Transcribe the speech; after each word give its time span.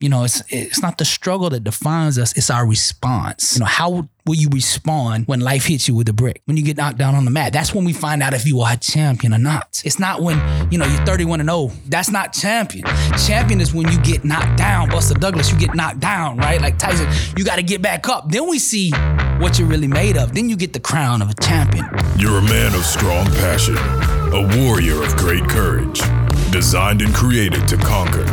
You 0.00 0.08
know, 0.08 0.22
it's 0.22 0.44
it's 0.48 0.80
not 0.80 0.98
the 0.98 1.04
struggle 1.04 1.50
that 1.50 1.64
defines 1.64 2.18
us, 2.18 2.32
it's 2.36 2.50
our 2.50 2.64
response. 2.64 3.54
You 3.54 3.60
know, 3.60 3.66
how 3.66 4.08
will 4.24 4.34
you 4.36 4.48
respond 4.50 5.26
when 5.26 5.40
life 5.40 5.64
hits 5.64 5.88
you 5.88 5.94
with 5.96 6.08
a 6.08 6.12
brick? 6.12 6.40
When 6.44 6.56
you 6.56 6.62
get 6.62 6.76
knocked 6.76 6.98
down 6.98 7.16
on 7.16 7.24
the 7.24 7.32
mat? 7.32 7.52
That's 7.52 7.74
when 7.74 7.84
we 7.84 7.92
find 7.92 8.22
out 8.22 8.32
if 8.32 8.46
you 8.46 8.60
are 8.60 8.74
a 8.74 8.76
champion 8.76 9.34
or 9.34 9.38
not. 9.38 9.82
It's 9.84 9.98
not 9.98 10.22
when, 10.22 10.38
you 10.70 10.78
know, 10.78 10.84
you're 10.84 11.04
31 11.04 11.40
and 11.40 11.48
0. 11.48 11.72
That's 11.86 12.10
not 12.10 12.32
champion. 12.32 12.84
Champion 13.26 13.60
is 13.60 13.74
when 13.74 13.90
you 13.90 13.98
get 14.02 14.24
knocked 14.24 14.56
down. 14.56 14.88
Buster 14.88 15.14
Douglas, 15.14 15.50
you 15.50 15.58
get 15.58 15.74
knocked 15.74 15.98
down, 15.98 16.36
right? 16.36 16.60
Like 16.60 16.78
Tyson, 16.78 17.08
you 17.36 17.44
got 17.44 17.56
to 17.56 17.64
get 17.64 17.82
back 17.82 18.08
up. 18.08 18.30
Then 18.30 18.48
we 18.48 18.60
see 18.60 18.92
what 19.40 19.58
you're 19.58 19.66
really 19.66 19.88
made 19.88 20.16
of. 20.16 20.32
Then 20.32 20.48
you 20.48 20.56
get 20.56 20.74
the 20.74 20.80
crown 20.80 21.22
of 21.22 21.30
a 21.30 21.34
champion. 21.42 21.88
You're 22.16 22.38
a 22.38 22.42
man 22.42 22.72
of 22.72 22.84
strong 22.84 23.26
passion, 23.26 23.76
a 23.76 24.62
warrior 24.62 25.02
of 25.02 25.16
great 25.16 25.48
courage, 25.48 26.00
designed 26.50 27.02
and 27.02 27.14
created 27.14 27.66
to 27.68 27.76
conquer, 27.76 28.24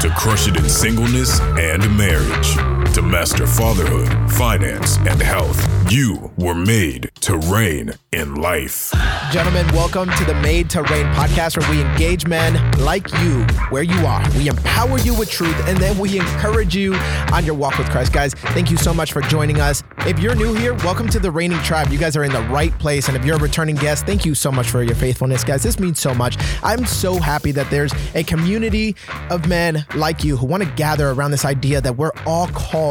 to 0.00 0.12
crush 0.16 0.48
it 0.48 0.56
in 0.56 0.68
singleness 0.68 1.40
and 1.40 1.96
marriage, 1.96 2.81
to 2.92 3.00
master 3.00 3.46
fatherhood, 3.46 4.30
finance, 4.32 4.98
and 4.98 5.20
health. 5.22 5.66
You 5.90 6.30
were 6.36 6.54
made 6.54 7.10
to 7.20 7.38
reign 7.38 7.94
in 8.12 8.34
life. 8.34 8.92
Gentlemen, 9.30 9.66
welcome 9.68 10.10
to 10.10 10.24
the 10.26 10.34
Made 10.34 10.68
to 10.70 10.82
Reign 10.82 11.06
podcast 11.06 11.58
where 11.58 11.70
we 11.70 11.80
engage 11.80 12.26
men 12.26 12.54
like 12.78 13.10
you 13.20 13.44
where 13.70 13.82
you 13.82 14.06
are. 14.06 14.22
We 14.36 14.48
empower 14.48 14.98
you 14.98 15.14
with 15.14 15.30
truth 15.30 15.56
and 15.66 15.78
then 15.78 15.98
we 15.98 16.18
encourage 16.18 16.76
you 16.76 16.94
on 17.32 17.46
your 17.46 17.54
walk 17.54 17.78
with 17.78 17.88
Christ. 17.88 18.12
Guys, 18.12 18.34
thank 18.34 18.70
you 18.70 18.76
so 18.76 18.92
much 18.92 19.12
for 19.12 19.22
joining 19.22 19.60
us. 19.60 19.82
If 20.00 20.18
you're 20.18 20.34
new 20.34 20.52
here, 20.52 20.74
welcome 20.74 21.08
to 21.10 21.18
the 21.18 21.30
Reigning 21.30 21.58
Tribe. 21.60 21.88
You 21.88 21.98
guys 21.98 22.14
are 22.16 22.24
in 22.24 22.32
the 22.32 22.42
right 22.42 22.76
place. 22.78 23.08
And 23.08 23.16
if 23.16 23.24
you're 23.24 23.36
a 23.36 23.40
returning 23.40 23.76
guest, 23.76 24.04
thank 24.04 24.26
you 24.26 24.34
so 24.34 24.52
much 24.52 24.68
for 24.68 24.82
your 24.82 24.96
faithfulness, 24.96 25.44
guys. 25.44 25.62
This 25.62 25.78
means 25.78 25.98
so 25.98 26.14
much. 26.14 26.36
I'm 26.62 26.84
so 26.84 27.18
happy 27.18 27.52
that 27.52 27.70
there's 27.70 27.92
a 28.14 28.22
community 28.22 28.96
of 29.30 29.48
men 29.48 29.86
like 29.94 30.24
you 30.24 30.36
who 30.36 30.46
want 30.46 30.62
to 30.62 30.70
gather 30.72 31.10
around 31.10 31.30
this 31.30 31.46
idea 31.46 31.80
that 31.80 31.96
we're 31.96 32.12
all 32.26 32.48
called 32.48 32.81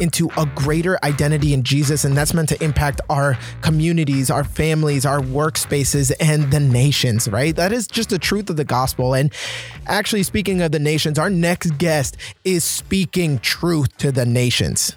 into 0.00 0.28
a 0.36 0.46
greater 0.54 0.98
identity 1.04 1.54
in 1.54 1.62
Jesus. 1.62 2.04
And 2.04 2.16
that's 2.16 2.34
meant 2.34 2.48
to 2.50 2.62
impact 2.62 3.00
our 3.08 3.38
communities, 3.62 4.30
our 4.30 4.44
families, 4.44 5.06
our 5.06 5.20
workspaces, 5.20 6.12
and 6.20 6.50
the 6.50 6.60
nations, 6.60 7.28
right? 7.28 7.54
That 7.54 7.72
is 7.72 7.86
just 7.86 8.10
the 8.10 8.18
truth 8.18 8.50
of 8.50 8.56
the 8.56 8.64
gospel. 8.64 9.14
And 9.14 9.32
actually, 9.86 10.22
speaking 10.22 10.60
of 10.62 10.72
the 10.72 10.78
nations, 10.78 11.18
our 11.18 11.30
next 11.30 11.78
guest 11.78 12.16
is 12.44 12.64
speaking 12.64 13.38
truth 13.38 13.96
to 13.98 14.12
the 14.12 14.26
nations. 14.26 14.96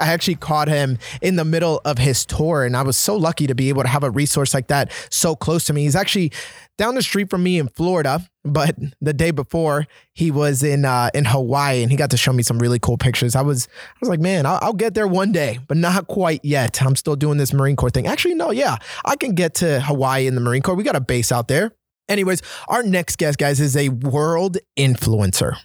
I 0.00 0.12
actually 0.12 0.36
caught 0.36 0.68
him 0.68 0.98
in 1.20 1.36
the 1.36 1.44
middle 1.44 1.80
of 1.84 1.98
his 1.98 2.24
tour, 2.24 2.64
and 2.64 2.76
I 2.76 2.82
was 2.82 2.96
so 2.96 3.16
lucky 3.16 3.46
to 3.46 3.54
be 3.54 3.68
able 3.68 3.82
to 3.82 3.88
have 3.88 4.02
a 4.02 4.10
resource 4.10 4.54
like 4.54 4.68
that 4.68 4.92
so 5.10 5.34
close 5.34 5.64
to 5.66 5.72
me. 5.72 5.82
He's 5.82 5.96
actually 5.96 6.32
down 6.76 6.94
the 6.94 7.02
street 7.02 7.28
from 7.28 7.42
me 7.42 7.58
in 7.58 7.68
Florida, 7.68 8.26
but 8.44 8.76
the 9.00 9.12
day 9.12 9.30
before 9.30 9.86
he 10.12 10.30
was 10.30 10.62
in 10.62 10.84
uh, 10.84 11.10
in 11.14 11.24
Hawaii, 11.24 11.82
and 11.82 11.90
he 11.90 11.96
got 11.96 12.10
to 12.10 12.16
show 12.16 12.32
me 12.32 12.42
some 12.42 12.58
really 12.58 12.78
cool 12.78 12.96
pictures. 12.96 13.34
I 13.34 13.42
was 13.42 13.68
I 13.86 13.96
was 14.00 14.08
like, 14.08 14.20
man, 14.20 14.46
I'll, 14.46 14.58
I'll 14.62 14.72
get 14.72 14.94
there 14.94 15.08
one 15.08 15.32
day, 15.32 15.58
but 15.66 15.76
not 15.76 16.06
quite 16.06 16.44
yet. 16.44 16.80
I'm 16.82 16.96
still 16.96 17.16
doing 17.16 17.38
this 17.38 17.52
Marine 17.52 17.76
Corps 17.76 17.90
thing. 17.90 18.06
Actually, 18.06 18.34
no, 18.34 18.50
yeah, 18.50 18.76
I 19.04 19.16
can 19.16 19.34
get 19.34 19.54
to 19.56 19.80
Hawaii 19.80 20.26
in 20.26 20.34
the 20.34 20.40
Marine 20.40 20.62
Corps. 20.62 20.74
We 20.74 20.84
got 20.84 20.96
a 20.96 21.00
base 21.00 21.32
out 21.32 21.48
there. 21.48 21.72
Anyways, 22.08 22.40
our 22.68 22.82
next 22.82 23.18
guest, 23.18 23.38
guys, 23.38 23.60
is 23.60 23.76
a 23.76 23.90
world 23.90 24.56
influencer. 24.78 25.56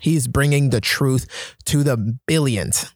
He's 0.00 0.26
bringing 0.26 0.70
the 0.70 0.80
truth 0.80 1.26
to 1.66 1.82
the 1.82 2.18
billions. 2.26 2.94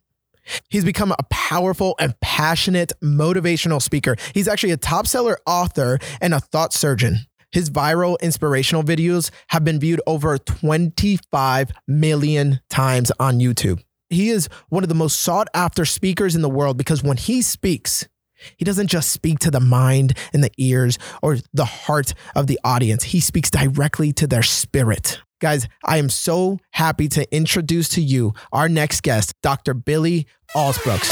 He's 0.69 0.84
become 0.84 1.12
a 1.12 1.23
powerful 1.31 1.95
and 1.98 2.19
passionate 2.20 2.93
motivational 3.03 3.81
speaker. 3.83 4.17
He's 4.34 4.48
actually 4.48 4.73
a 4.73 4.77
top 4.77 5.06
seller 5.06 5.39
author 5.47 5.98
and 6.20 6.34
a 6.34 6.41
thought 6.41 6.73
surgeon. 6.73 7.20
His 7.53 7.69
viral 7.69 8.17
inspirational 8.20 8.84
videos 8.84 9.31
have 9.48 9.65
been 9.65 9.81
viewed 9.81 10.01
over 10.06 10.39
25 10.39 11.73
million 11.89 12.61
times 12.71 13.11
on 13.19 13.41
YouTube. 13.41 13.83
He 14.09 14.31
is 14.31 14.48
one 14.69 14.83
of 14.84 14.89
the 14.89 14.95
most 14.95 15.21
sought 15.21 15.48
after 15.55 15.84
speakers 15.84 16.37
in 16.37 16.43
the 16.43 16.48
world 16.48 16.77
because 16.77 17.03
when 17.03 17.17
he 17.17 17.43
speaks, 17.43 18.09
he 18.56 18.65
doesn't 18.65 18.89
just 18.89 19.12
speak 19.12 19.39
to 19.41 19.51
the 19.51 19.61
mind 19.61 20.17
and 20.33 20.43
the 20.43 20.53
ears 20.59 20.98
or 21.22 21.39
the 21.53 21.65
heart 21.65 22.15
of 22.34 22.47
the 22.47 22.59
audience. 22.65 23.05
He 23.05 23.21
speaks 23.21 23.50
directly 23.50 24.12
to 24.15 24.27
their 24.27 24.43
spirit. 24.43 25.21
Guys, 25.41 25.69
I 25.84 25.97
am 25.97 26.10
so 26.10 26.59
happy 26.72 27.09
to 27.09 27.34
introduce 27.34 27.89
to 27.91 28.03
you 28.03 28.34
our 28.53 28.69
next 28.69 29.03
guest, 29.03 29.33
Dr. 29.43 29.72
Billy 29.72 30.27
Alsbrooks. 30.55 31.09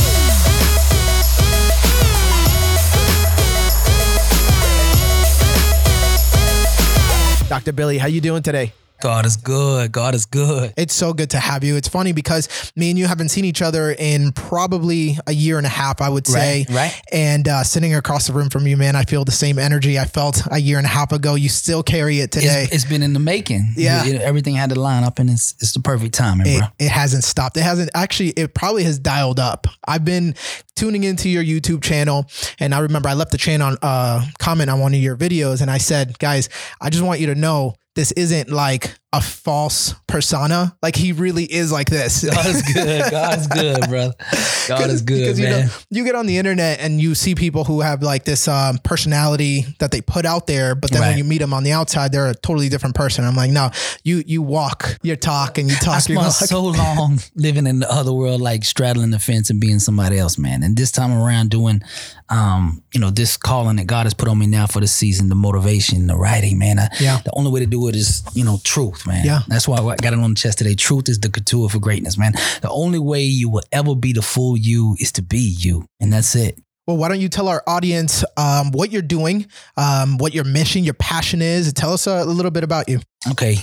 Dr. 7.49 7.73
Billy, 7.73 7.99
how 7.99 8.09
you 8.09 8.21
doing 8.21 8.43
today? 8.43 8.73
God 9.01 9.27
is 9.27 9.37
good. 9.37 9.93
God 9.93 10.15
is 10.15 10.27
good. 10.27 10.75
It's 10.77 10.95
so 10.95 11.13
good 11.13 11.31
to 11.31 11.39
have 11.39 11.63
you. 11.63 11.77
It's 11.77 11.89
funny 11.89 12.13
because 12.13 12.73
me 12.75 12.91
and 12.91 12.99
you 12.99 13.07
haven't 13.07 13.29
seen 13.29 13.45
each 13.45 13.63
other 13.63 13.93
in 13.93 14.33
probably 14.33 15.19
a 15.27 15.33
year 15.33 15.59
and 15.59 15.67
a 15.67 15.71
half, 15.71 16.01
I 16.01 16.09
would 16.09 16.27
say. 16.27 16.67
Right, 16.69 16.77
right. 16.77 17.03
And 17.13 17.47
uh, 17.47 17.65
sitting 17.65 17.95
across 17.95 18.27
the 18.27 18.33
room 18.33 18.51
from 18.51 18.67
you, 18.67 18.77
man, 18.77 18.97
I 18.97 19.05
feel 19.05 19.25
the 19.25 19.31
same 19.31 19.59
energy 19.59 19.99
I 19.99 20.05
felt 20.05 20.43
a 20.51 20.59
year 20.59 20.79
and 20.79 20.87
a 20.87 20.91
half 20.91 21.13
ago. 21.13 21.35
You 21.35 21.49
still 21.49 21.83
carry 21.83 22.21
it 22.21 22.33
today. 22.33 22.65
It's, 22.65 22.73
it's 22.73 22.85
been 22.85 23.03
in 23.03 23.13
the 23.13 23.21
making. 23.21 23.75
Yeah. 23.77 24.05
Everything 24.23 24.55
had 24.55 24.71
to 24.71 24.81
line 24.81 25.05
up, 25.05 25.19
and 25.19 25.31
it's 25.31 25.55
it's 25.61 25.73
the 25.73 25.81
perfect 25.81 26.15
timing, 26.15 26.47
it, 26.47 26.59
bro. 26.59 26.69
it 26.79 26.91
hasn't 26.91 27.25
stopped. 27.25 27.57
It 27.57 27.63
hasn't 27.63 27.91
actually, 27.95 28.31
it 28.31 28.55
probably 28.55 28.85
has 28.85 28.99
dialed 28.99 29.39
up. 29.39 29.67
I've 29.87 30.05
been 30.05 30.35
tuning 30.75 31.05
into 31.05 31.29
your 31.29 31.43
YouTube 31.43 31.83
channel 31.83 32.27
and 32.61 32.73
I 32.73 32.79
remember 32.79 33.09
I 33.09 33.15
left 33.15 33.33
the 33.33 33.39
channel 33.39 33.67
on 33.67 33.79
uh 33.83 34.25
comment 34.39 34.71
on 34.71 34.79
one 34.79 34.95
of 34.95 35.01
your 35.01 35.17
videos 35.17 35.61
and 35.61 35.71
I 35.71 35.79
said, 35.79 36.19
guys, 36.21 36.49
I 36.81 36.89
just 36.89 37.03
want 37.03 37.19
you 37.19 37.27
to 37.27 37.35
know 37.35 37.75
this 37.99 38.13
isn't 38.13 38.49
like 38.49 38.97
a 39.13 39.21
false 39.21 39.95
persona. 40.07 40.77
Like 40.83 40.95
he 40.95 41.13
really 41.13 41.45
is 41.45 41.73
like 41.73 41.89
this. 41.89 42.25
God 42.31 42.47
is 42.47 42.63
good. 42.63 43.11
God 43.11 43.39
is 43.39 43.47
good, 43.47 43.81
brother. 43.89 44.15
God 44.69 44.91
is 44.91 45.03
good, 45.03 45.21
because, 45.21 45.39
you 45.41 45.47
man. 45.47 45.67
know 45.67 45.73
you 45.91 46.05
get 46.05 46.15
on 46.15 46.27
the 46.27 46.37
internet 46.37 46.81
and 46.81 47.01
you 47.01 47.15
see 47.15 47.35
people 47.35 47.65
who 47.65 47.81
have 47.81 48.03
like 48.03 48.25
this 48.25 48.47
um, 48.49 48.79
personality 48.85 49.65
that 49.79 49.91
they 49.91 50.01
put 50.03 50.27
out 50.27 50.47
there, 50.47 50.75
but 50.75 50.91
then 50.91 51.01
when 51.01 51.17
you 51.17 51.25
meet 51.25 51.39
them 51.39 51.55
on 51.55 51.63
the 51.65 51.73
outside, 51.73 52.13
they're 52.13 52.29
a 52.29 52.35
totally 52.35 52.69
different 52.69 52.95
person. 52.95 53.25
I'm 53.25 53.35
like, 53.37 53.51
no, 53.51 53.71
you 54.05 54.23
you 54.27 54.43
walk 54.43 54.99
your 55.03 55.17
talk 55.17 55.57
and 55.59 55.69
you 55.69 55.77
I 55.77 55.85
talk 55.85 55.95
your 55.95 56.01
spent 56.01 56.19
walk. 56.19 56.33
so 56.33 56.63
long 56.79 57.19
living 57.35 57.67
in 57.67 57.79
the 57.79 57.91
other 57.91 58.13
world, 58.13 58.41
like 58.41 58.65
straddling 58.65 59.11
the 59.11 59.19
fence 59.19 59.49
and 59.49 59.61
being 59.61 59.79
somebody 59.79 60.19
else, 60.19 60.37
man. 60.37 60.63
And 60.63 60.77
this 60.77 60.93
time 60.93 61.13
around, 61.13 61.51
doing, 61.51 61.83
um, 62.29 62.83
you 62.93 63.01
know, 63.01 63.11
this 63.11 63.37
calling 63.39 63.77
that 63.77 63.87
God 63.87 64.05
has 64.05 64.13
put 64.15 64.29
on 64.29 64.39
me 64.39 64.47
now 64.47 64.67
for 64.67 64.81
the 64.81 64.87
season, 64.87 65.29
the 65.29 65.35
motivation, 65.35 66.07
the 66.09 66.17
writing, 66.17 66.59
man. 66.59 66.79
I, 66.79 66.89
Yeah. 67.01 67.21
The 67.25 67.33
only 67.35 67.51
way 67.51 67.61
to 67.61 67.67
do 67.67 67.89
it 67.89 67.97
is, 67.97 68.23
you 68.35 68.45
know, 68.45 68.59
truth, 68.65 68.98
man. 69.07 69.25
Yeah. 69.25 69.41
That's 69.49 69.69
why 69.69 69.79
I 69.79 69.97
got 69.97 70.13
it 70.13 70.19
on 70.19 70.31
the 70.31 70.37
chest 70.37 70.59
today. 70.59 70.75
Truth 70.75 71.09
is 71.09 71.21
the 71.21 71.31
couture 71.31 71.69
for 71.69 71.79
greatness, 71.79 72.19
man. 72.19 72.33
The 72.63 72.71
only 72.71 72.99
way 72.99 73.23
you 73.23 73.49
will 73.49 73.63
ever 73.73 73.95
be 73.95 74.13
the 74.13 74.23
full 74.23 74.57
you 74.57 74.97
is 74.99 75.13
to 75.13 75.23
be 75.23 75.57
you, 75.59 75.87
and 76.01 76.13
that's 76.13 76.35
it. 76.35 76.59
Well, 76.87 76.97
why 76.97 77.09
don't 77.09 77.21
you 77.21 77.29
tell 77.29 77.49
our 77.49 77.63
audience 77.67 78.25
um, 78.39 78.71
what 78.73 78.91
you're 78.91 79.03
doing, 79.03 79.47
um, 79.77 80.17
what 80.17 80.33
your 80.33 80.45
mission, 80.45 80.85
your 80.85 80.95
passion 80.95 81.43
is? 81.43 81.71
Tell 81.75 81.93
us 81.93 82.07
a 82.07 82.25
little 82.25 82.51
bit 82.51 82.65
about 82.65 82.89
you. 82.89 83.01
okay, 83.31 83.57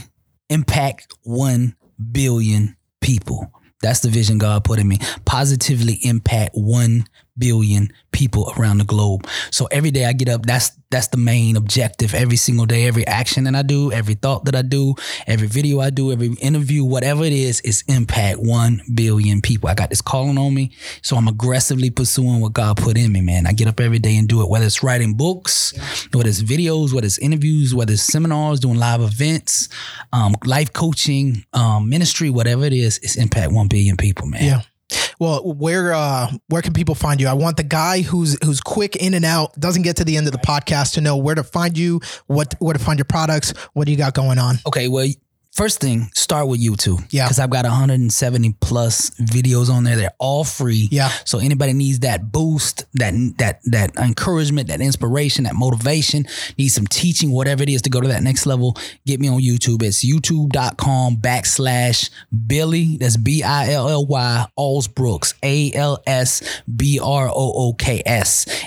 impact 0.50 1.08
1 1.24 1.76
billion 2.12 2.78
people. 3.02 3.52
That's 3.82 4.02
the 4.02 4.10
vision 4.10 4.38
God 4.38 4.64
put 4.64 4.80
in 4.80 4.88
me. 4.88 5.00
Positively 5.26 6.00
impact 6.04 6.52
1 6.54 7.06
billion 7.38 7.92
people 8.12 8.54
around 8.58 8.78
the 8.78 8.86
globe. 8.86 9.28
So 9.52 9.66
every 9.66 9.92
day 9.92 10.06
I 10.06 10.14
get 10.14 10.30
up, 10.30 10.46
that's 10.46 10.72
that's 10.92 11.08
the 11.08 11.18
main 11.18 11.58
objective. 11.58 12.14
Every 12.14 12.38
single 12.38 12.66
day, 12.66 12.88
every 12.88 13.06
action 13.06 13.44
that 13.46 13.56
I 13.56 13.64
do, 13.64 13.92
every 13.92 14.14
thought 14.14 14.46
that 14.46 14.56
I 14.56 14.62
do, 14.62 14.96
every 15.28 15.48
video 15.48 15.82
I 15.82 15.90
do, 15.90 16.12
every 16.12 16.34
interview, 16.36 16.86
whatever 16.86 17.26
it 17.26 17.34
is, 17.34 17.60
is 17.62 17.84
impact 17.90 18.40
1 18.40 18.82
billion 18.94 19.42
people. 19.42 19.68
I 19.68 19.74
got 19.74 19.90
this 19.90 20.02
calling 20.02 20.38
on 20.38 20.54
me, 20.54 20.72
so 21.02 21.18
I'm 21.18 21.28
aggressively 21.28 21.90
pursuing 21.90 22.40
what 22.40 22.54
God 22.54 22.78
put 22.78 22.98
in 22.98 23.12
me, 23.12 23.20
man. 23.20 23.46
I 23.46 23.52
get 23.52 23.68
up 23.68 23.82
every 23.82 24.00
day 24.00 24.16
and 24.16 24.28
do 24.28 24.42
it, 24.42 24.50
whether 24.50 24.66
it's 24.66 24.84
writing 24.84 25.16
books, 25.16 25.74
whether 26.14 26.30
it's 26.30 26.42
videos, 26.42 26.94
whether 26.94 27.08
it's 27.08 27.18
interviews, 27.18 27.76
whether 27.76 27.92
it's 27.92 28.04
seminars, 28.04 28.62
doing 28.62 28.78
live 28.78 29.02
events, 29.02 29.68
um, 30.14 30.36
life 30.46 30.72
coaching, 30.72 31.44
um, 31.52 31.90
ministry, 31.90 32.30
whatever 32.30 32.64
it 32.64 32.74
is, 32.74 33.00
it's 33.00 33.18
impact 33.18 33.52
1 33.52 33.68
billion 33.68 33.98
people, 33.98 34.28
man. 34.28 34.44
Yeah. 34.44 34.62
Well, 35.20 35.54
where 35.54 35.94
uh, 35.94 36.32
where 36.50 36.62
can 36.62 36.74
people 36.74 36.96
find 36.96 37.22
you? 37.22 37.28
I 37.28 37.34
want 37.34 37.58
the 37.58 37.64
guy 37.64 38.02
who's 38.02 38.38
who's 38.44 38.60
quick 38.60 38.96
in 38.96 39.14
and 39.14 39.24
out, 39.24 39.58
doesn't 39.60 39.84
get 39.84 39.98
to 39.98 40.04
the 40.04 40.18
end 40.18 40.28
of 40.28 40.34
the 40.34 40.40
podcast 40.40 40.94
to 40.96 41.02
know 41.02 41.16
where 41.18 41.36
to 41.36 41.44
find 41.44 41.78
you, 41.78 42.02
what 42.28 42.54
where 42.60 42.74
to 42.74 42.80
find 42.80 43.00
your 43.00 43.06
products, 43.06 43.54
what 43.74 43.86
do 43.86 43.92
you 43.92 43.98
got 43.98 44.14
going 44.14 44.38
on? 44.38 44.58
Okay, 44.68 44.88
well, 44.88 45.08
first 45.56 45.80
thing, 45.80 46.10
start 46.14 46.48
with 46.48 46.62
YouTube. 46.62 47.04
Yeah. 47.10 47.26
Because 47.26 47.40
I've 47.40 47.50
got 47.50 47.66
170 47.66 48.56
plus 48.62 49.10
videos 49.12 49.70
on 49.70 49.84
there. 49.86 49.96
They're 49.96 50.14
all 50.20 50.44
free. 50.44 50.88
Yeah. 50.92 51.10
So 51.26 51.40
anybody 51.40 51.74
needs 51.74 52.00
that 52.00 52.32
boost, 52.32 52.86
that 52.96 53.14
that 53.38 53.62
that 53.66 53.96
encouragement, 53.98 54.68
that 54.68 54.82
inspiration, 54.82 55.46
that 55.46 55.56
motivation, 55.56 56.26
needs 56.58 56.74
some 56.76 56.86
teaching, 56.88 57.32
whatever 57.32 57.64
it 57.64 57.70
is 57.70 57.82
to 57.84 57.90
go 57.90 58.02
to 58.02 58.08
that 58.10 58.22
next 58.22 58.46
level, 58.46 58.78
get 59.06 59.20
me 59.20 59.28
on 59.30 59.40
YouTube. 59.42 59.82
It's 59.82 60.06
youtube.com 60.06 61.18
backslash 61.18 62.10
Billy. 62.48 62.98
That's 62.98 63.18
B-I-L-L-Y 63.18 64.46
Alsbrooks. 64.58 65.34
A-L-S-B-R-O-O-K-S. 65.44 66.06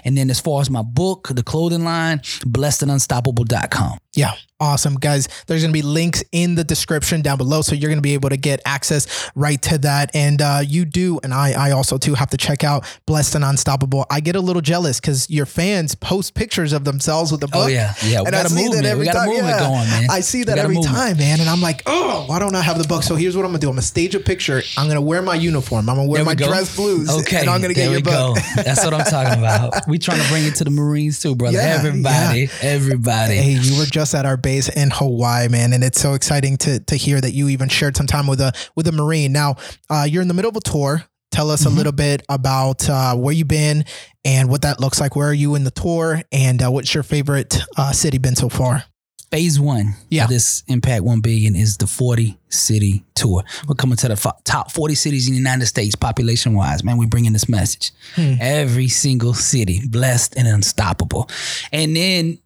And 0.05 0.17
then 0.17 0.31
as 0.31 0.41
far 0.41 0.61
as 0.61 0.71
my 0.71 0.83
book, 0.83 1.29
the 1.31 1.43
clothing 1.43 1.85
line, 1.85 2.19
blessedandunstoppable.com. 2.19 3.99
Yeah, 4.19 4.33
awesome, 4.59 4.95
guys. 4.97 5.29
There's 5.47 5.63
going 5.63 5.71
to 5.73 5.73
be 5.73 5.83
links 5.83 6.25
in 6.33 6.57
the 6.57 6.65
description 6.65 7.23
down 7.23 7.39
below, 7.39 7.63
so 7.63 7.77
you're 7.77 7.89
going 7.89 7.99
to 7.99 8.03
be 8.03 8.15
able 8.15 8.31
to 8.31 8.37
get 8.37 8.61
access 8.67 9.31
right 9.37 9.63
to 9.63 9.79
that. 9.79 10.11
And 10.13 10.43
uh, 10.43 10.59
you 10.67 10.85
do, 10.87 11.21
and 11.23 11.33
I, 11.33 11.53
I 11.53 11.71
also 11.71 11.99
too 11.99 12.15
have 12.15 12.31
to 12.31 12.37
check 12.37 12.65
out 12.65 12.85
Blessed 13.07 13.37
and 13.37 13.45
Unstoppable. 13.45 14.07
I 14.11 14.19
get 14.19 14.35
a 14.35 14.41
little 14.41 14.61
jealous 14.61 14.99
because 14.99 15.31
your 15.31 15.47
fans 15.47 15.95
post 15.95 16.35
pictures 16.35 16.73
of 16.73 16.83
themselves 16.83 17.31
with 17.31 17.41
the 17.43 17.47
book. 17.47 17.67
Oh 17.67 17.67
yeah, 17.69 17.95
yeah. 18.05 18.21
We 18.23 18.27
And 18.27 18.35
I 18.35 18.43
got 18.43 18.47
a 18.47 18.49
see 18.49 18.57
that 18.57 18.63
movement. 18.65 18.87
every 18.87 19.01
We 19.07 19.13
got 19.13 19.15
a 19.15 19.19
time. 19.19 19.29
movement 19.29 19.49
Yeah. 19.57 19.59
going, 19.69 19.89
man. 19.89 20.07
I 20.11 20.21
see 20.21 20.43
that 20.45 20.59
every 20.59 20.75
movement. 20.75 20.97
time, 20.97 21.17
man, 21.19 21.39
and 21.39 21.49
I'm 21.49 21.61
like, 21.61 21.83
oh, 21.87 22.25
why 22.27 22.41
don't 22.41 22.57
I 22.57 22.61
have 22.63 22.79
the 22.83 22.89
book? 22.89 23.05
So 23.05 23.15
here's 23.15 23.37
what 23.37 23.45
I'm 23.45 23.53
gonna 23.53 23.61
do. 23.61 23.69
I'm 23.69 23.75
gonna 23.75 23.83
stage 23.83 24.17
a 24.17 24.21
picture. 24.21 24.61
I'm 24.77 24.89
gonna 24.89 25.01
wear 25.01 25.23
my 25.23 25.37
uniform. 25.37 25.89
I'm 25.89 25.95
gonna 25.95 26.09
wear 26.09 26.25
my 26.25 26.35
go. 26.35 26.49
dress 26.49 26.75
blues. 26.75 27.09
Okay, 27.21 27.39
and 27.43 27.49
I'm 27.51 27.63
gonna 27.63 27.75
there 27.75 27.85
get 27.91 27.93
your 27.93 28.03
book. 28.03 28.35
go. 28.57 28.63
That's 28.65 28.85
what 28.85 28.95
I'm 28.95 29.05
talking 29.05 29.39
about. 29.39 29.75
We 29.89 30.01
trying 30.01 30.21
to 30.21 30.29
bring 30.29 30.45
it 30.45 30.57
to 30.57 30.65
the 30.65 30.71
Marines 30.71 31.21
too, 31.21 31.37
brother. 31.37 31.57
Yeah, 31.57 31.77
everybody, 31.79 32.49
everybody. 32.61 33.37
Hey, 33.37 33.53
you 33.53 33.79
were 33.79 33.87
just 33.87 34.08
at 34.15 34.27
our 34.27 34.37
base 34.37 34.69
in 34.69 34.91
Hawaii, 34.91 35.49
man, 35.49 35.73
and 35.73 35.83
it's 35.85 36.01
so 36.01 36.15
exciting 36.15 36.57
to 36.59 36.81
to 36.81 36.97
hear 36.97 37.21
that 37.21 37.33
you 37.33 37.49
even 37.49 37.69
shared 37.69 37.97
some 37.97 38.07
time 38.07 38.27
with 38.27 38.41
a 38.41 38.53
with 38.77 38.87
a 38.89 38.93
Marine. 38.93 39.33
Now, 39.33 39.57
uh, 39.91 40.07
you're 40.09 40.23
in 40.23 40.29
the 40.29 40.35
middle 40.35 40.51
of 40.51 40.57
a 40.57 40.61
tour. 40.61 41.05
Tell 41.31 41.51
us 41.51 41.65
Mm-hmm. 41.65 41.73
a 41.75 41.77
little 41.77 41.93
bit 41.93 42.23
about 42.29 42.89
uh, 42.89 43.15
where 43.15 43.35
you've 43.35 43.49
been 43.49 43.85
and 44.25 44.49
what 44.49 44.63
that 44.63 44.81
looks 44.81 44.99
like. 45.01 45.15
Where 45.15 45.29
are 45.29 45.35
you 45.35 45.55
in 45.57 45.65
the 45.65 45.71
tour, 45.71 46.23
and 46.33 46.63
uh, 46.63 46.71
what's 46.71 46.95
your 46.95 47.03
favorite 47.03 47.59
uh, 47.77 47.93
city 47.93 48.19
been 48.19 48.35
so 48.37 48.49
far? 48.49 48.85
Phase 49.31 49.61
one 49.61 49.93
Yeah. 50.09 50.25
of 50.25 50.31
this 50.31 50.63
Impact 50.69 51.05
One 51.05 51.21
Billion 51.21 51.55
is 51.55 51.77
the 51.77 51.87
40 51.87 52.39
city 52.49 53.05
tour. 53.15 53.45
We're 53.69 53.75
coming 53.75 53.99
to 53.99 54.09
the 54.09 54.17
fo- 54.17 54.33
top 54.45 54.73
40 54.73 54.95
cities 54.95 55.27
in 55.29 55.35
the 55.35 55.39
United 55.39 55.67
States, 55.67 55.95
population 55.95 56.55
wise. 56.55 56.83
Man, 56.83 56.97
we 56.97 57.05
bringing 57.05 57.35
this 57.35 57.47
message. 57.47 57.93
Hmm. 58.15 58.37
Every 58.41 58.89
single 58.89 59.35
city, 59.35 59.83
blessed 59.87 60.35
and 60.39 60.49
unstoppable. 60.49 61.29
And 61.73 61.95
then 61.95 62.39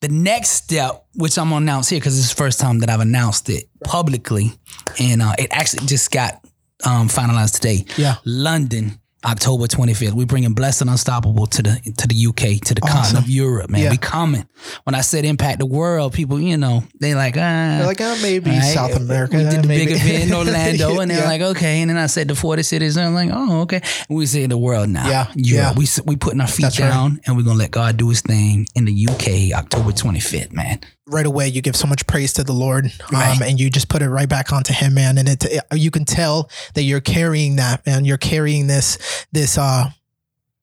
the 0.00 0.08
next 0.08 0.50
step, 0.50 1.06
which 1.14 1.38
I'm 1.38 1.50
gonna 1.50 1.64
announce 1.64 1.88
here 1.88 1.98
because 1.98 2.18
it's 2.18 2.30
the 2.30 2.36
first 2.36 2.60
time 2.60 2.80
that 2.80 2.90
I've 2.90 3.00
announced 3.00 3.48
it 3.48 3.64
publicly, 3.84 4.52
and 4.98 5.22
uh, 5.22 5.34
it 5.38 5.48
actually 5.50 5.86
just 5.86 6.10
got 6.10 6.44
um, 6.84 7.08
finalized 7.08 7.54
today. 7.54 7.84
Yeah. 7.96 8.16
London, 8.24 9.00
October 9.26 9.66
25th. 9.66 10.12
We're 10.12 10.24
bringing 10.26 10.52
Blessed 10.54 10.82
and 10.82 10.90
Unstoppable 10.90 11.46
to 11.48 11.62
the 11.62 11.94
to 11.98 12.06
the 12.06 12.26
UK, 12.28 12.60
to 12.66 12.74
the 12.74 12.80
continent 12.80 13.24
of 13.24 13.28
Europe, 13.30 13.68
man. 13.70 13.82
Yeah. 13.82 13.90
We 13.90 13.96
coming. 13.96 14.46
When 14.84 14.94
I 14.94 15.00
said 15.00 15.24
impact 15.24 15.58
the 15.58 15.66
world, 15.66 16.12
people, 16.12 16.40
you 16.40 16.56
know, 16.56 16.84
they 17.00 17.14
like, 17.14 17.36
ah. 17.36 17.40
They're 17.78 17.86
like, 17.86 18.00
oh, 18.00 18.18
maybe 18.22 18.50
Right. 18.50 18.62
South 18.62 18.94
America. 18.94 19.36
We 19.36 19.42
did 19.44 19.62
the 19.64 19.68
maybe. 19.68 19.86
big 19.86 19.96
event 19.96 20.24
in 20.30 20.34
Orlando, 20.36 21.00
and 21.00 21.10
they're 21.10 21.18
Yeah. 21.22 21.28
like, 21.28 21.40
okay. 21.56 21.80
And 21.80 21.90
then 21.90 21.96
I 21.98 22.06
said 22.06 22.28
the 22.28 22.34
40 22.36 22.62
cities, 22.62 22.96
and 22.96 23.06
I'm 23.06 23.14
like, 23.14 23.30
oh, 23.32 23.62
okay. 23.62 23.80
And 24.08 24.16
we 24.16 24.26
say 24.26 24.46
the 24.46 24.56
world 24.58 24.88
now. 24.88 25.08
Yeah, 25.08 25.26
Europe. 25.34 25.36
yeah. 25.36 25.72
We 25.76 25.86
we 26.04 26.16
putting 26.16 26.40
our 26.40 26.46
feet 26.46 26.62
That's 26.62 26.78
right. 26.80 26.88
down, 26.88 27.20
and 27.26 27.36
we're 27.36 27.42
gonna 27.42 27.58
let 27.58 27.72
God 27.72 27.96
do 27.96 28.08
His 28.10 28.20
thing 28.20 28.66
in 28.76 28.84
the 28.84 29.08
UK, 29.10 29.58
October 29.58 29.90
25th, 29.90 30.52
man. 30.52 30.80
Right 31.08 31.26
away 31.26 31.48
you 31.48 31.62
give 31.62 31.76
so 31.76 31.86
much 31.86 32.06
praise 32.06 32.32
to 32.34 32.44
the 32.44 32.52
Lord, 32.52 32.86
um, 32.86 32.90
Right. 33.12 33.40
and 33.42 33.60
you 33.60 33.70
just 33.70 33.88
put 33.88 34.02
it 34.02 34.08
right 34.08 34.28
back 34.28 34.52
onto 34.52 34.72
Him, 34.72 34.94
man. 34.94 35.18
And 35.18 35.28
it, 35.28 35.44
it 35.44 35.62
you 35.74 35.90
can 35.90 36.04
tell 36.04 36.50
that 36.74 36.82
you're 36.82 37.00
carrying 37.00 37.56
that, 37.56 37.86
man. 37.86 38.04
You're 38.04 38.16
carrying 38.18 38.66
this 38.66 38.98
this 39.32 39.56
uh 39.58 39.90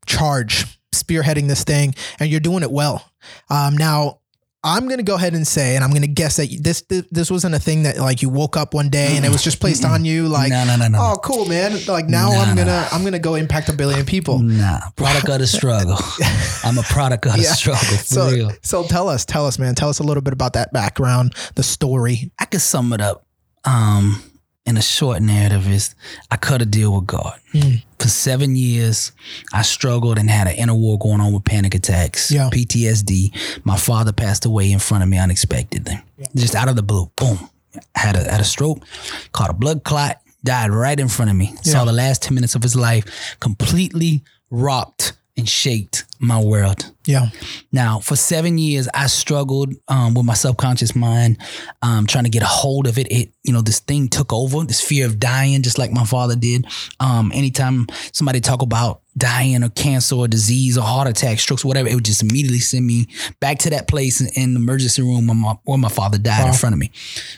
charge, 0.06 0.66
spearheading 0.94 1.48
this 1.48 1.64
thing, 1.64 1.96
and 2.20 2.30
you're 2.30 2.40
doing 2.40 2.64
it 2.64 2.72
well. 2.72 3.10
Um, 3.50 3.78
now. 3.78 4.20
I'm 4.66 4.88
gonna 4.88 5.04
go 5.04 5.16
ahead 5.16 5.34
and 5.34 5.46
say, 5.46 5.76
and 5.76 5.84
I'm 5.84 5.92
gonna 5.92 6.08
guess 6.08 6.38
that 6.38 6.48
this 6.62 6.82
this, 6.84 7.04
this 7.12 7.30
wasn't 7.30 7.54
a 7.54 7.60
thing 7.60 7.84
that 7.84 7.98
like 7.98 8.22
you 8.22 8.30
woke 8.30 8.56
up 8.56 8.74
one 8.74 8.90
day 8.90 9.18
and 9.18 9.26
it 9.26 9.30
was 9.30 9.44
just 9.44 9.60
placed 9.60 9.84
on 9.84 10.06
you, 10.06 10.28
like, 10.30 10.50
no, 10.52 10.64
no, 10.66 10.78
no, 10.78 10.88
no. 10.88 10.98
oh, 11.02 11.16
cool, 11.22 11.46
man. 11.46 11.78
Like 11.86 12.06
now 12.08 12.30
Nah, 12.30 12.42
I'm 12.44 12.56
nah. 12.56 12.64
gonna 12.64 12.88
I'm 12.94 13.04
gonna 13.04 13.20
go 13.20 13.36
impact 13.36 13.68
a 13.70 13.74
billion 13.74 14.06
people. 14.06 14.40
Nah, 14.40 14.80
product 14.96 15.28
of 15.28 15.40
the 15.40 15.48
struggle. 15.48 15.98
I'm 16.64 16.78
a 16.78 16.84
product 16.84 17.26
of 17.26 17.34
the 17.34 17.42
Yeah. 17.42 17.52
struggle 17.52 17.84
for 17.98 18.04
So 18.04 18.30
real. 18.32 18.52
so 18.62 18.84
tell 18.88 19.10
us, 19.10 19.26
tell 19.26 19.46
us, 19.46 19.60
man. 19.60 19.76
Tell 19.76 19.90
us 19.90 20.00
a 20.00 20.04
little 20.04 20.24
bit 20.24 20.34
about 20.34 20.54
that 20.54 20.72
background, 20.72 21.34
the 21.56 21.64
story. 21.64 22.32
I 22.40 22.46
could 22.46 22.62
sum 22.62 22.94
it 22.94 23.02
up 23.02 23.26
um, 23.66 24.24
in 24.66 24.78
a 24.78 24.82
short 24.82 25.22
narrative 25.22 25.68
is 25.70 25.94
I 26.32 26.38
cut 26.38 26.62
a 26.62 26.66
deal 26.66 26.96
with 26.96 27.08
God. 27.08 27.38
Mm. 27.54 27.84
For 28.04 28.10
seven 28.10 28.58
years, 28.58 29.14
I 29.54 29.62
struggled 29.62 30.18
and 30.18 30.30
had 30.30 30.48
an 30.48 30.56
inner 30.56 30.74
war 30.76 31.00
going 31.00 31.22
on 31.22 31.32
with 31.32 31.46
panic 31.46 31.74
attacks, 31.74 32.30
Yeah. 32.30 32.50
PTSD. 32.52 33.32
My 33.64 33.78
father 33.78 34.12
passed 34.12 34.44
away 34.46 34.74
in 34.74 34.80
front 34.80 35.04
of 35.04 35.10
me 35.10 35.18
unexpectedly, 35.18 36.02
just 36.36 36.54
out 36.54 36.68
of 36.68 36.76
the 36.76 36.84
blue. 36.84 37.10
Boom. 37.16 37.50
Had 37.96 38.18
a, 38.18 38.30
had 38.30 38.42
a 38.42 38.44
stroke, 38.44 38.84
caught 39.32 39.50
a 39.50 39.54
blood 39.54 39.86
clot, 39.86 40.20
died 40.44 40.72
right 40.72 41.00
in 41.00 41.08
front 41.08 41.32
of 41.32 41.38
me. 41.38 41.56
Saw 41.62 41.86
the 41.86 41.94
last 41.94 42.24
10 42.24 42.36
minutes 42.36 42.56
of 42.56 42.62
his 42.62 42.76
life, 42.76 43.38
completely 43.40 44.22
rocked 44.52 45.14
and 45.36 45.50
shaped 45.50 46.06
my 46.20 46.40
world. 46.40 46.92
Yeah. 47.06 47.30
Now, 47.72 48.00
for 48.00 48.16
seven 48.16 48.58
years, 48.58 48.88
I 48.94 49.08
struggled 49.08 49.74
um, 49.88 50.14
with 50.14 50.26
my 50.26 50.36
subconscious 50.36 50.96
mind, 50.96 51.38
um, 51.82 52.06
trying 52.06 52.26
to 52.26 52.30
get 52.30 52.44
a 52.44 52.48
hold 52.48 52.88
of 52.88 52.98
it. 52.98 53.12
It, 53.12 53.32
you 53.44 53.52
know, 53.52 53.62
this 53.62 53.80
thing 53.80 54.10
took 54.10 54.32
over, 54.32 54.64
this 54.64 54.80
fear 54.80 55.06
of 55.06 55.20
dying, 55.20 55.64
just 55.64 55.80
like 55.80 55.92
my 55.92 56.06
father 56.06 56.36
did. 56.36 56.68
Um, 57.00 57.32
anytime 57.34 57.88
somebody 58.12 58.42
talk 58.42 58.62
about 58.62 59.02
dying 59.18 59.64
or 59.64 59.70
cancer 59.70 60.16
or 60.16 60.28
disease 60.28 60.78
or 60.78 60.84
heart 60.84 61.08
attack, 61.08 61.40
strokes, 61.40 61.66
whatever, 61.66 61.90
it 61.90 61.96
would 61.96 62.06
just 62.06 62.22
immediately 62.22 62.60
send 62.60 62.86
me 62.86 63.08
back 63.40 63.58
to 63.60 63.72
that 63.72 63.88
place 63.88 64.22
in, 64.22 64.28
in 64.42 64.54
the 64.54 64.60
emergency 64.60 65.02
room 65.02 65.28
where 65.28 65.36
my, 65.36 65.56
where 65.64 65.78
my 65.78 65.90
father 65.90 66.18
died 66.20 66.48
in 66.48 66.54
front 66.54 66.74
of 66.74 66.80
me. 66.80 66.92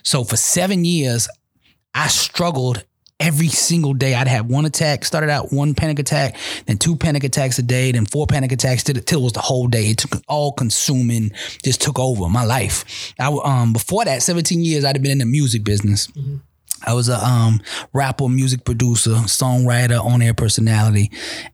So 0.04 0.24
for 0.24 0.36
seven 0.36 0.84
years, 0.84 1.30
I 1.94 2.08
struggled 2.08 2.86
every 3.20 3.48
single 3.48 3.94
day. 3.94 4.14
I'd 4.14 4.28
have 4.28 4.48
one 4.48 4.66
attack, 4.66 5.06
started 5.06 5.30
out 5.30 5.52
one 5.54 5.74
panic 5.74 6.00
attack, 6.00 6.36
then 6.66 6.78
two 6.78 6.96
panic 6.96 7.24
attacks 7.24 7.58
a 7.60 7.64
day, 7.64 7.92
then 7.92 8.06
four 8.06 8.28
panic 8.28 8.52
attacks 8.52 8.84
till, 8.84 8.98
it 8.98 9.12
was 9.24 9.34
the 9.34 9.40
whole 9.42 9.68
day. 9.68 9.92
It 9.92 9.98
took 10.00 10.22
all 10.28 10.52
consuming, 10.52 11.32
just 11.64 11.82
took 11.82 11.98
over 12.00 12.28
my 12.30 12.44
life. 12.44 13.14
I 13.20 13.28
um 13.44 13.74
before 13.74 14.06
that, 14.06 14.22
17 14.22 14.64
years 14.64 14.84
I'd 14.86 14.96
have 14.96 15.04
been 15.04 15.12
in 15.14 15.20
the 15.20 15.26
music 15.26 15.64
business. 15.64 16.08
I 16.88 16.94
was 16.94 17.10
a 17.10 17.18
um, 17.26 17.62
rapper, 17.94 18.28
music 18.30 18.64
producer, 18.64 19.12
songwriter, 19.12 20.04
on 20.04 20.22
air 20.22 20.36
personality, 20.36 21.10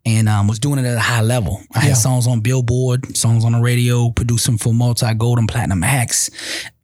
and 0.06 0.28
um, 0.28 0.48
was 0.48 0.60
doing 0.60 0.80
it 0.80 0.86
at 0.86 0.98
a 0.98 1.00
high 1.00 1.22
level. 1.22 1.62
I 1.74 1.80
Yeah. 1.84 1.90
had 1.90 1.98
songs 1.98 2.28
on 2.28 2.42
Billboard, 2.42 3.16
songs 3.16 3.46
on 3.46 3.54
the 3.54 3.62
radio, 3.62 4.10
producing 4.10 4.57
for 4.57 4.74
multi 4.74 5.14
gold 5.14 5.38
and 5.40 5.48
platinum 5.48 5.84
acts, 5.84 6.30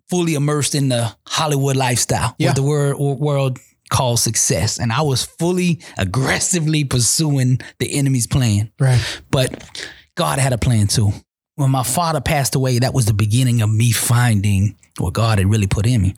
fully 0.09 0.35
immersed 0.35 0.75
in 0.75 0.87
the 0.87 1.13
Hollywood 1.25 1.75
lifestyle, 1.75 2.35
Yeah. 2.37 2.49
what 2.49 2.55
the 2.55 2.63
word, 2.63 2.97
world 2.97 3.59
calls 3.89 4.21
success. 4.21 4.79
And 4.79 4.91
I 4.91 5.01
was 5.01 5.25
fully 5.25 5.81
aggressively 5.97 6.83
pursuing 6.83 7.59
the 7.79 7.97
enemy's 7.97 8.27
plan. 8.27 8.71
Right. 8.79 9.01
But 9.31 9.91
God 10.15 10.39
had 10.39 10.53
a 10.53 10.57
plan 10.57 10.87
too. 10.87 11.11
When 11.57 11.71
my 11.71 11.81
father 11.81 12.21
passed 12.21 12.53
away, 12.53 12.77
that 12.79 12.93
was 12.93 13.07
the 13.07 13.13
beginning 13.13 13.63
of 13.63 13.69
me 13.69 13.91
finding 13.91 14.75
what 14.99 15.13
God 15.13 15.37
had 15.37 15.49
really 15.49 15.67
put 15.67 15.85
in 15.85 16.01
me. 16.01 16.15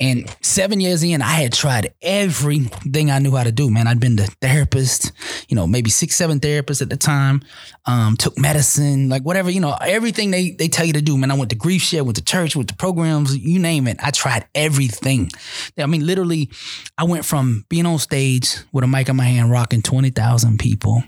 And 0.00 0.34
seven 0.40 0.80
years 0.80 1.02
in, 1.02 1.22
I 1.22 1.32
had 1.32 1.52
tried 1.52 1.94
everything 2.02 3.10
I 3.10 3.18
knew 3.18 3.34
how 3.34 3.44
to 3.44 3.52
do, 3.52 3.70
man. 3.70 3.86
I'd 3.86 4.00
been 4.00 4.16
the 4.16 4.26
therapist, 4.40 5.12
you 5.48 5.56
know, 5.56 5.66
maybe 5.66 5.90
six, 5.90 6.16
seven 6.16 6.40
therapists 6.40 6.82
at 6.82 6.90
the 6.90 6.96
time, 6.96 7.42
um, 7.86 8.16
took 8.16 8.38
medicine, 8.38 9.08
like 9.08 9.22
whatever, 9.22 9.50
you 9.50 9.60
know, 9.60 9.76
everything 9.80 10.30
they, 10.30 10.50
they 10.50 10.68
tell 10.68 10.86
you 10.86 10.92
to 10.94 11.02
do, 11.02 11.16
man. 11.16 11.30
I 11.30 11.34
went 11.34 11.50
to 11.50 11.56
GriefShare, 11.56 12.02
went 12.02 12.16
to 12.16 12.24
church, 12.24 12.56
went 12.56 12.68
to 12.68 12.76
programs, 12.76 13.36
you 13.36 13.58
name 13.58 13.86
it. 13.86 13.98
I 14.02 14.10
tried 14.10 14.46
everything. 14.54 15.30
I 15.78 15.86
mean, 15.86 16.06
literally, 16.06 16.50
I 16.98 17.04
went 17.04 17.24
from 17.24 17.64
being 17.68 17.86
on 17.86 17.98
stage 17.98 18.56
with 18.72 18.84
a 18.84 18.86
mic 18.86 19.08
in 19.08 19.16
my 19.16 19.24
hand, 19.24 19.50
rocking 19.50 19.82
20,000 19.82 20.58
people, 20.58 21.04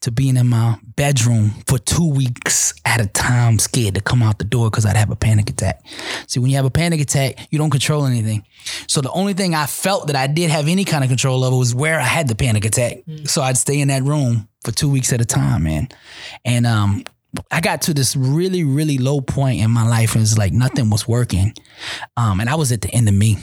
to 0.00 0.10
being 0.10 0.36
in 0.36 0.48
my 0.48 0.78
bedroom 0.96 1.50
for 1.66 1.78
two 1.78 2.08
weeks 2.10 2.74
at 2.84 3.00
a 3.00 3.03
time, 3.06 3.58
scared 3.58 3.94
to 3.94 4.00
come 4.00 4.22
out 4.22 4.38
the 4.38 4.44
door 4.44 4.70
because 4.70 4.86
I'd 4.86 4.96
have 4.96 5.10
a 5.10 5.16
panic 5.16 5.50
attack. 5.50 5.84
See, 6.26 6.40
when 6.40 6.50
you 6.50 6.56
have 6.56 6.64
a 6.64 6.70
panic 6.70 7.00
attack, 7.00 7.48
you 7.50 7.58
don't 7.58 7.70
control 7.70 8.06
anything. 8.06 8.44
So 8.86 9.00
the 9.00 9.10
only 9.10 9.34
thing 9.34 9.54
I 9.54 9.66
felt 9.66 10.06
that 10.08 10.16
I 10.16 10.26
did 10.26 10.50
have 10.50 10.68
any 10.68 10.84
kind 10.84 11.04
of 11.04 11.10
control 11.10 11.44
over 11.44 11.56
was 11.56 11.74
where 11.74 12.00
I 12.00 12.04
had 12.04 12.28
the 12.28 12.34
panic 12.34 12.64
attack. 12.64 12.98
So 13.24 13.42
I'd 13.42 13.58
stay 13.58 13.80
in 13.80 13.88
that 13.88 14.02
room 14.02 14.48
for 14.64 14.72
two 14.72 14.90
weeks 14.90 15.12
at 15.12 15.20
a 15.20 15.24
time, 15.24 15.64
man. 15.64 15.88
And 16.44 16.66
um, 16.66 17.04
I 17.50 17.60
got 17.60 17.82
to 17.82 17.94
this 17.94 18.16
really, 18.16 18.64
really 18.64 18.98
low 18.98 19.20
point 19.20 19.60
in 19.60 19.70
my 19.70 19.86
life, 19.86 20.14
and 20.14 20.22
it's 20.22 20.38
like 20.38 20.52
nothing 20.52 20.90
was 20.90 21.06
working. 21.08 21.54
Um, 22.16 22.40
and 22.40 22.48
I 22.48 22.54
was 22.54 22.72
at 22.72 22.80
the 22.80 22.90
end 22.90 23.08
of 23.08 23.14
me. 23.14 23.38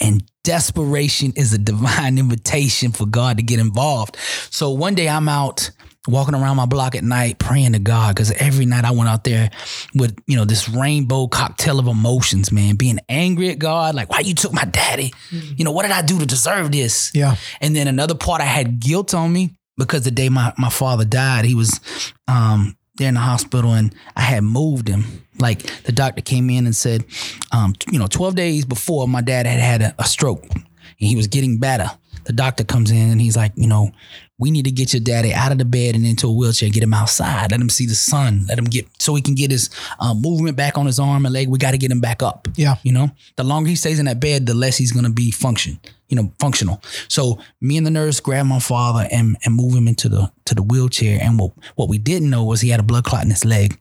And 0.00 0.22
desperation 0.44 1.32
is 1.36 1.52
a 1.52 1.58
divine 1.58 2.18
invitation 2.24 2.92
for 2.92 3.06
God 3.06 3.36
to 3.36 3.42
get 3.42 3.58
involved. 3.58 4.16
So 4.50 4.70
one 4.70 4.94
day 4.94 5.08
I'm 5.08 5.28
out 5.28 5.70
walking 6.10 6.34
around 6.34 6.56
my 6.56 6.66
block 6.66 6.94
at 6.94 7.04
night 7.04 7.38
praying 7.38 7.72
to 7.72 7.78
God 7.78 8.14
because 8.14 8.30
every 8.32 8.66
night 8.66 8.84
I 8.84 8.90
went 8.90 9.08
out 9.08 9.24
there 9.24 9.50
with, 9.94 10.16
you 10.26 10.36
know, 10.36 10.44
this 10.44 10.68
rainbow 10.68 11.28
cocktail 11.28 11.78
of 11.78 11.86
emotions, 11.86 12.52
man, 12.52 12.76
being 12.76 12.98
angry 13.08 13.50
at 13.50 13.58
God, 13.58 13.94
like, 13.94 14.10
why 14.10 14.20
you 14.20 14.34
took 14.34 14.52
my 14.52 14.64
daddy? 14.64 15.12
You 15.30 15.64
know, 15.64 15.72
what 15.72 15.82
did 15.82 15.92
I 15.92 16.02
do 16.02 16.18
to 16.18 16.26
deserve 16.26 16.72
this? 16.72 17.10
Yeah. 17.14 17.36
And 17.60 17.74
then 17.74 17.88
another 17.88 18.14
part 18.14 18.40
I 18.40 18.46
had 18.46 18.80
guilt 18.80 19.14
on 19.14 19.32
me 19.32 19.56
because 19.76 20.04
the 20.04 20.10
day 20.10 20.28
my, 20.28 20.52
my 20.58 20.70
father 20.70 21.04
died, 21.04 21.44
he 21.44 21.54
was 21.54 21.80
um, 22.28 22.76
there 22.96 23.08
in 23.08 23.14
the 23.14 23.20
hospital 23.20 23.72
and 23.72 23.94
I 24.16 24.22
had 24.22 24.44
moved 24.44 24.88
him. 24.88 25.04
Like 25.38 25.62
the 25.84 25.92
doctor 25.92 26.20
came 26.20 26.50
in 26.50 26.66
and 26.66 26.76
said, 26.76 27.04
um, 27.50 27.74
you 27.90 27.98
know, 27.98 28.06
12 28.06 28.34
days 28.34 28.64
before 28.64 29.08
my 29.08 29.22
dad 29.22 29.46
had 29.46 29.58
had 29.60 29.82
a, 29.82 29.94
a 29.98 30.04
stroke 30.04 30.44
and 31.00 31.08
he 31.08 31.16
was 31.16 31.26
getting 31.26 31.58
better. 31.58 31.90
The 32.24 32.32
doctor 32.34 32.64
comes 32.64 32.90
in 32.90 33.10
and 33.10 33.20
he's 33.20 33.36
like, 33.36 33.52
you 33.56 33.66
know, 33.66 33.90
we 34.40 34.50
need 34.50 34.64
to 34.64 34.70
get 34.70 34.92
your 34.92 35.00
daddy 35.00 35.32
out 35.32 35.52
of 35.52 35.58
the 35.58 35.64
bed 35.64 35.94
and 35.94 36.04
into 36.04 36.26
a 36.26 36.32
wheelchair, 36.32 36.70
get 36.70 36.82
him 36.82 36.94
outside, 36.94 37.50
let 37.52 37.60
him 37.60 37.68
see 37.68 37.86
the 37.86 37.94
sun, 37.94 38.46
let 38.48 38.58
him 38.58 38.64
get 38.64 38.88
so 38.98 39.14
he 39.14 39.22
can 39.22 39.34
get 39.34 39.50
his 39.50 39.70
um, 40.00 40.20
movement 40.20 40.56
back 40.56 40.78
on 40.78 40.86
his 40.86 40.98
arm 40.98 41.26
and 41.26 41.32
leg. 41.32 41.48
We 41.48 41.58
got 41.58 41.72
to 41.72 41.78
get 41.78 41.90
him 41.90 42.00
back 42.00 42.22
up. 42.22 42.48
Yeah. 42.56 42.76
You 42.82 42.92
know, 42.92 43.10
the 43.36 43.44
longer 43.44 43.68
he 43.68 43.76
stays 43.76 43.98
in 43.98 44.06
that 44.06 44.18
bed, 44.18 44.46
the 44.46 44.54
less 44.54 44.76
he's 44.78 44.92
gonna 44.92 45.10
be 45.10 45.30
function, 45.30 45.78
you 46.08 46.16
know, 46.16 46.32
functional. 46.38 46.82
So 47.08 47.38
me 47.60 47.76
and 47.76 47.86
the 47.86 47.90
nurse 47.90 48.18
grabbed 48.18 48.48
my 48.48 48.58
father 48.58 49.06
and 49.12 49.36
and 49.44 49.54
move 49.54 49.74
him 49.74 49.86
into 49.86 50.08
the 50.08 50.32
to 50.46 50.54
the 50.54 50.62
wheelchair. 50.62 51.18
And 51.20 51.38
what 51.38 51.52
what 51.76 51.88
we 51.88 51.98
didn't 51.98 52.30
know 52.30 52.44
was 52.44 52.60
he 52.60 52.70
had 52.70 52.80
a 52.80 52.84
blood 52.84 53.04
clot 53.04 53.24
in 53.24 53.30
his 53.30 53.44
leg. 53.44 53.78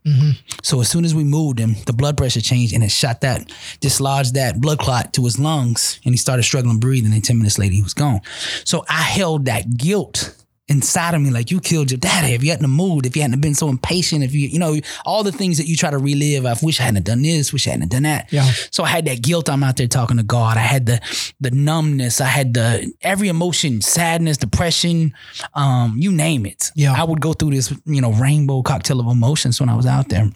So 0.62 0.82
as 0.82 0.90
soon 0.90 1.06
as 1.06 1.16
we 1.16 1.24
moved 1.24 1.58
him, 1.60 1.76
the 1.86 1.94
blood 1.94 2.18
pressure 2.18 2.42
changed 2.42 2.74
and 2.74 2.84
it 2.84 2.92
shot 2.92 3.22
that, 3.22 3.50
dislodged 3.80 4.34
that 4.34 4.60
blood 4.60 4.80
clot 4.80 5.14
to 5.14 5.24
his 5.24 5.40
lungs, 5.40 6.00
and 6.04 6.14
he 6.14 6.18
started 6.18 6.44
struggling 6.44 6.80
breathing. 6.80 7.14
And 7.14 7.24
ten 7.24 7.38
minutes 7.38 7.58
later, 7.58 7.74
he 7.74 7.82
was 7.82 7.94
gone. 7.94 8.22
So 8.66 8.84
I 8.90 9.02
held 9.02 9.46
that 9.46 9.78
guilt 9.78 10.36
inside 10.70 11.16
of 11.16 11.22
me, 11.22 11.32
like 11.32 11.52
you 11.52 11.60
killed 11.60 11.92
your 11.92 11.98
daddy. 11.98 12.34
If 12.34 12.44
you 12.44 12.52
hadn't 12.52 12.70
moved, 12.70 13.06
if 13.06 13.16
you 13.16 13.24
hadn't 13.24 13.42
been 13.42 13.56
so 13.56 13.70
impatient, 13.70 14.24
if 14.24 14.34
you, 14.34 14.48
you 14.48 14.60
know, 14.60 14.80
all 15.06 15.24
the 15.24 15.32
things 15.32 15.58
that 15.58 15.68
you 15.68 15.76
try 15.76 15.90
to 15.90 15.98
relive. 15.98 16.46
I 16.46 16.56
wish 16.62 16.80
I 16.80 16.84
hadn't 16.84 17.06
done 17.06 17.24
this. 17.24 17.52
Wish 17.52 17.68
I 17.68 17.72
hadn't 17.72 17.90
done 17.90 18.04
that. 18.04 18.32
Yeah. 18.32 18.50
So 18.72 18.84
I 18.84 18.90
had 18.90 19.06
that 19.06 19.22
guilt. 19.22 19.50
I'm 19.50 19.64
out 19.64 19.78
there 19.78 19.88
talking 19.88 20.18
to 20.18 20.24
God. 20.24 20.58
I 20.58 20.62
had 20.62 20.86
the 20.86 21.02
the 21.42 21.52
numbness. 21.52 22.22
I 22.22 22.28
had 22.28 22.54
the 22.54 22.92
every 23.02 23.28
emotion, 23.28 23.82
sadness, 23.82 24.38
depression, 24.38 25.14
um, 25.56 25.96
you 25.98 26.12
name 26.12 26.46
it. 26.46 26.72
Yeah. 26.76 26.94
I 26.96 27.04
would 27.04 27.20
go 27.20 27.34
through 27.34 27.52
this, 27.52 27.74
you 27.86 28.02
know, 28.02 28.14
rainbow 28.14 28.62
cocktail 28.62 29.00
of 29.00 29.08
emotions 29.08 29.60
when 29.60 29.70
I 29.70 29.76
was 29.76 29.86
out 29.86 30.10
there. 30.10 30.30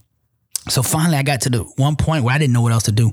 So 0.70 0.82
finally, 0.82 1.18
I 1.18 1.24
got 1.24 1.42
to 1.42 1.50
the 1.50 1.60
one 1.76 1.96
point 1.96 2.24
where 2.24 2.34
I 2.34 2.38
didn't 2.38 2.54
know 2.54 2.62
what 2.62 2.72
else 2.72 2.84
to 2.84 2.92
do. 2.92 3.12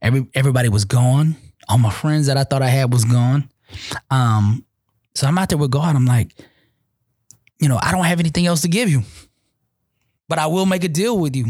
Every 0.00 0.26
everybody 0.34 0.68
was 0.68 0.84
gone. 0.84 1.36
All 1.68 1.78
my 1.78 1.90
friends 1.90 2.26
that 2.26 2.36
I 2.36 2.44
thought 2.44 2.62
I 2.62 2.68
had 2.68 2.92
was 2.92 3.04
gone. 3.04 3.48
Um, 4.10 4.64
so 5.14 5.26
I'm 5.26 5.38
out 5.38 5.48
there 5.48 5.58
with 5.58 5.70
God. 5.70 5.94
I'm 5.94 6.06
like, 6.06 6.32
you 7.62 7.68
know, 7.68 7.78
I 7.80 7.92
don't 7.92 8.04
have 8.04 8.18
anything 8.18 8.44
else 8.46 8.62
to 8.62 8.68
give 8.68 8.90
you, 8.90 9.02
but 10.28 10.38
I 10.38 10.48
will 10.48 10.66
make 10.66 10.82
a 10.82 10.88
deal 10.88 11.16
with 11.16 11.36
you. 11.36 11.46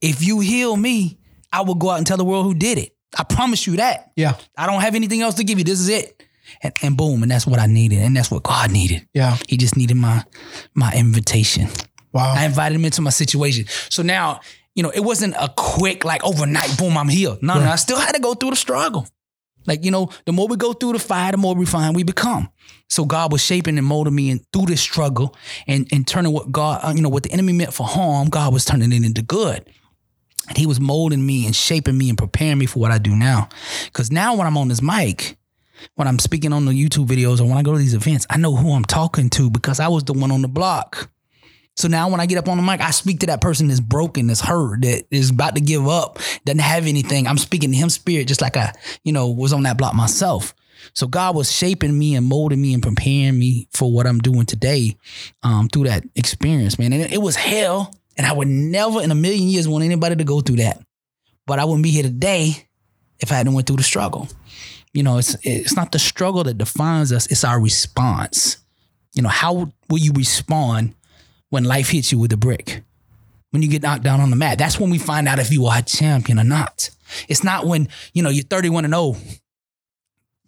If 0.00 0.22
you 0.22 0.38
heal 0.38 0.76
me, 0.76 1.18
I 1.52 1.62
will 1.62 1.74
go 1.74 1.90
out 1.90 1.98
and 1.98 2.06
tell 2.06 2.16
the 2.16 2.24
world 2.24 2.46
who 2.46 2.54
did 2.54 2.78
it. 2.78 2.96
I 3.18 3.24
promise 3.24 3.66
you 3.66 3.76
that. 3.76 4.12
Yeah. 4.16 4.36
I 4.56 4.66
don't 4.66 4.80
have 4.80 4.94
anything 4.94 5.22
else 5.22 5.34
to 5.34 5.44
give 5.44 5.58
you. 5.58 5.64
This 5.64 5.80
is 5.80 5.88
it. 5.88 6.22
And, 6.62 6.72
and 6.82 6.96
boom, 6.96 7.22
and 7.22 7.30
that's 7.32 7.46
what 7.46 7.58
I 7.58 7.66
needed, 7.66 7.98
and 7.98 8.16
that's 8.16 8.30
what 8.30 8.42
God 8.44 8.70
needed. 8.70 9.08
Yeah. 9.12 9.36
He 9.48 9.56
just 9.56 9.76
needed 9.76 9.96
my 9.96 10.24
my 10.74 10.92
invitation. 10.94 11.68
Wow. 12.12 12.32
I 12.36 12.44
invited 12.44 12.76
him 12.76 12.84
into 12.84 13.02
my 13.02 13.10
situation. 13.10 13.64
So 13.88 14.04
now, 14.04 14.40
you 14.76 14.82
know, 14.84 14.90
it 14.90 15.00
wasn't 15.00 15.34
a 15.34 15.52
quick, 15.56 16.04
like 16.04 16.22
overnight, 16.22 16.78
boom, 16.78 16.96
I'm 16.96 17.08
healed. 17.08 17.42
No, 17.42 17.58
no, 17.58 17.68
I 17.68 17.76
still 17.76 17.98
had 17.98 18.14
to 18.14 18.20
go 18.20 18.34
through 18.34 18.50
the 18.50 18.56
struggle. 18.56 19.08
Like, 19.66 19.84
you 19.84 19.90
know, 19.90 20.10
the 20.26 20.32
more 20.32 20.48
we 20.48 20.56
go 20.56 20.72
through 20.72 20.92
the 20.92 20.98
fire, 20.98 21.32
the 21.32 21.38
more 21.38 21.56
refined 21.56 21.96
we 21.96 22.02
become. 22.02 22.50
So 22.88 23.04
God 23.04 23.32
was 23.32 23.42
shaping 23.42 23.78
and 23.78 23.86
molding 23.86 24.14
me 24.14 24.30
and 24.30 24.40
through 24.52 24.66
this 24.66 24.80
struggle 24.80 25.34
and, 25.66 25.88
and 25.92 26.06
turning 26.06 26.32
what 26.32 26.52
God, 26.52 26.80
uh, 26.82 26.92
you 26.94 27.02
know, 27.02 27.08
what 27.08 27.22
the 27.22 27.32
enemy 27.32 27.52
meant 27.52 27.72
for 27.72 27.86
harm, 27.86 28.28
God 28.28 28.52
was 28.52 28.64
turning 28.64 28.92
it 28.92 29.04
into 29.04 29.22
good. 29.22 29.68
And 30.48 30.58
he 30.58 30.66
was 30.66 30.80
molding 30.80 31.24
me 31.24 31.46
and 31.46 31.56
shaping 31.56 31.96
me 31.96 32.10
and 32.10 32.18
preparing 32.18 32.58
me 32.58 32.66
for 32.66 32.78
what 32.78 32.90
I 32.90 32.98
do 32.98 33.16
now. 33.16 33.48
Because 33.86 34.10
now 34.10 34.36
when 34.36 34.46
I'm 34.46 34.58
on 34.58 34.68
this 34.68 34.82
mic, 34.82 35.38
when 35.94 36.06
I'm 36.06 36.18
speaking 36.18 36.52
on 36.52 36.66
the 36.66 36.72
YouTube 36.72 37.06
videos 37.06 37.40
or 37.40 37.44
when 37.44 37.56
I 37.56 37.62
go 37.62 37.72
to 37.72 37.78
these 37.78 37.94
events, 37.94 38.26
I 38.28 38.36
know 38.36 38.54
who 38.54 38.72
I'm 38.72 38.84
talking 38.84 39.30
to 39.30 39.50
because 39.50 39.80
I 39.80 39.88
was 39.88 40.04
the 40.04 40.12
one 40.12 40.30
on 40.30 40.42
the 40.42 40.48
block. 40.48 41.10
So 41.76 41.88
now 41.88 42.08
when 42.08 42.20
I 42.20 42.26
get 42.26 42.38
up 42.38 42.48
on 42.48 42.56
the 42.56 42.62
mic, 42.62 42.80
I 42.80 42.90
speak 42.90 43.20
to 43.20 43.26
that 43.26 43.40
person 43.40 43.68
that's 43.68 43.80
broken, 43.80 44.28
that's 44.28 44.40
hurt, 44.40 44.82
that 44.82 45.04
is 45.10 45.30
about 45.30 45.56
to 45.56 45.60
give 45.60 45.88
up, 45.88 46.18
doesn't 46.44 46.60
have 46.60 46.86
anything. 46.86 47.26
I'm 47.26 47.38
speaking 47.38 47.72
to 47.72 47.76
him 47.76 47.90
spirit 47.90 48.28
just 48.28 48.40
like 48.40 48.56
I, 48.56 48.72
you 49.02 49.12
know, 49.12 49.28
was 49.28 49.52
on 49.52 49.64
that 49.64 49.76
block 49.76 49.94
myself. 49.94 50.54
So 50.92 51.06
God 51.06 51.34
was 51.34 51.50
shaping 51.50 51.98
me 51.98 52.14
and 52.14 52.26
molding 52.26 52.60
me 52.60 52.74
and 52.74 52.82
preparing 52.82 53.38
me 53.38 53.68
for 53.72 53.90
what 53.90 54.06
I'm 54.06 54.18
doing 54.18 54.46
today 54.46 54.96
um, 55.42 55.68
through 55.68 55.84
that 55.84 56.04
experience, 56.14 56.78
man. 56.78 56.92
And 56.92 57.02
it, 57.02 57.14
it 57.14 57.22
was 57.22 57.36
hell. 57.36 57.92
And 58.16 58.26
I 58.26 58.32
would 58.32 58.48
never 58.48 59.02
in 59.02 59.10
a 59.10 59.14
million 59.14 59.48
years 59.48 59.66
want 59.66 59.84
anybody 59.84 60.14
to 60.16 60.24
go 60.24 60.40
through 60.40 60.56
that. 60.56 60.80
But 61.46 61.58
I 61.58 61.64
wouldn't 61.64 61.82
be 61.82 61.90
here 61.90 62.04
today 62.04 62.68
if 63.18 63.32
I 63.32 63.36
hadn't 63.36 63.54
went 63.54 63.66
through 63.66 63.78
the 63.78 63.82
struggle. 63.82 64.28
You 64.92 65.02
know, 65.02 65.18
it's 65.18 65.36
it's 65.42 65.74
not 65.74 65.90
the 65.90 65.98
struggle 65.98 66.44
that 66.44 66.58
defines 66.58 67.12
us, 67.12 67.26
it's 67.26 67.42
our 67.42 67.60
response. 67.60 68.58
You 69.14 69.22
know, 69.22 69.28
how 69.28 69.72
will 69.88 69.98
you 69.98 70.12
respond 70.12 70.94
when 71.54 71.64
life 71.64 71.88
hits 71.88 72.12
you 72.12 72.18
with 72.18 72.32
a 72.32 72.36
brick? 72.36 72.82
When 73.50 73.62
you 73.62 73.68
get 73.68 73.82
knocked 73.82 74.02
down 74.02 74.20
on 74.20 74.30
the 74.30 74.36
mat. 74.36 74.58
That's 74.58 74.80
when 74.80 74.90
we 74.90 74.98
find 74.98 75.28
out 75.28 75.38
if 75.38 75.52
you 75.52 75.66
are 75.66 75.78
a 75.78 75.82
champion 75.82 76.40
or 76.40 76.44
not. 76.44 76.90
It's 77.28 77.44
not 77.44 77.66
when, 77.66 77.88
you 78.12 78.22
know, 78.22 78.28
you're 78.28 78.44
31 78.44 78.84
and 78.84 78.92
0. 78.92 79.16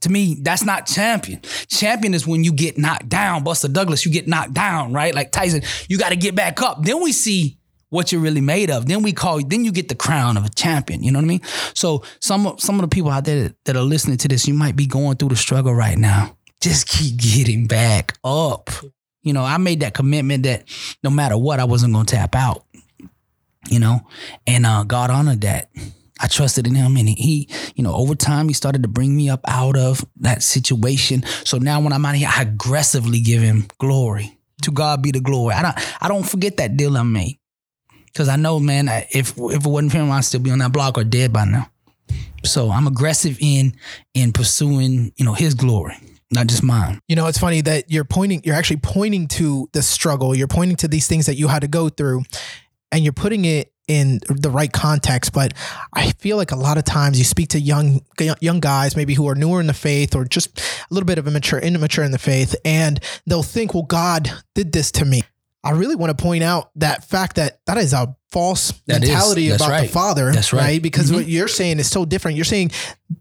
To 0.00 0.08
me, 0.10 0.38
that's 0.42 0.64
not 0.64 0.86
champion. 0.86 1.40
Champion 1.68 2.14
is 2.14 2.26
when 2.26 2.42
you 2.42 2.52
get 2.52 2.76
knocked 2.76 3.08
down. 3.08 3.44
Buster 3.44 3.68
Douglas, 3.68 4.04
you 4.04 4.12
get 4.12 4.26
knocked 4.26 4.54
down, 4.54 4.92
right? 4.92 5.14
Like 5.14 5.30
Tyson, 5.30 5.62
you 5.88 5.98
got 5.98 6.08
to 6.08 6.16
get 6.16 6.34
back 6.34 6.60
up. 6.60 6.82
Then 6.82 7.00
we 7.00 7.12
see 7.12 7.58
what 7.90 8.10
you're 8.10 8.20
really 8.20 8.40
made 8.40 8.70
of. 8.70 8.86
Then 8.86 9.02
we 9.02 9.12
call 9.12 9.40
then 9.40 9.64
you 9.64 9.70
get 9.72 9.88
the 9.88 9.94
crown 9.94 10.36
of 10.36 10.44
a 10.44 10.48
champion. 10.50 11.02
You 11.02 11.12
know 11.12 11.20
what 11.20 11.24
I 11.24 11.28
mean? 11.28 11.42
So 11.74 12.02
some 12.20 12.46
of 12.46 12.60
some 12.60 12.74
of 12.74 12.82
the 12.82 12.88
people 12.88 13.10
out 13.10 13.24
there 13.24 13.54
that 13.64 13.76
are 13.76 13.82
listening 13.82 14.18
to 14.18 14.28
this, 14.28 14.46
you 14.48 14.54
might 14.54 14.76
be 14.76 14.86
going 14.86 15.16
through 15.16 15.30
the 15.30 15.36
struggle 15.36 15.74
right 15.74 15.96
now. 15.96 16.36
Just 16.60 16.88
keep 16.88 17.16
getting 17.16 17.66
back 17.66 18.18
up. 18.24 18.70
You 19.26 19.32
know, 19.32 19.42
I 19.42 19.58
made 19.58 19.80
that 19.80 19.92
commitment 19.92 20.44
that 20.44 20.68
no 21.02 21.10
matter 21.10 21.36
what, 21.36 21.58
I 21.58 21.64
wasn't 21.64 21.92
gonna 21.92 22.04
tap 22.04 22.36
out. 22.36 22.64
You 23.68 23.80
know, 23.80 24.06
and 24.46 24.64
uh, 24.64 24.84
God 24.84 25.10
honored 25.10 25.40
that. 25.40 25.68
I 26.20 26.28
trusted 26.28 26.64
in 26.68 26.76
him 26.76 26.96
and 26.96 27.08
he, 27.08 27.48
you 27.74 27.82
know, 27.82 27.92
over 27.92 28.14
time 28.14 28.46
he 28.46 28.54
started 28.54 28.82
to 28.84 28.88
bring 28.88 29.16
me 29.16 29.28
up 29.28 29.40
out 29.48 29.76
of 29.76 30.04
that 30.20 30.44
situation. 30.44 31.24
So 31.44 31.58
now 31.58 31.80
when 31.80 31.92
I'm 31.92 32.06
out 32.06 32.14
here, 32.14 32.30
I 32.32 32.42
aggressively 32.42 33.18
give 33.18 33.42
him 33.42 33.66
glory. 33.78 34.38
To 34.62 34.70
God 34.70 35.02
be 35.02 35.10
the 35.10 35.20
glory. 35.20 35.54
I 35.54 35.62
don't 35.62 36.02
I 36.02 36.06
don't 36.06 36.22
forget 36.22 36.58
that 36.58 36.76
deal 36.76 36.96
I 36.96 37.02
made. 37.02 37.40
Cause 38.14 38.28
I 38.28 38.36
know, 38.36 38.60
man, 38.60 38.88
if 39.10 39.36
if 39.36 39.66
it 39.66 39.68
wasn't 39.68 39.90
for 39.90 39.98
him, 39.98 40.12
I'd 40.12 40.24
still 40.24 40.40
be 40.40 40.52
on 40.52 40.58
that 40.60 40.72
block 40.72 40.96
or 40.96 41.04
dead 41.04 41.32
by 41.32 41.44
now. 41.46 41.68
So 42.44 42.70
I'm 42.70 42.86
aggressive 42.86 43.36
in 43.40 43.74
in 44.14 44.32
pursuing, 44.32 45.12
you 45.16 45.24
know, 45.24 45.34
his 45.34 45.54
glory, 45.54 45.96
not 46.30 46.46
just 46.46 46.62
mine. 46.62 47.00
You 47.08 47.16
know, 47.16 47.26
it's 47.26 47.38
funny 47.38 47.60
that 47.62 47.90
you're 47.90 48.04
pointing, 48.04 48.42
you're 48.44 48.54
actually 48.54 48.78
pointing 48.78 49.28
to 49.28 49.68
the 49.72 49.82
struggle. 49.82 50.34
You're 50.34 50.48
pointing 50.48 50.76
to 50.78 50.88
these 50.88 51.06
things 51.06 51.26
that 51.26 51.36
you 51.36 51.48
had 51.48 51.60
to 51.60 51.68
go 51.68 51.88
through 51.88 52.24
and 52.92 53.04
you're 53.04 53.12
putting 53.12 53.44
it 53.44 53.72
in 53.88 54.20
the 54.28 54.50
right 54.50 54.72
context. 54.72 55.32
But 55.32 55.54
I 55.92 56.10
feel 56.12 56.36
like 56.36 56.50
a 56.50 56.56
lot 56.56 56.78
of 56.78 56.84
times 56.84 57.18
you 57.18 57.24
speak 57.24 57.50
to 57.50 57.60
young, 57.60 58.00
young 58.40 58.60
guys, 58.60 58.96
maybe 58.96 59.14
who 59.14 59.28
are 59.28 59.34
newer 59.34 59.60
in 59.60 59.66
the 59.66 59.74
faith 59.74 60.16
or 60.16 60.24
just 60.24 60.58
a 60.58 60.94
little 60.94 61.06
bit 61.06 61.18
of 61.18 61.28
immature, 61.28 61.60
immature 61.60 62.04
in 62.04 62.10
the 62.10 62.18
faith, 62.18 62.56
and 62.64 63.00
they'll 63.26 63.42
think, 63.42 63.74
well, 63.74 63.84
God 63.84 64.30
did 64.54 64.72
this 64.72 64.90
to 64.92 65.04
me. 65.04 65.22
I 65.66 65.72
really 65.72 65.96
want 65.96 66.16
to 66.16 66.22
point 66.22 66.42
out 66.44 66.70
that 66.76 67.04
fact 67.04 67.36
that 67.36 67.60
that 67.66 67.78
is 67.78 67.92
a 67.92 68.14
false 68.30 68.72
That 68.86 69.00
mentality 69.00 69.50
about 69.50 69.82
the. 69.82 69.88
Father, 69.88 70.32
That's 70.32 70.52
right. 70.52 70.82
Because 70.82 71.10
Mhm. 71.10 71.14
what 71.14 71.28
you're 71.28 71.48
saying 71.48 71.78
is 71.78 71.88
so 71.90 72.04
different. 72.04 72.36
You're 72.36 72.44
saying 72.44 72.70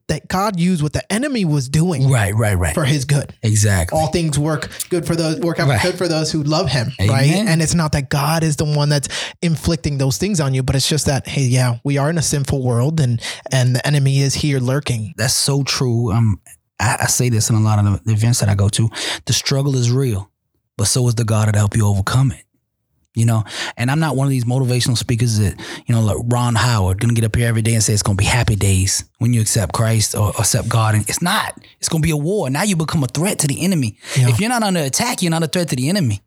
that 0.07 0.27
God 0.27 0.59
used 0.59 0.81
what 0.81 0.93
the 0.93 1.09
enemy 1.13 1.45
was 1.45 1.69
doing 1.69 2.09
Right, 2.09 2.35
right, 2.35 2.57
right. 2.57 2.73
for 2.73 2.83
His 2.85 3.05
good 3.05 3.33
exactly. 3.43 3.97
all 3.99 4.07
things 4.07 4.37
work 4.37 4.69
good 4.89 5.05
for 5.05 5.15
those 5.15 5.39
work 5.39 5.59
out 5.59 5.67
Right. 5.69 5.81
good 5.81 5.95
for 5.95 6.07
those 6.07 6.31
who 6.31 6.41
love 6.43 6.69
him 6.69 6.91
right 6.99 7.29
and 7.31 7.61
it's 7.61 7.75
not 7.75 7.91
that 7.91 8.09
god 8.09 8.43
is 8.43 8.55
the 8.55 8.65
one 8.65 8.89
that's 8.89 9.07
inflicting 9.43 9.97
those 9.99 10.17
things 10.17 10.39
on 10.39 10.53
you 10.55 10.63
but 10.63 10.75
it's 10.75 10.89
just 10.89 11.05
that 11.05 11.27
hey 11.27 11.43
yeah 11.43 11.77
we 11.83 11.97
are 11.99 12.09
in 12.09 12.17
a 12.17 12.21
sinful 12.23 12.63
world 12.63 12.99
and 12.99 13.21
and 13.51 13.75
the 13.75 13.85
enemy 13.87 14.19
is 14.21 14.33
here 14.35 14.59
lurking 14.59 15.13
That's 15.17 15.33
so 15.35 15.63
true. 15.63 16.11
Um, 16.11 16.39
I, 16.79 16.97
I 17.01 17.05
say 17.05 17.29
this 17.29 17.49
in 17.49 17.55
a 17.55 17.59
lot 17.61 17.77
of 17.79 18.03
the 18.03 18.11
events 18.11 18.39
that 18.41 18.49
I 18.49 18.55
go 18.55 18.67
to. 18.69 18.89
The 19.25 19.33
struggle 19.33 19.75
is 19.75 19.91
real, 19.91 20.29
but 20.77 20.85
so 20.85 21.07
is 21.07 21.15
the 21.15 21.23
God 21.23 21.47
that 21.47 21.55
help 21.55 21.75
you 21.75 21.87
overcome 21.87 22.31
it. 22.31 22.41
You 23.17 23.25
know, 23.25 23.45
and 23.77 23.89
I'm 23.89 24.01
not 24.01 24.17
one 24.17 24.27
of 24.27 24.31
these 24.31 24.43
motivational 24.43 24.97
speakers 24.97 25.39
that, 25.39 25.57
you 25.85 25.95
know, 25.95 26.01
like 26.01 26.17
Ron 26.25 26.53
Howard, 26.53 26.99
gonna 26.99 27.13
get 27.13 27.23
up 27.23 27.33
here 27.33 27.47
every 27.47 27.61
day 27.61 27.73
and 27.73 27.81
say 27.81 27.93
it's 27.93 28.03
gonna 28.03 28.17
be 28.17 28.25
happy 28.25 28.57
days 28.57 29.05
when 29.19 29.31
you 29.31 29.39
accept 29.39 29.71
Christ 29.71 30.15
or 30.15 30.31
accept 30.37 30.67
God. 30.67 30.95
And 30.95 31.09
it's 31.09 31.21
not. 31.21 31.57
It's 31.79 31.87
gonna 31.87 32.01
be 32.01 32.11
a 32.11 32.17
war. 32.17 32.49
Now 32.49 32.63
you 32.63 32.75
become 32.75 33.05
a 33.05 33.07
threat 33.07 33.39
to 33.39 33.47
the 33.47 33.63
enemy. 33.63 33.97
Yeah. 34.17 34.27
If 34.27 34.41
you're 34.41 34.49
not 34.49 34.63
under 34.63 34.81
attack, 34.81 35.21
you're 35.21 35.31
not 35.31 35.43
a 35.43 35.47
threat 35.47 35.69
to 35.69 35.77
the 35.77 35.87
enemy. 35.87 36.25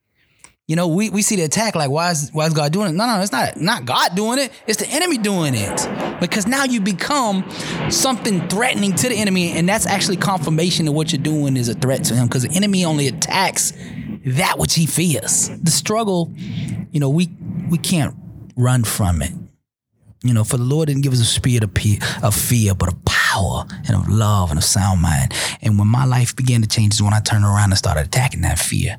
You 0.68 0.76
know, 0.76 0.86
we, 0.86 1.08
we 1.08 1.22
see 1.22 1.36
the 1.36 1.44
attack 1.44 1.74
like 1.74 1.90
why 1.90 2.10
is 2.10 2.30
why 2.32 2.46
is 2.46 2.52
God 2.52 2.72
doing 2.72 2.88
it? 2.88 2.92
No, 2.92 3.06
no, 3.06 3.20
it's 3.20 3.32
not 3.32 3.56
not 3.58 3.86
God 3.86 4.14
doing 4.14 4.38
it. 4.38 4.52
It's 4.66 4.78
the 4.78 4.88
enemy 4.88 5.16
doing 5.16 5.54
it. 5.54 6.20
Because 6.20 6.46
now 6.46 6.64
you 6.64 6.80
become 6.80 7.50
something 7.90 8.46
threatening 8.48 8.94
to 8.96 9.08
the 9.08 9.14
enemy, 9.14 9.52
and 9.52 9.66
that's 9.68 9.86
actually 9.86 10.16
confirmation 10.16 10.84
that 10.84 10.92
what 10.92 11.10
you're 11.12 11.22
doing 11.22 11.56
is 11.56 11.68
a 11.70 11.74
threat 11.74 12.04
to 12.04 12.14
him. 12.14 12.28
Because 12.28 12.42
the 12.42 12.54
enemy 12.54 12.84
only 12.84 13.08
attacks 13.08 13.72
that 14.36 14.58
which 14.58 14.74
he 14.74 14.86
fears. 14.86 15.50
The 15.62 15.70
struggle, 15.70 16.32
you 16.90 17.00
know, 17.00 17.08
we 17.08 17.28
we 17.70 17.78
can't 17.78 18.14
run 18.56 18.84
from 18.84 19.22
it. 19.22 19.32
You 20.22 20.34
know, 20.34 20.42
for 20.42 20.56
the 20.56 20.64
Lord 20.64 20.88
didn't 20.88 21.02
give 21.02 21.12
us 21.12 21.20
a 21.20 21.24
spirit 21.24 21.62
of, 21.62 21.72
pe- 21.74 22.00
of 22.24 22.34
fear, 22.34 22.74
but 22.74 22.88
of 22.88 23.04
power 23.04 23.64
and 23.86 23.96
of 23.96 24.08
love 24.08 24.50
and 24.50 24.58
of 24.58 24.64
sound 24.64 25.00
mind. 25.00 25.32
And 25.62 25.78
when 25.78 25.86
my 25.86 26.04
life 26.04 26.34
began 26.34 26.60
to 26.62 26.66
change 26.66 26.94
is 26.94 27.02
when 27.02 27.14
I 27.14 27.20
turned 27.20 27.44
around 27.44 27.70
and 27.70 27.78
started 27.78 28.06
attacking 28.06 28.40
that 28.40 28.58
fear. 28.58 28.98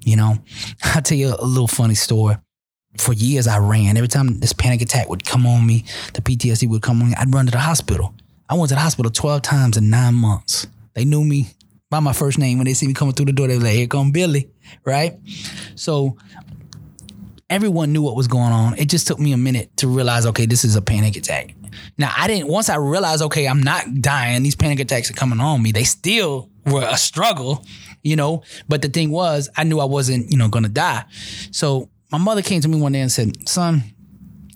You 0.00 0.16
know, 0.16 0.38
I'll 0.82 1.02
tell 1.02 1.18
you 1.18 1.34
a 1.38 1.44
little 1.44 1.68
funny 1.68 1.94
story. 1.94 2.36
For 2.98 3.12
years, 3.12 3.46
I 3.46 3.58
ran. 3.58 3.98
Every 3.98 4.08
time 4.08 4.40
this 4.40 4.54
panic 4.54 4.80
attack 4.80 5.10
would 5.10 5.26
come 5.26 5.46
on 5.46 5.66
me, 5.66 5.84
the 6.14 6.22
PTSD 6.22 6.66
would 6.70 6.80
come 6.80 7.02
on 7.02 7.10
me, 7.10 7.14
I'd 7.18 7.34
run 7.34 7.44
to 7.44 7.52
the 7.52 7.58
hospital. 7.58 8.14
I 8.48 8.54
went 8.54 8.70
to 8.70 8.76
the 8.76 8.80
hospital 8.80 9.10
12 9.10 9.42
times 9.42 9.76
in 9.76 9.90
nine 9.90 10.14
months. 10.14 10.66
They 10.94 11.04
knew 11.04 11.22
me 11.22 11.48
by 11.90 12.00
my 12.00 12.14
first 12.14 12.38
name. 12.38 12.56
When 12.56 12.64
they 12.64 12.72
see 12.74 12.86
me 12.86 12.94
coming 12.94 13.12
through 13.12 13.26
the 13.26 13.32
door, 13.32 13.48
they 13.48 13.56
was 13.56 13.64
like, 13.64 13.74
"Here 13.74 13.86
come 13.86 14.12
Billy," 14.12 14.48
right? 14.84 15.18
So 15.74 16.16
everyone 17.48 17.92
knew 17.92 18.02
what 18.02 18.16
was 18.16 18.28
going 18.28 18.52
on. 18.52 18.76
It 18.78 18.88
just 18.88 19.06
took 19.06 19.18
me 19.18 19.32
a 19.32 19.36
minute 19.36 19.76
to 19.78 19.88
realize, 19.88 20.26
okay, 20.26 20.46
this 20.46 20.64
is 20.64 20.76
a 20.76 20.82
panic 20.82 21.16
attack. 21.16 21.54
Now 21.98 22.12
I 22.16 22.26
didn't. 22.26 22.48
Once 22.48 22.68
I 22.68 22.76
realized, 22.76 23.22
okay, 23.22 23.46
I'm 23.46 23.62
not 23.62 24.00
dying. 24.00 24.42
These 24.42 24.56
panic 24.56 24.80
attacks 24.80 25.10
are 25.10 25.14
coming 25.14 25.40
on 25.40 25.62
me. 25.62 25.72
They 25.72 25.84
still 25.84 26.50
were 26.64 26.86
a 26.88 26.96
struggle, 26.96 27.64
you 28.02 28.16
know. 28.16 28.42
But 28.68 28.82
the 28.82 28.88
thing 28.88 29.10
was, 29.10 29.48
I 29.56 29.64
knew 29.64 29.78
I 29.78 29.84
wasn't, 29.84 30.30
you 30.30 30.38
know, 30.38 30.48
gonna 30.48 30.68
die. 30.68 31.04
So 31.50 31.90
my 32.10 32.18
mother 32.18 32.42
came 32.42 32.60
to 32.60 32.68
me 32.68 32.80
one 32.80 32.92
day 32.92 33.00
and 33.00 33.12
said, 33.12 33.48
"Son." 33.48 33.82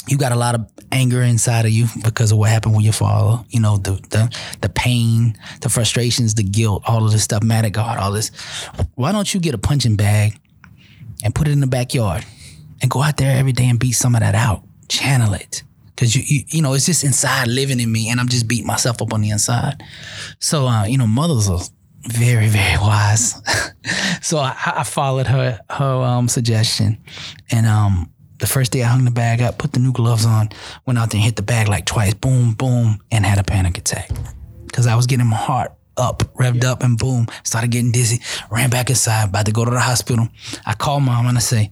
You 0.08 0.18
got 0.18 0.32
a 0.32 0.36
lot 0.36 0.54
of 0.54 0.68
anger 0.92 1.22
inside 1.22 1.66
of 1.66 1.72
you 1.72 1.86
because 2.02 2.32
of 2.32 2.38
what 2.38 2.50
happened 2.50 2.74
with 2.74 2.84
your 2.84 2.92
father. 2.92 3.44
You 3.50 3.60
know 3.60 3.76
the 3.76 3.92
the 4.10 4.34
the 4.60 4.68
pain, 4.68 5.36
the 5.60 5.68
frustrations, 5.68 6.34
the 6.34 6.42
guilt, 6.42 6.82
all 6.86 7.04
of 7.04 7.12
this 7.12 7.24
stuff. 7.24 7.42
Mad 7.42 7.64
at 7.64 7.72
God, 7.72 7.98
all 7.98 8.12
this. 8.12 8.30
Why 8.94 9.12
don't 9.12 9.32
you 9.32 9.40
get 9.40 9.54
a 9.54 9.58
punching 9.58 9.96
bag 9.96 10.38
and 11.22 11.34
put 11.34 11.48
it 11.48 11.52
in 11.52 11.60
the 11.60 11.66
backyard 11.66 12.24
and 12.82 12.90
go 12.90 13.02
out 13.02 13.18
there 13.18 13.36
every 13.36 13.52
day 13.52 13.68
and 13.68 13.78
beat 13.78 13.92
some 13.92 14.14
of 14.14 14.20
that 14.20 14.34
out? 14.34 14.64
Channel 14.88 15.34
it 15.34 15.62
because 16.00 16.16
you, 16.16 16.22
you 16.26 16.44
you 16.48 16.62
know 16.62 16.72
it's 16.72 16.86
just 16.86 17.04
inside 17.04 17.46
living 17.46 17.78
in 17.78 17.92
me, 17.92 18.08
and 18.08 18.18
I'm 18.18 18.28
just 18.28 18.48
beating 18.48 18.66
myself 18.66 19.02
up 19.02 19.12
on 19.12 19.20
the 19.20 19.30
inside. 19.30 19.82
So 20.38 20.66
uh, 20.66 20.84
you 20.86 20.96
know, 20.96 21.06
mothers 21.06 21.48
are 21.50 21.60
very 22.06 22.48
very 22.48 22.78
wise. 22.78 23.34
so 24.22 24.38
I, 24.38 24.56
I 24.64 24.84
followed 24.84 25.26
her 25.26 25.60
her 25.68 25.94
um, 26.02 26.26
suggestion, 26.26 26.98
and 27.50 27.66
um, 27.66 28.10
the 28.40 28.46
first 28.46 28.72
day 28.72 28.82
I 28.82 28.88
hung 28.88 29.04
the 29.04 29.10
bag 29.10 29.40
up, 29.40 29.58
put 29.58 29.72
the 29.72 29.80
new 29.80 29.92
gloves 29.92 30.26
on, 30.26 30.50
went 30.86 30.98
out 30.98 31.10
there 31.10 31.18
and 31.18 31.24
hit 31.24 31.36
the 31.36 31.42
bag 31.42 31.68
like 31.68 31.86
twice, 31.86 32.14
boom 32.14 32.54
boom, 32.54 33.00
and 33.10 33.24
had 33.24 33.38
a 33.38 33.44
panic 33.44 33.78
attack 33.78 34.10
because 34.66 34.86
I 34.86 34.96
was 34.96 35.06
getting 35.06 35.26
my 35.26 35.36
heart 35.36 35.72
up, 35.96 36.22
revved 36.34 36.64
up, 36.64 36.82
and 36.82 36.98
boom, 36.98 37.26
started 37.44 37.70
getting 37.70 37.92
dizzy. 37.92 38.20
Ran 38.50 38.70
back 38.70 38.90
inside, 38.90 39.28
about 39.28 39.46
to 39.46 39.52
go 39.52 39.64
to 39.64 39.70
the 39.70 39.80
hospital. 39.80 40.28
I 40.66 40.74
call 40.74 41.00
mom 41.00 41.26
and 41.26 41.36
I 41.36 41.40
say, 41.40 41.70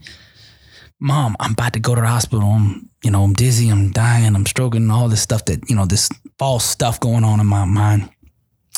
Mom, 1.00 1.36
I'm 1.38 1.52
about 1.52 1.74
to 1.74 1.80
go 1.80 1.94
to 1.94 2.00
the 2.00 2.06
hospital. 2.08 2.48
I'm, 2.48 2.90
you 3.04 3.10
know, 3.10 3.22
I'm 3.22 3.32
dizzy, 3.32 3.68
I'm 3.68 3.92
dying, 3.92 4.34
I'm 4.34 4.46
stroking, 4.46 4.90
all 4.90 5.08
this 5.08 5.22
stuff 5.22 5.44
that, 5.44 5.70
you 5.70 5.76
know, 5.76 5.86
this 5.86 6.08
false 6.38 6.64
stuff 6.64 6.98
going 6.98 7.24
on 7.24 7.40
in 7.40 7.46
my 7.46 7.64
mind. 7.64 8.10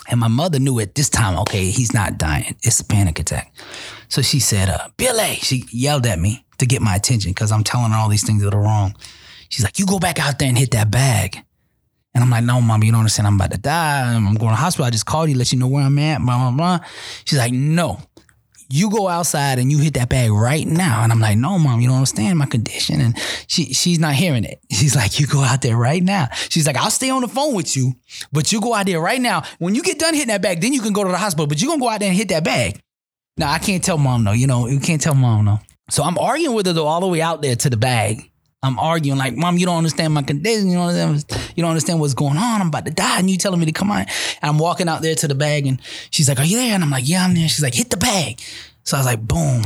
And 0.08 0.20
my 0.20 0.28
mother 0.28 0.58
knew 0.58 0.78
at 0.80 0.94
this 0.94 1.08
time, 1.08 1.38
okay, 1.40 1.70
he's 1.70 1.94
not 1.94 2.18
dying. 2.18 2.56
It's 2.62 2.80
a 2.80 2.84
panic 2.84 3.18
attack. 3.18 3.54
So 4.10 4.22
she 4.22 4.40
said, 4.40 4.68
uh, 4.68 4.88
Billy, 4.96 5.36
she 5.36 5.64
yelled 5.70 6.06
at 6.06 6.18
me 6.18 6.44
to 6.58 6.66
get 6.66 6.82
my 6.82 6.96
attention 6.96 7.30
because 7.30 7.52
I'm 7.52 7.64
telling 7.64 7.92
her 7.92 7.96
all 7.96 8.08
these 8.08 8.26
things 8.26 8.42
that 8.42 8.52
are 8.52 8.60
wrong. 8.60 8.94
She's 9.48 9.64
like, 9.64 9.78
you 9.78 9.86
go 9.86 9.98
back 9.98 10.18
out 10.20 10.38
there 10.38 10.48
and 10.48 10.58
hit 10.58 10.72
that 10.72 10.90
bag. 10.90 11.38
And 12.14 12.24
I'm 12.24 12.30
like, 12.30 12.44
no, 12.44 12.60
mom, 12.60 12.82
you 12.82 12.90
don't 12.90 13.00
understand. 13.00 13.28
I'm 13.28 13.36
about 13.36 13.52
to 13.52 13.58
die. 13.58 14.12
I'm 14.12 14.24
going 14.24 14.34
to 14.34 14.44
the 14.46 14.54
hospital. 14.56 14.84
I 14.84 14.90
just 14.90 15.06
called 15.06 15.30
you, 15.30 15.36
let 15.36 15.52
you 15.52 15.58
know 15.58 15.68
where 15.68 15.84
I'm 15.84 15.98
at, 15.98 16.20
blah, 16.20 16.50
blah, 16.50 16.56
blah. 16.56 16.86
She's 17.24 17.38
like, 17.38 17.52
no, 17.52 18.00
you 18.68 18.90
go 18.90 19.08
outside 19.08 19.58
and 19.58 19.70
you 19.70 19.78
hit 19.78 19.94
that 19.94 20.08
bag 20.08 20.30
right 20.30 20.66
now. 20.66 21.02
And 21.02 21.12
I'm 21.12 21.20
like, 21.20 21.36
no, 21.36 21.58
mom, 21.58 21.80
you 21.80 21.88
don't 21.88 21.96
understand 21.96 22.38
my 22.38 22.46
condition. 22.46 23.00
And 23.00 23.18
she 23.46 23.72
she's 23.74 23.98
not 23.98 24.14
hearing 24.14 24.44
it. 24.44 24.60
She's 24.70 24.96
like, 24.96 25.20
you 25.20 25.26
go 25.26 25.40
out 25.40 25.62
there 25.62 25.76
right 25.76 26.02
now. 26.02 26.28
She's 26.48 26.66
like, 26.66 26.76
I'll 26.76 26.90
stay 26.90 27.10
on 27.10 27.22
the 27.22 27.28
phone 27.28 27.54
with 27.54 27.76
you, 27.76 27.94
but 28.32 28.52
you 28.52 28.60
go 28.60 28.74
out 28.74 28.86
there 28.86 29.00
right 29.00 29.20
now. 29.20 29.42
When 29.58 29.74
you 29.74 29.82
get 29.82 29.98
done 29.98 30.14
hitting 30.14 30.28
that 30.28 30.42
bag, 30.42 30.60
then 30.60 30.72
you 30.72 30.80
can 30.80 30.92
go 30.92 31.04
to 31.04 31.10
the 31.10 31.18
hospital, 31.18 31.46
but 31.46 31.60
you're 31.60 31.70
gonna 31.70 31.80
go 31.80 31.88
out 31.88 32.00
there 32.00 32.08
and 32.08 32.16
hit 32.16 32.28
that 32.28 32.44
bag. 32.44 32.80
Now 33.36 33.50
I 33.50 33.58
can't 33.58 33.82
tell 33.82 33.98
mom 33.98 34.24
no, 34.24 34.32
you 34.32 34.46
know, 34.46 34.66
you 34.66 34.80
can't 34.80 35.00
tell 35.00 35.14
mom 35.14 35.44
no. 35.44 35.60
So 35.88 36.02
I'm 36.02 36.18
arguing 36.18 36.54
with 36.54 36.66
her 36.66 36.72
though, 36.72 36.86
all 36.86 37.00
the 37.00 37.06
way 37.06 37.20
out 37.20 37.42
there 37.42 37.56
to 37.56 37.70
the 37.70 37.76
bag. 37.76 38.30
I'm 38.62 38.78
arguing 38.78 39.18
like, 39.18 39.34
Mom, 39.36 39.56
you 39.56 39.64
don't 39.64 39.78
understand 39.78 40.12
my 40.12 40.22
condition. 40.22 40.68
You 40.68 40.76
don't 40.76 40.88
understand, 40.94 41.52
you 41.56 41.62
don't 41.62 41.70
understand 41.70 41.98
what's 41.98 42.12
going 42.12 42.36
on. 42.36 42.60
I'm 42.60 42.68
about 42.68 42.84
to 42.84 42.90
die, 42.90 43.18
and 43.18 43.30
you 43.30 43.38
telling 43.38 43.58
me 43.58 43.64
to 43.66 43.72
come 43.72 43.90
on. 43.90 44.00
And 44.00 44.08
I'm 44.42 44.58
walking 44.58 44.86
out 44.86 45.00
there 45.00 45.14
to 45.14 45.28
the 45.28 45.34
bag, 45.34 45.66
and 45.66 45.80
she's 46.10 46.28
like, 46.28 46.38
Are 46.38 46.44
you 46.44 46.58
there? 46.58 46.74
And 46.74 46.84
I'm 46.84 46.90
like, 46.90 47.08
Yeah, 47.08 47.24
I'm 47.24 47.34
there. 47.34 47.48
She's 47.48 47.62
like, 47.62 47.74
Hit 47.74 47.88
the 47.88 47.96
bag. 47.96 48.38
So 48.84 48.98
I 48.98 49.00
was 49.00 49.06
like, 49.06 49.26
Boom, 49.26 49.62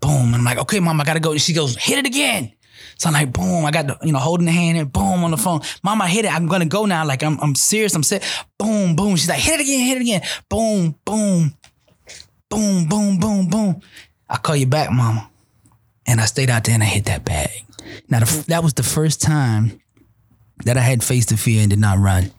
boom. 0.00 0.26
And 0.28 0.36
I'm 0.36 0.44
like, 0.44 0.58
Okay, 0.58 0.80
Mom, 0.80 0.98
I 0.98 1.04
gotta 1.04 1.20
go. 1.20 1.32
And 1.32 1.40
she 1.42 1.52
goes, 1.52 1.76
Hit 1.76 1.98
it 1.98 2.06
again. 2.06 2.52
So 2.96 3.08
I'm 3.08 3.12
like, 3.12 3.32
boom, 3.32 3.64
I 3.64 3.70
got 3.70 3.86
the, 3.86 3.98
you 4.02 4.12
know, 4.12 4.18
holding 4.18 4.46
the 4.46 4.52
hand 4.52 4.76
and 4.76 4.92
boom 4.92 5.22
on 5.22 5.30
the 5.30 5.36
phone. 5.36 5.60
Mom, 5.84 6.02
I 6.02 6.08
hit 6.08 6.24
it. 6.24 6.34
I'm 6.34 6.46
gonna 6.46 6.66
go 6.66 6.84
now. 6.84 7.06
Like 7.06 7.22
I'm, 7.22 7.38
I'm 7.40 7.54
serious. 7.54 7.94
I'm 7.94 8.02
set. 8.02 8.24
Boom, 8.58 8.96
boom. 8.96 9.14
She's 9.14 9.28
like, 9.28 9.38
hit 9.38 9.60
it 9.60 9.62
again, 9.62 9.86
hit 9.86 9.98
it 9.98 10.00
again. 10.00 10.22
Boom, 10.48 10.96
boom, 11.04 11.54
boom, 12.48 12.86
boom, 12.86 13.18
boom, 13.18 13.48
boom. 13.48 13.80
I 14.28 14.36
call 14.36 14.56
you 14.56 14.66
back, 14.66 14.90
Mama. 14.90 15.30
And 16.06 16.20
I 16.20 16.24
stayed 16.24 16.50
out 16.50 16.64
there 16.64 16.74
and 16.74 16.82
I 16.82 16.86
hit 16.86 17.06
that 17.06 17.24
bag. 17.24 17.64
Now, 18.08 18.20
the, 18.20 18.44
that 18.48 18.62
was 18.62 18.74
the 18.74 18.82
first 18.82 19.20
time 19.20 19.80
that 20.64 20.76
I 20.76 20.80
had 20.80 21.04
faced 21.04 21.28
the 21.30 21.36
fear 21.36 21.60
and 21.60 21.70
did 21.70 21.78
not 21.78 21.98
run. 21.98 22.30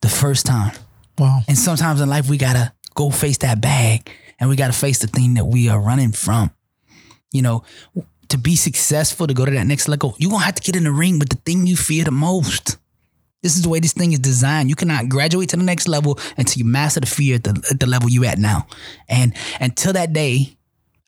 The 0.00 0.08
first 0.08 0.46
time. 0.46 0.72
Wow. 1.18 1.40
And 1.48 1.58
sometimes 1.58 2.00
in 2.00 2.08
life, 2.08 2.28
we 2.28 2.38
gotta 2.38 2.72
go 2.94 3.10
face 3.10 3.38
that 3.38 3.60
bag 3.60 4.10
and 4.38 4.48
we 4.48 4.56
gotta 4.56 4.72
face 4.72 4.98
the 5.00 5.06
thing 5.06 5.34
that 5.34 5.46
we 5.46 5.68
are 5.68 5.80
running 5.80 6.12
from. 6.12 6.50
You 7.32 7.42
know, 7.42 7.64
to 8.28 8.38
be 8.38 8.56
successful, 8.56 9.26
to 9.26 9.34
go 9.34 9.44
to 9.44 9.50
that 9.50 9.66
next 9.66 9.88
level, 9.88 10.14
you're 10.18 10.30
gonna 10.30 10.44
have 10.44 10.54
to 10.54 10.62
get 10.62 10.76
in 10.76 10.84
the 10.84 10.92
ring 10.92 11.18
with 11.18 11.30
the 11.30 11.36
thing 11.36 11.66
you 11.66 11.76
fear 11.76 12.04
the 12.04 12.10
most. 12.10 12.78
This 13.42 13.56
is 13.56 13.62
the 13.62 13.68
way 13.68 13.78
this 13.78 13.92
thing 13.92 14.12
is 14.12 14.18
designed. 14.18 14.68
You 14.68 14.74
cannot 14.74 15.08
graduate 15.08 15.48
to 15.50 15.56
the 15.56 15.62
next 15.62 15.86
level 15.86 16.18
until 16.36 16.58
you 16.58 16.64
master 16.64 17.00
the 17.00 17.06
fear 17.06 17.36
at 17.36 17.44
the, 17.44 17.66
at 17.70 17.78
the 17.78 17.86
level 17.86 18.08
you're 18.08 18.24
at 18.24 18.38
now. 18.38 18.66
And 19.08 19.34
until 19.60 19.92
that 19.92 20.12
day, 20.12 20.58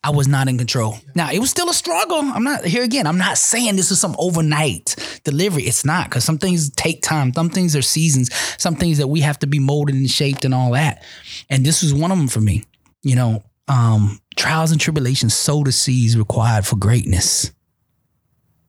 I 0.02 0.10
was 0.10 0.28
not 0.28 0.48
in 0.48 0.56
control. 0.56 0.96
Now 1.14 1.30
it 1.30 1.40
was 1.40 1.50
still 1.50 1.68
a 1.68 1.74
struggle. 1.74 2.18
I'm 2.18 2.44
not 2.44 2.64
here 2.64 2.82
again. 2.82 3.06
I'm 3.06 3.18
not 3.18 3.36
saying 3.36 3.76
this 3.76 3.90
is 3.90 4.00
some 4.00 4.16
overnight 4.18 4.96
delivery. 5.24 5.64
It's 5.64 5.84
not 5.84 6.08
because 6.08 6.24
some 6.24 6.38
things 6.38 6.70
take 6.70 7.02
time. 7.02 7.34
Some 7.34 7.50
things 7.50 7.76
are 7.76 7.82
seasons. 7.82 8.32
Some 8.58 8.76
things 8.76 8.98
that 8.98 9.08
we 9.08 9.20
have 9.20 9.38
to 9.40 9.46
be 9.46 9.58
molded 9.58 9.94
and 9.94 10.08
shaped 10.08 10.44
and 10.44 10.54
all 10.54 10.72
that. 10.72 11.02
And 11.50 11.66
this 11.66 11.82
was 11.82 11.92
one 11.92 12.12
of 12.12 12.18
them 12.18 12.28
for 12.28 12.40
me. 12.40 12.64
You 13.02 13.16
know, 13.16 13.42
um, 13.68 14.20
trials 14.36 14.72
and 14.72 14.80
tribulations 14.80 15.34
sow 15.34 15.62
the 15.64 15.72
seeds 15.72 16.16
required 16.16 16.66
for 16.66 16.76
greatness. 16.76 17.50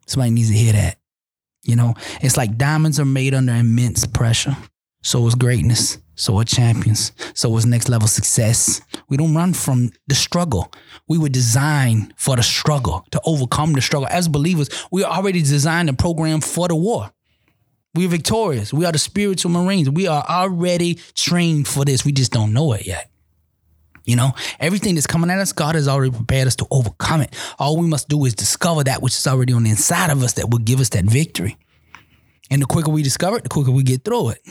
Somebody 0.08 0.32
needs 0.32 0.50
to 0.50 0.56
hear 0.56 0.74
that. 0.74 0.98
You 1.64 1.76
know, 1.76 1.94
it's 2.22 2.38
like 2.38 2.58
diamonds 2.58 3.00
are 3.00 3.06
made 3.06 3.34
under 3.34 3.54
immense 3.54 4.06
pressure. 4.06 4.58
So 5.04 5.26
is 5.28 5.36
greatness. 5.36 5.98
So 6.16 6.40
are 6.40 6.44
champions. 6.44 7.12
So 7.34 7.56
is 7.58 7.66
next 7.66 7.90
level 7.90 8.08
success. 8.08 8.82
We 9.10 9.18
don't 9.18 9.36
run 9.36 9.54
from 9.54 9.92
the 10.08 10.16
struggle. 10.16 10.72
We 11.08 11.18
were 11.18 11.30
designed 11.30 12.14
for 12.18 12.36
the 12.36 12.44
struggle, 12.44 13.06
to 13.12 13.22
overcome 13.26 13.74
the 13.74 13.82
struggle. 13.82 14.08
As 14.12 14.28
believers, 14.28 14.70
we 14.92 15.04
are 15.04 15.12
already 15.12 15.42
designed 15.42 15.90
and 15.90 15.98
programmed 15.98 16.44
for 16.44 16.68
the 16.68 16.76
war. 16.76 17.12
We 17.94 18.06
are 18.06 18.10
victorious. 18.10 18.74
We 18.74 18.86
are 18.86 18.92
the 18.92 19.00
spiritual 19.00 19.52
Marines. 19.52 19.90
We 19.90 20.08
are 20.08 20.24
already 20.30 21.00
trained 21.16 21.68
for 21.68 21.84
this. 21.84 22.06
We 22.06 22.12
just 22.12 22.32
don't 22.32 22.54
know 22.54 22.74
it 22.74 22.86
yet. 22.88 23.11
You 24.06 24.16
know, 24.16 24.32
everything 24.60 24.96
that's 24.96 25.08
coming 25.08 25.30
at 25.30 25.40
us, 25.40 25.54
God 25.54 25.76
has 25.76 25.88
already 25.88 26.12
prepared 26.12 26.48
us 26.48 26.56
to 26.58 26.68
overcome 26.72 27.22
it. 27.22 27.36
All 27.60 27.78
we 27.78 27.88
must 27.88 28.10
do 28.10 28.26
is 28.26 28.34
discover 28.34 28.84
that 28.84 29.02
which 29.02 29.14
is 29.14 29.28
already 29.28 29.54
on 29.54 29.64
the 29.64 29.70
inside 29.70 30.10
of 30.10 30.24
us 30.24 30.34
that 30.34 30.50
will 30.50 30.60
give 30.60 30.80
us 30.80 30.90
that 30.90 31.06
victory. 31.06 31.58
And 32.50 32.62
the 32.62 32.66
quicker 32.66 32.90
we 32.90 33.04
discover 33.04 33.38
it, 33.38 33.44
the 33.44 33.50
quicker 33.50 33.72
we 33.72 33.84
get 33.84 34.04
through 34.04 34.30
it. 34.30 34.42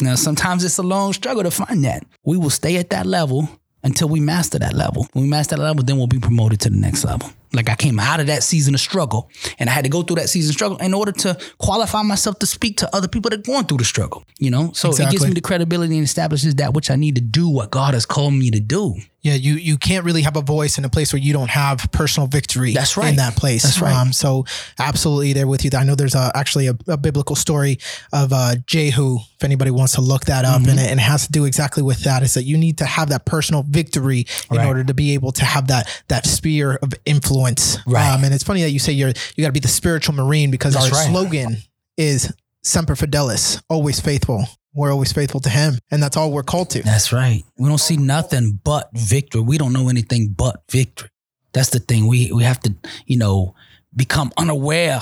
Now, 0.00 0.16
sometimes 0.16 0.64
it's 0.64 0.78
a 0.78 0.82
long 0.82 1.12
struggle 1.12 1.44
to 1.44 1.50
find 1.50 1.84
that. 1.84 2.04
We 2.24 2.36
will 2.36 2.50
stay 2.50 2.76
at 2.78 2.90
that 2.90 3.06
level 3.06 3.48
until 3.84 4.08
we 4.08 4.18
master 4.20 4.58
that 4.58 4.72
level. 4.72 5.06
When 5.12 5.24
we 5.24 5.30
master 5.30 5.56
that 5.56 5.62
level, 5.62 5.84
then 5.84 5.98
we'll 5.98 6.06
be 6.06 6.18
promoted 6.18 6.60
to 6.62 6.70
the 6.70 6.76
next 6.76 7.04
level. 7.04 7.30
Like 7.54 7.70
I 7.70 7.76
came 7.76 7.98
out 7.98 8.20
of 8.20 8.26
that 8.26 8.42
season 8.42 8.74
of 8.74 8.80
struggle 8.80 9.30
and 9.58 9.70
I 9.70 9.72
had 9.72 9.84
to 9.84 9.90
go 9.90 10.02
through 10.02 10.16
that 10.16 10.28
season 10.28 10.50
of 10.50 10.54
struggle 10.54 10.76
in 10.78 10.92
order 10.92 11.12
to 11.12 11.38
qualify 11.58 12.02
myself 12.02 12.38
to 12.40 12.46
speak 12.46 12.76
to 12.78 12.96
other 12.96 13.08
people 13.08 13.30
that 13.30 13.40
are 13.40 13.42
going 13.42 13.64
through 13.64 13.78
the 13.78 13.84
struggle, 13.84 14.24
you 14.38 14.50
know? 14.50 14.72
So 14.72 14.90
it 14.90 15.10
gives 15.10 15.26
me 15.26 15.34
the 15.34 15.40
credibility 15.40 15.96
and 15.96 16.04
establishes 16.04 16.56
that 16.56 16.74
which 16.74 16.90
I 16.90 16.96
need 16.96 17.14
to 17.14 17.20
do 17.20 17.48
what 17.48 17.70
God 17.70 17.94
has 17.94 18.04
called 18.06 18.34
me 18.34 18.50
to 18.50 18.60
do. 18.60 18.96
Yeah, 19.24 19.34
you 19.34 19.54
you 19.54 19.78
can't 19.78 20.04
really 20.04 20.20
have 20.22 20.36
a 20.36 20.42
voice 20.42 20.76
in 20.78 20.84
a 20.84 20.88
place 20.90 21.12
where 21.12 21.20
you 21.20 21.32
don't 21.32 21.48
have 21.50 21.88
personal 21.92 22.26
victory. 22.28 22.74
That's 22.74 22.96
right. 22.96 23.08
In 23.08 23.16
that 23.16 23.34
place. 23.36 23.62
That's 23.62 23.80
right. 23.80 23.92
Um, 23.96 24.12
so 24.12 24.44
absolutely 24.78 25.32
there 25.32 25.46
with 25.48 25.64
you. 25.64 25.70
I 25.74 25.82
know 25.82 25.94
there's 25.94 26.14
a, 26.14 26.30
actually 26.34 26.66
a, 26.68 26.76
a 26.88 26.98
biblical 26.98 27.34
story 27.34 27.78
of 28.12 28.32
uh, 28.34 28.56
Jehu. 28.66 29.16
If 29.36 29.42
anybody 29.42 29.70
wants 29.70 29.94
to 29.94 30.02
look 30.02 30.26
that 30.26 30.44
up, 30.44 30.60
Mm-hmm. 30.60 30.70
and, 30.70 30.78
it, 30.78 30.90
and 30.90 31.00
it 31.00 31.02
has 31.02 31.24
to 31.26 31.32
do 31.32 31.46
exactly 31.46 31.82
with 31.82 32.04
that. 32.04 32.22
Is 32.22 32.34
that 32.34 32.44
you 32.44 32.58
need 32.58 32.78
to 32.78 32.84
have 32.84 33.08
that 33.08 33.24
personal 33.24 33.62
victory 33.62 34.26
in 34.50 34.58
Right. 34.58 34.66
order 34.66 34.84
to 34.84 34.92
be 34.94 35.14
able 35.14 35.32
to 35.32 35.44
have 35.44 35.68
that 35.68 35.88
that 36.08 36.26
sphere 36.26 36.78
of 36.82 36.92
influence. 37.06 37.78
Right. 37.86 38.06
Um, 38.12 38.24
and 38.24 38.34
it's 38.34 38.44
funny 38.44 38.60
that 38.62 38.70
you 38.72 38.78
say 38.78 38.92
you're 38.92 39.08
you 39.36 39.42
got 39.42 39.48
to 39.48 39.52
be 39.52 39.60
the 39.60 39.68
spiritual 39.68 40.14
marine 40.14 40.50
because 40.50 40.74
That's 40.74 40.86
our 40.86 40.92
right. 40.92 41.08
slogan 41.10 41.56
is 41.96 42.30
"Semper 42.62 42.94
Fidelis," 42.94 43.62
always 43.70 44.00
faithful. 44.00 44.46
We're 44.74 44.90
always 44.92 45.12
faithful 45.12 45.40
to 45.40 45.48
Him, 45.48 45.78
and 45.90 46.02
that's 46.02 46.16
all 46.16 46.32
we're 46.32 46.42
called 46.42 46.70
to. 46.70 46.82
That's 46.82 47.12
right. 47.12 47.42
We 47.58 47.68
don't 47.68 47.78
see 47.78 47.96
nothing 47.96 48.60
but 48.64 48.90
victory. 48.94 49.40
We 49.42 49.56
don't 49.58 49.72
know 49.72 49.88
anything 49.88 50.34
but 50.36 50.62
victory. 50.70 51.10
That's 51.52 51.70
the 51.70 51.78
thing. 51.78 52.06
We 52.08 52.32
we 52.32 52.42
have 52.42 52.60
to, 52.60 52.74
you 53.06 53.16
know, 53.16 53.54
become 53.94 54.32
unaware 54.36 55.00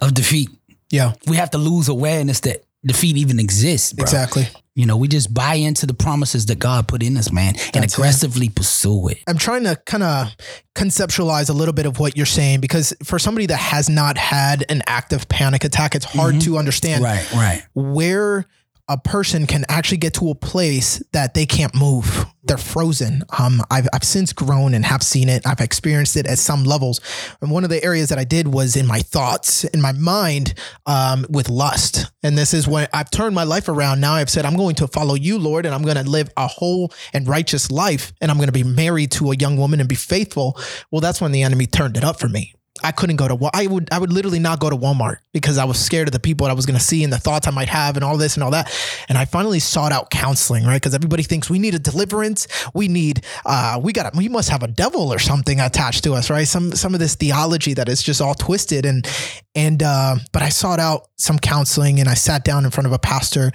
of 0.00 0.14
defeat. 0.14 0.48
Yeah, 0.90 1.12
We 1.26 1.36
have 1.36 1.50
to 1.50 1.58
lose 1.58 1.88
awareness 1.88 2.40
that 2.40 2.64
defeat 2.84 3.16
even 3.16 3.40
exists. 3.40 3.92
Bro. 3.92 4.04
exactly. 4.04 4.48
You 4.76 4.86
know, 4.86 4.96
we 4.96 5.08
just 5.08 5.32
buy 5.34 5.54
into 5.54 5.86
the 5.86 5.94
promises 5.94 6.46
that 6.46 6.58
God 6.58 6.86
put 6.86 7.02
in 7.02 7.16
us, 7.16 7.32
man, 7.32 7.54
and 7.74 7.82
That's 7.82 7.94
it. 7.94 7.98
aggressively 7.98 8.48
pursue 8.50 9.08
it. 9.08 9.18
I'm 9.26 9.38
trying 9.38 9.64
to 9.64 9.76
kind 9.86 10.02
of 10.02 10.28
conceptualize 10.74 11.50
a 11.50 11.54
little 11.54 11.72
bit 11.74 11.86
of 11.86 11.98
what 11.98 12.16
you're 12.16 12.26
saying 12.26 12.60
because 12.60 12.94
for 13.02 13.18
somebody 13.18 13.46
that 13.46 13.56
has 13.56 13.88
not 13.88 14.16
had 14.18 14.64
an 14.68 14.82
active 14.86 15.28
panic 15.28 15.64
attack, 15.64 15.94
it's 15.94 16.04
hard 16.04 16.34
mm-hmm. 16.36 16.52
to 16.52 16.58
understand 16.58 17.02
Right, 17.02 17.32
right. 17.32 17.62
where 17.74 18.46
a 18.88 18.96
person 18.96 19.46
can 19.46 19.64
actually 19.68 19.98
get 19.98 20.14
to 20.14 20.30
a 20.30 20.34
place 20.34 21.02
that 21.12 21.34
they 21.34 21.44
can't 21.44 21.74
move. 21.74 22.26
They're 22.44 22.56
frozen. 22.56 23.24
Um, 23.36 23.60
I've, 23.70 23.88
I've 23.92 24.04
since 24.04 24.32
grown 24.32 24.74
and 24.74 24.84
have 24.84 25.02
seen 25.02 25.28
it. 25.28 25.44
I've 25.44 25.60
experienced 25.60 26.16
it 26.16 26.26
at 26.26 26.38
some 26.38 26.62
levels. 26.62 27.00
And 27.40 27.50
one 27.50 27.64
of 27.64 27.70
the 27.70 27.82
areas 27.82 28.10
that 28.10 28.18
I 28.18 28.24
did 28.24 28.46
was 28.46 28.76
in 28.76 28.86
my 28.86 29.00
thoughts, 29.00 29.64
in 29.64 29.80
my 29.80 29.90
mind, 29.90 30.54
um, 30.86 31.26
with 31.28 31.48
lust. 31.48 32.12
And 32.22 32.38
this 32.38 32.54
is 32.54 32.68
when 32.68 32.86
I've 32.92 33.10
turned 33.10 33.34
my 33.34 33.42
life 33.42 33.68
around. 33.68 34.00
Now 34.00 34.14
I've 34.14 34.30
said, 34.30 34.44
I'm 34.44 34.56
going 34.56 34.76
to 34.76 34.86
follow 34.86 35.14
you, 35.14 35.38
Lord, 35.38 35.66
and 35.66 35.74
I'm 35.74 35.82
going 35.82 35.96
to 35.96 36.08
live 36.08 36.30
a 36.36 36.46
whole 36.46 36.92
and 37.12 37.26
righteous 37.26 37.72
life. 37.72 38.12
And 38.20 38.30
I'm 38.30 38.36
going 38.36 38.48
to 38.48 38.52
be 38.52 38.64
married 38.64 39.10
to 39.12 39.32
a 39.32 39.36
young 39.36 39.56
woman 39.56 39.80
and 39.80 39.88
be 39.88 39.96
faithful. 39.96 40.56
Well, 40.92 41.00
that's 41.00 41.20
when 41.20 41.32
the 41.32 41.42
enemy 41.42 41.66
turned 41.66 41.96
it 41.96 42.04
up 42.04 42.20
for 42.20 42.28
me. 42.28 42.54
I 42.82 42.92
couldn't 42.92 43.16
go 43.16 43.28
to 43.28 43.50
I 43.54 43.66
would 43.66 43.88
I 43.92 43.98
would 43.98 44.12
literally 44.12 44.38
not 44.38 44.60
go 44.60 44.70
to 44.70 44.76
Walmart 44.76 45.18
because 45.32 45.58
I 45.58 45.64
was 45.64 45.78
scared 45.78 46.08
of 46.08 46.12
the 46.12 46.20
people 46.20 46.46
that 46.46 46.50
I 46.50 46.54
was 46.54 46.66
going 46.66 46.78
to 46.78 46.84
see 46.84 47.04
and 47.04 47.12
the 47.12 47.18
thoughts 47.18 47.46
I 47.46 47.50
might 47.50 47.68
have 47.68 47.96
and 47.96 48.04
all 48.04 48.16
this 48.16 48.34
and 48.34 48.44
all 48.44 48.50
that. 48.52 48.72
And 49.08 49.16
I 49.18 49.24
finally 49.24 49.60
sought 49.60 49.92
out 49.92 50.10
counseling, 50.10 50.64
right? 50.64 50.76
Because 50.80 50.94
everybody 50.94 51.22
thinks 51.22 51.50
we 51.50 51.58
need 51.58 51.74
a 51.74 51.78
deliverance, 51.78 52.46
we 52.74 52.88
need 52.88 53.24
uh 53.44 53.80
we 53.82 53.92
got 53.92 54.14
we 54.14 54.28
must 54.28 54.48
have 54.50 54.62
a 54.62 54.68
devil 54.68 55.12
or 55.12 55.18
something 55.18 55.60
attached 55.60 56.04
to 56.04 56.14
us, 56.14 56.30
right? 56.30 56.46
Some 56.46 56.72
some 56.72 56.94
of 56.94 57.00
this 57.00 57.14
theology 57.14 57.74
that 57.74 57.88
is 57.88 58.02
just 58.02 58.20
all 58.20 58.34
twisted 58.34 58.86
and 58.86 59.08
and 59.54 59.82
uh 59.82 60.16
but 60.32 60.42
I 60.42 60.48
sought 60.48 60.80
out 60.80 61.08
some 61.16 61.38
counseling 61.38 62.00
and 62.00 62.08
I 62.08 62.14
sat 62.14 62.44
down 62.44 62.64
in 62.64 62.70
front 62.70 62.86
of 62.86 62.92
a 62.92 62.98
pastor 62.98 63.52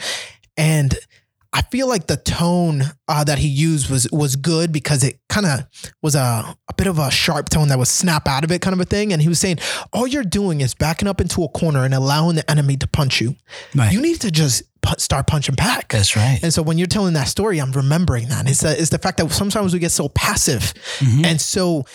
and 0.57 0.97
I 1.53 1.63
feel 1.63 1.87
like 1.87 2.07
the 2.07 2.15
tone 2.15 2.83
uh, 3.09 3.23
that 3.25 3.37
he 3.37 3.47
used 3.47 3.89
was 3.89 4.09
was 4.11 4.37
good 4.37 4.71
because 4.71 5.03
it 5.03 5.19
kind 5.27 5.45
of 5.45 5.65
was 6.01 6.15
a, 6.15 6.55
a 6.69 6.73
bit 6.77 6.87
of 6.87 6.97
a 6.97 7.11
sharp 7.11 7.49
tone 7.49 7.67
that 7.67 7.77
was 7.77 7.89
snap 7.89 8.27
out 8.27 8.45
of 8.45 8.51
it 8.51 8.61
kind 8.61 8.73
of 8.73 8.79
a 8.79 8.85
thing. 8.85 9.11
And 9.11 9.21
he 9.21 9.27
was 9.27 9.39
saying, 9.39 9.57
all 9.91 10.07
you're 10.07 10.23
doing 10.23 10.61
is 10.61 10.73
backing 10.73 11.09
up 11.09 11.19
into 11.19 11.43
a 11.43 11.49
corner 11.49 11.83
and 11.83 11.93
allowing 11.93 12.35
the 12.37 12.49
enemy 12.49 12.77
to 12.77 12.87
punch 12.87 13.19
you. 13.19 13.35
Right. 13.75 13.91
You 13.91 14.01
need 14.01 14.21
to 14.21 14.31
just 14.31 14.63
start 14.97 15.27
punching 15.27 15.55
back. 15.55 15.89
That's 15.89 16.15
right. 16.15 16.39
And 16.41 16.53
so 16.53 16.61
when 16.61 16.77
you're 16.77 16.87
telling 16.87 17.13
that 17.13 17.27
story, 17.27 17.59
I'm 17.59 17.71
remembering 17.73 18.29
that. 18.29 18.49
It's 18.49 18.61
the, 18.61 18.79
it's 18.79 18.89
the 18.89 18.97
fact 18.97 19.17
that 19.17 19.29
sometimes 19.31 19.73
we 19.73 19.79
get 19.79 19.91
so 19.91 20.07
passive. 20.07 20.73
Mm-hmm. 20.99 21.25
And 21.25 21.41
so 21.41 21.85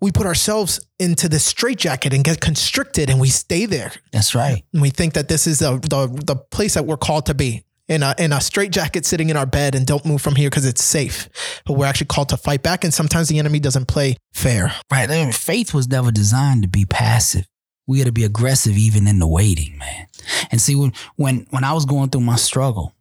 we 0.00 0.10
put 0.10 0.26
ourselves 0.26 0.84
into 0.98 1.28
this 1.28 1.44
straitjacket 1.44 2.12
and 2.12 2.24
get 2.24 2.40
constricted 2.40 3.08
and 3.08 3.20
we 3.20 3.28
stay 3.28 3.66
there. 3.66 3.92
That's 4.12 4.34
right. 4.34 4.64
And 4.72 4.82
we 4.82 4.90
think 4.90 5.14
that 5.14 5.28
this 5.28 5.46
is 5.46 5.60
the, 5.60 5.78
the, 5.78 6.22
the 6.24 6.36
place 6.36 6.74
that 6.74 6.86
we're 6.86 6.96
called 6.96 7.26
to 7.26 7.34
be 7.34 7.64
in 7.88 8.02
a 8.02 8.14
in 8.18 8.32
a 8.32 8.40
straitjacket 8.40 9.04
sitting 9.04 9.30
in 9.30 9.36
our 9.36 9.46
bed 9.46 9.74
and 9.74 9.86
don't 9.86 10.04
move 10.04 10.20
from 10.20 10.34
here 10.34 10.50
because 10.50 10.66
it's 10.66 10.82
safe. 10.82 11.28
But 11.64 11.74
we're 11.74 11.86
actually 11.86 12.06
called 12.06 12.30
to 12.30 12.36
fight 12.36 12.62
back, 12.62 12.84
and 12.84 12.92
sometimes 12.92 13.28
the 13.28 13.38
enemy 13.38 13.60
doesn't 13.60 13.86
play 13.86 14.16
fair. 14.32 14.72
Right. 14.90 15.32
Faith 15.34 15.72
was 15.72 15.88
never 15.88 16.10
designed 16.10 16.62
to 16.62 16.68
be 16.68 16.84
passive. 16.84 17.46
We 17.86 17.98
got 17.98 18.06
to 18.06 18.12
be 18.12 18.24
aggressive 18.24 18.76
even 18.76 19.06
in 19.06 19.20
the 19.20 19.28
waiting, 19.28 19.78
man. 19.78 20.06
And 20.50 20.60
see 20.60 20.74
when 20.74 20.92
when 21.16 21.46
when 21.50 21.64
I 21.64 21.72
was 21.72 21.84
going 21.84 22.10
through 22.10 22.22
my 22.22 22.36
struggle, 22.36 22.92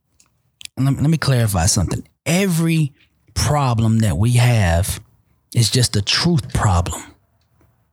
let 0.78 0.94
me, 0.94 1.02
let 1.02 1.10
me 1.10 1.18
clarify 1.18 1.66
something. 1.66 2.08
Every 2.26 2.94
problem 3.34 4.00
that 4.00 4.18
we 4.18 4.34
have 4.34 5.00
is 5.56 5.72
just 5.72 5.96
a 5.96 6.02
truth 6.02 6.54
problem, 6.54 7.02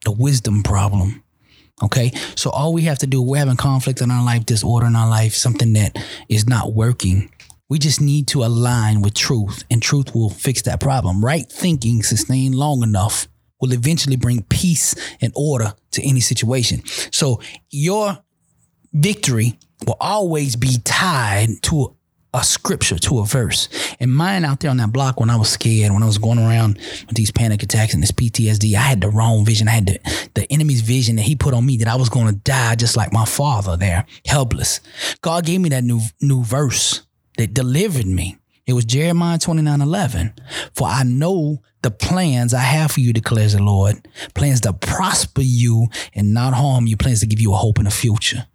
a 0.07 0.11
wisdom 0.11 0.63
problem, 0.63 1.22
Okay. 1.83 2.13
So 2.37 2.51
all 2.51 2.73
we 2.73 2.83
have 2.83 2.99
to 2.99 3.07
do, 3.07 3.21
we're 3.21 3.39
having 3.39 3.57
conflict 3.57 4.01
in 4.01 4.11
our 4.11 4.25
life, 4.25 4.47
disorder 4.47 4.87
in 4.87 4.97
our 4.97 5.09
life, 5.09 5.35
something 5.35 5.73
that 5.73 5.97
is 6.29 6.47
not 6.47 6.73
working. 6.73 7.31
We 7.69 7.79
just 7.79 8.01
need 8.01 8.29
to 8.29 8.45
align 8.45 9.03
with 9.03 9.15
truth, 9.15 9.65
and 9.71 9.83
truth 9.83 10.15
will 10.15 10.31
fix 10.31 10.63
that 10.63 10.79
problem. 10.79 11.25
Right 11.25 11.51
thinking 11.51 12.03
sustained 12.03 12.55
long 12.55 12.83
enough 12.83 13.29
will 13.61 13.73
eventually 13.73 14.17
bring 14.17 14.43
peace 14.43 14.95
and 15.21 15.33
order 15.35 15.73
to 15.93 16.03
any 16.03 16.21
situation. 16.21 16.83
So 17.13 17.41
your 17.71 18.19
victory 18.93 19.59
will 19.87 19.97
always 20.01 20.57
be 20.57 20.79
tied 20.85 21.49
to 21.63 21.97
a 22.35 22.43
scripture 22.43 22.99
to 22.99 23.19
a 23.19 23.27
verse. 23.27 23.69
And 24.01 24.13
mine 24.13 24.45
out 24.45 24.61
there 24.61 24.71
on 24.71 24.79
that 24.79 24.93
block 24.93 25.21
when 25.21 25.29
I 25.29 25.37
was 25.37 25.51
scared, 25.51 25.93
when 25.93 26.03
I 26.03 26.07
was 26.07 26.19
going 26.19 26.39
around 26.39 26.79
with 27.07 27.15
these 27.15 27.31
panic 27.31 27.63
attacks 27.63 27.93
and 27.93 28.03
this 28.03 28.13
PTSD, 28.13 28.75
I 28.75 28.81
had 28.81 29.01
the 29.01 29.11
wrong 29.11 29.45
vision. 29.45 29.69
I 29.69 29.73
had 29.73 29.87
the, 29.87 30.29
the 30.35 30.51
enemy's 30.51 30.81
vision 30.81 31.17
that 31.17 31.23
he 31.23 31.37
put 31.37 31.55
on 31.55 31.67
me 31.67 31.77
that 31.79 31.89
I 31.89 31.97
was 31.97 32.09
going 32.09 32.29
to 32.29 32.35
die 32.35 32.75
just 32.77 32.97
like 32.97 33.13
my 33.13 33.27
father 33.27 33.77
there, 33.77 34.07
helpless. 34.27 34.81
God 35.21 35.45
gave 35.45 35.61
me 35.61 35.69
that 35.71 35.85
new 35.85 36.01
new 36.21 36.43
verse 36.43 37.03
that 37.37 37.55
delivered 37.55 38.07
me. 38.07 38.39
It 38.67 38.73
was 38.73 38.85
Jeremiah 38.85 39.39
29 39.39 39.81
11. 39.81 40.35
For 40.75 40.87
I 40.87 41.03
know 41.03 41.63
the 41.83 41.91
plans 41.91 42.55
I 42.55 42.61
have 42.61 42.93
for 42.93 43.01
you, 43.01 43.13
declares 43.13 43.53
the 43.55 43.63
Lord. 43.63 44.09
Plans 44.35 44.61
to 44.63 44.73
prosper 44.73 45.43
you 45.43 45.89
and 46.15 46.33
not 46.33 46.55
harm 46.55 46.87
you, 46.87 46.97
plans 46.97 47.21
to 47.21 47.27
give 47.27 47.41
you 47.41 47.53
a 47.53 47.57
hope 47.57 47.79
in 47.79 47.85
the 47.85 47.91
future 47.91 48.47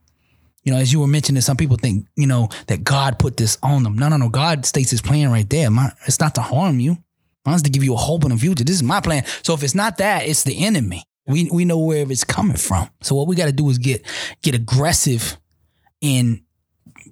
you 0.68 0.74
know, 0.74 0.80
as 0.80 0.92
you 0.92 1.00
were 1.00 1.08
mentioning, 1.08 1.42
some 1.42 1.56
people 1.56 1.78
think, 1.78 2.08
you 2.18 2.28
know, 2.28 2.50
that 2.66 2.84
God 2.84 3.20
put 3.20 3.38
this 3.38 3.58
on 3.64 3.84
them. 3.84 3.98
No, 3.98 4.10
no, 4.10 4.18
no. 4.18 4.28
God 4.28 4.66
states 4.66 4.92
his 4.92 5.02
plan 5.02 5.32
right 5.32 5.50
there. 5.50 5.72
My, 5.72 5.94
it's 6.06 6.20
not 6.20 6.36
to 6.36 6.42
harm 6.42 6.82
you. 6.82 6.98
Mine's 7.46 7.62
to 7.62 7.70
give 7.70 7.86
you 7.86 7.94
a 7.94 7.98
hope 7.98 8.26
in 8.26 8.32
the 8.32 8.38
future. 8.38 8.66
This 8.66 8.76
is 8.76 8.84
my 8.84 9.00
plan. 9.00 9.24
So 9.44 9.54
if 9.54 9.64
it's 9.64 9.76
not 9.76 10.00
that, 10.00 10.28
it's 10.28 10.44
the 10.44 10.66
enemy. 10.66 11.06
We 11.26 11.50
we 11.50 11.64
know 11.64 11.80
where 11.80 12.12
it's 12.12 12.26
coming 12.26 12.58
from. 12.58 12.90
So 13.02 13.16
what 13.16 13.28
we 13.28 13.38
got 13.38 13.46
to 13.46 13.54
do 13.54 13.70
is 13.70 13.78
get 13.78 14.06
get 14.42 14.56
aggressive 14.56 15.38
in 16.02 16.44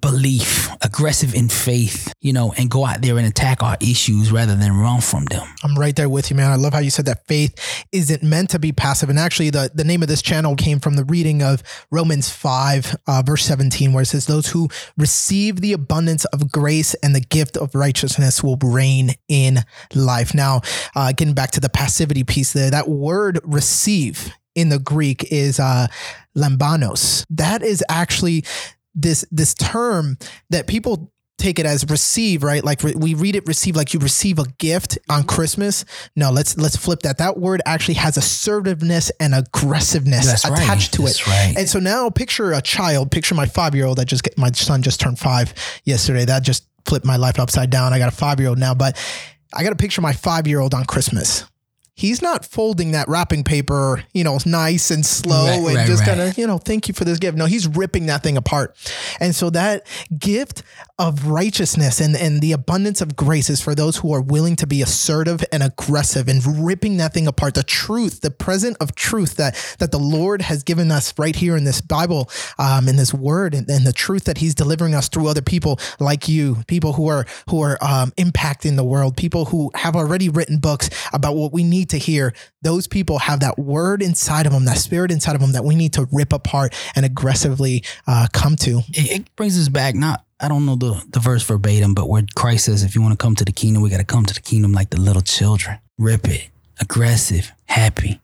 belief, 0.06 0.70
aggressive 0.84 1.34
in 1.34 1.50
faith, 1.50 2.14
you 2.22 2.32
know, 2.32 2.54
and 2.60 2.70
go 2.70 2.86
out 2.86 3.02
there 3.02 3.18
and 3.18 3.26
attack 3.26 3.64
our 3.64 3.76
issues 3.82 4.32
rather 4.32 4.56
than 4.56 4.72
run 4.72 5.02
from 5.02 5.26
them. 5.26 5.44
I'm 5.64 5.74
right 5.74 5.96
there 5.96 6.10
with 6.10 6.30
you, 6.30 6.36
man. 6.36 6.52
I 6.52 6.58
love 6.58 6.74
how 6.74 6.80
you 6.80 6.92
said 6.92 7.06
that 7.08 7.26
faith 7.26 7.88
isn't 7.92 8.22
meant 8.22 8.52
to 8.52 8.60
be 8.60 8.72
passive. 8.72 9.10
And 9.10 9.18
actually, 9.18 9.50
the, 9.50 9.72
the 9.74 9.84
name 9.84 10.04
of 10.04 10.08
this 10.08 10.22
channel 10.22 10.56
came 10.56 10.80
from 10.80 10.96
the 10.96 11.06
reading 11.06 11.42
of 11.42 11.64
Romans 11.90 12.30
5, 12.30 12.96
uh, 13.08 13.24
verse 13.26 13.46
17, 13.46 13.94
where 13.94 14.04
it 14.04 14.06
says, 14.06 14.28
Those 14.28 14.46
who 14.46 14.70
receive 14.96 15.62
the 15.62 15.74
abundance 15.74 16.26
of 16.26 16.52
grace 16.52 16.94
and 17.02 17.16
the 17.16 17.22
gift 17.22 17.58
of 17.58 17.74
righteousness 17.74 18.44
will 18.44 18.58
reign 18.62 19.16
in 19.28 19.62
life. 19.96 20.36
Now, 20.36 20.62
uh, 20.96 21.14
getting 21.14 21.34
back 21.34 21.50
to 21.52 21.60
the 21.60 21.70
passivity 21.70 22.24
piece 22.24 22.54
there, 22.54 22.70
that 22.70 22.88
word 22.88 23.40
receive 23.44 24.32
in 24.54 24.70
the 24.70 24.80
Greek 24.80 25.32
is 25.32 25.60
uh, 25.60 25.88
lambanos. 26.38 27.26
That 27.32 27.64
is 27.64 27.84
actually 27.90 28.46
this 28.96 29.26
this 29.32 29.54
term 29.54 30.18
that 30.50 30.68
people 30.68 31.12
take 31.38 31.60
it 31.60 31.66
as 31.66 31.90
receive, 31.90 32.44
right? 32.44 32.64
Like 32.64 32.82
re- 32.82 32.96
we 32.96 33.14
read 33.14 33.36
it 33.36 33.46
receive 33.46 33.76
like 33.76 33.94
you 33.94 34.00
receive 34.00 34.40
a 34.40 34.46
gift 34.58 34.98
on 35.10 35.20
mm-hmm. 35.20 35.28
Christmas. 35.28 35.86
No, 36.16 36.32
let's 36.32 36.58
let's 36.58 36.78
flip 36.78 37.02
that. 37.02 37.18
That 37.18 37.38
word 37.38 37.62
actually 37.66 37.96
has 37.96 38.18
assertiveness 38.18 39.12
and 39.20 39.36
aggressiveness 39.36 40.26
That's 40.26 40.46
attached 40.46 40.98
right. 40.98 41.06
to 41.06 41.08
it. 41.08 41.28
Right. 41.28 41.54
And 41.58 41.70
so 41.70 41.80
now 41.80 42.10
picture 42.10 42.54
a 42.54 42.62
child, 42.62 43.12
picture 43.12 43.36
my 43.36 43.46
5-year-old 43.46 43.98
that 43.98 44.06
just 44.06 44.24
get, 44.24 44.38
my 44.38 44.52
son 44.52 44.82
just 44.82 45.00
turned 45.00 45.20
5 45.20 45.54
yesterday. 45.84 46.26
That 46.26 46.44
just 46.44 46.68
flipped 46.86 47.06
my 47.06 47.18
life 47.18 47.40
upside 47.40 47.70
down. 47.70 47.94
I 47.94 48.00
got 48.00 48.14
a 48.14 48.16
5-year-old 48.16 48.58
now, 48.58 48.74
but 48.74 48.98
I 49.54 49.64
got 49.64 49.72
to 49.72 49.76
picture 49.76 50.02
my 50.02 50.14
5-year-old 50.14 50.74
on 50.74 50.86
Christmas 50.86 51.46
he's 51.96 52.22
not 52.22 52.44
folding 52.44 52.92
that 52.92 53.08
wrapping 53.08 53.44
paper, 53.44 54.04
you 54.14 54.24
know, 54.24 54.38
nice 54.46 54.92
and 54.92 55.06
slow 55.06 55.48
right, 55.48 55.58
and 55.58 55.76
right, 55.78 55.88
just 55.88 56.02
right. 56.02 56.18
kind 56.18 56.22
of, 56.22 56.38
you 56.38 56.46
know, 56.46 56.58
thank 56.58 56.90
you 56.90 56.94
for 56.94 57.06
this 57.06 57.18
gift. 57.18 57.38
No, 57.38 57.46
he's 57.46 57.68
ripping 57.68 58.06
that 58.08 58.22
thing 58.22 58.36
apart. 58.36 58.76
And 59.22 59.34
so 59.34 59.50
that 59.52 59.88
gift 60.18 60.62
of 61.00 61.28
righteousness 61.28 62.02
and, 62.02 62.16
and 62.16 62.42
the 62.42 62.52
abundance 62.52 63.00
of 63.00 63.16
grace 63.16 63.50
is 63.50 63.62
for 63.62 63.74
those 63.74 63.98
who 63.98 64.14
are 64.14 64.22
willing 64.22 64.58
to 64.58 64.68
be 64.68 64.82
assertive 64.82 65.44
and 65.54 65.64
aggressive 65.64 66.28
and 66.28 66.66
ripping 66.66 66.98
that 66.98 67.14
thing 67.14 67.28
apart. 67.28 67.54
The 67.54 67.64
truth, 67.64 68.20
the 68.20 68.32
present 68.32 68.76
of 68.82 68.94
truth 68.96 69.38
that, 69.38 69.56
that 69.80 69.92
the 69.92 70.00
Lord 70.00 70.42
has 70.42 70.64
given 70.64 70.92
us 70.92 71.18
right 71.18 71.36
here 71.36 71.56
in 71.56 71.64
this 71.64 71.80
Bible, 71.80 72.30
um, 72.60 72.90
in 72.90 72.98
this 72.98 73.14
word 73.14 73.54
and, 73.54 73.70
and 73.70 73.88
the 73.88 73.94
truth 73.94 74.26
that 74.26 74.40
he's 74.40 74.54
delivering 74.54 74.94
us 74.94 75.08
through 75.08 75.28
other 75.28 75.42
people 75.42 75.80
like 76.00 76.28
you, 76.28 76.58
people 76.68 76.94
who 76.94 77.08
are, 77.08 77.26
who 77.50 77.62
are, 77.62 77.78
um, 77.82 78.12
impacting 78.18 78.76
the 78.76 78.84
world, 78.84 79.16
people 79.16 79.46
who 79.46 79.72
have 79.76 79.96
already 79.96 80.28
written 80.28 80.58
books 80.58 80.90
about 81.14 81.36
what 81.36 81.54
we 81.54 81.64
need 81.64 81.85
need 81.86 81.90
to 81.90 81.98
hear. 81.98 82.34
Those 82.62 82.88
people 82.88 83.20
have 83.20 83.42
that 83.42 83.60
word 83.60 84.02
inside 84.02 84.46
of 84.46 84.52
them, 84.52 84.66
that 84.66 84.78
spirit 84.78 85.12
inside 85.12 85.36
of 85.36 85.42
them 85.42 85.52
that 85.52 85.64
we 85.64 85.76
need 85.76 85.94
to 85.94 86.08
rip 86.12 86.34
apart 86.34 86.74
and 86.96 87.06
aggressively 87.06 87.84
uh, 88.08 88.28
come 88.34 88.56
to. 88.58 88.80
It, 88.90 89.20
it 89.20 89.36
brings 89.36 89.60
us 89.60 89.70
back, 89.70 89.96
not 89.96 90.26
I 90.40 90.50
don't 90.50 90.66
know 90.66 90.76
the, 90.76 91.02
the 91.10 91.20
verse 91.20 91.44
verbatim, 91.44 91.94
but 91.94 92.10
where 92.10 92.24
Christ 92.36 92.66
says, 92.66 92.84
if 92.84 92.94
you 92.94 93.02
want 93.02 93.18
to 93.18 93.24
come 93.24 93.36
to 93.36 93.46
the 93.46 93.54
kingdom, 93.54 93.82
we 93.82 93.90
got 93.90 93.98
to 93.98 94.04
come 94.04 94.26
to 94.26 94.34
the 94.34 94.42
kingdom 94.42 94.74
like 94.74 94.90
the 94.90 95.00
little 95.00 95.22
children. 95.22 95.78
Rip 95.98 96.28
it, 96.28 96.50
aggressive, 96.82 97.54
happy. 97.66 98.20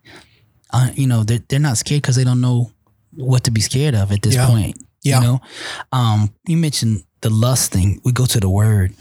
Uh, 0.74 0.90
you 0.96 1.08
know, 1.08 1.24
they're, 1.24 1.40
they're 1.48 1.60
not 1.60 1.78
scared 1.78 2.02
because 2.02 2.18
they 2.18 2.26
don't 2.26 2.42
know 2.42 2.72
what 3.16 3.46
to 3.46 3.52
be 3.52 3.62
scared 3.62 3.96
of 3.96 4.12
at 4.12 4.22
this 4.22 4.36
yeah. 4.36 4.48
point. 4.48 4.78
Yeah. 5.04 5.22
You 5.22 5.28
know, 5.28 5.42
um, 5.92 6.34
you 6.48 6.58
mentioned 6.58 7.04
the 7.22 7.30
lust 7.30 7.72
thing. 7.72 8.02
We 8.04 8.12
go 8.12 8.26
to 8.26 8.40
the 8.40 8.50
word. 8.50 8.94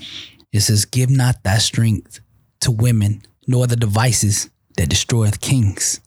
It 0.52 0.60
says, 0.60 0.84
give 0.84 1.10
not 1.10 1.42
thy 1.42 1.58
strength 1.58 2.20
to 2.60 2.70
women, 2.70 3.22
nor 3.46 3.66
the 3.66 3.76
devices 3.76 4.50
that 4.76 4.88
destroyeth 4.88 5.40
kings. 5.40 6.00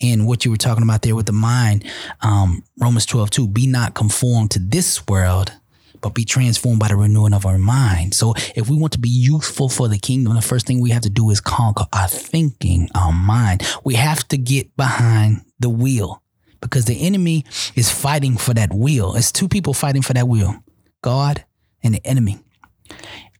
And 0.00 0.26
what 0.26 0.44
you 0.44 0.50
were 0.50 0.56
talking 0.56 0.82
about 0.82 1.02
there 1.02 1.14
with 1.14 1.26
the 1.26 1.32
mind, 1.32 1.84
um, 2.20 2.64
Romans 2.80 3.06
12, 3.06 3.30
2, 3.30 3.48
be 3.48 3.66
not 3.66 3.94
conformed 3.94 4.50
to 4.52 4.58
this 4.58 5.06
world, 5.06 5.52
but 6.00 6.14
be 6.14 6.24
transformed 6.24 6.80
by 6.80 6.88
the 6.88 6.96
renewing 6.96 7.34
of 7.34 7.46
our 7.46 7.58
mind. 7.58 8.14
So 8.14 8.34
if 8.54 8.68
we 8.68 8.76
want 8.76 8.92
to 8.94 8.98
be 8.98 9.08
useful 9.08 9.68
for 9.68 9.88
the 9.88 9.98
kingdom, 9.98 10.34
the 10.34 10.42
first 10.42 10.66
thing 10.66 10.80
we 10.80 10.90
have 10.90 11.02
to 11.02 11.10
do 11.10 11.30
is 11.30 11.40
conquer 11.40 11.86
our 11.92 12.08
thinking, 12.08 12.88
our 12.94 13.12
mind. 13.12 13.66
We 13.84 13.94
have 13.94 14.26
to 14.28 14.36
get 14.36 14.76
behind 14.76 15.42
the 15.58 15.68
wheel 15.68 16.22
because 16.60 16.84
the 16.86 17.06
enemy 17.06 17.44
is 17.74 17.90
fighting 17.90 18.36
for 18.36 18.54
that 18.54 18.72
wheel. 18.72 19.14
It's 19.14 19.32
two 19.32 19.48
people 19.48 19.74
fighting 19.74 20.02
for 20.02 20.12
that 20.14 20.28
wheel 20.28 20.62
God 21.02 21.44
and 21.82 21.94
the 21.94 22.04
enemy. 22.06 22.38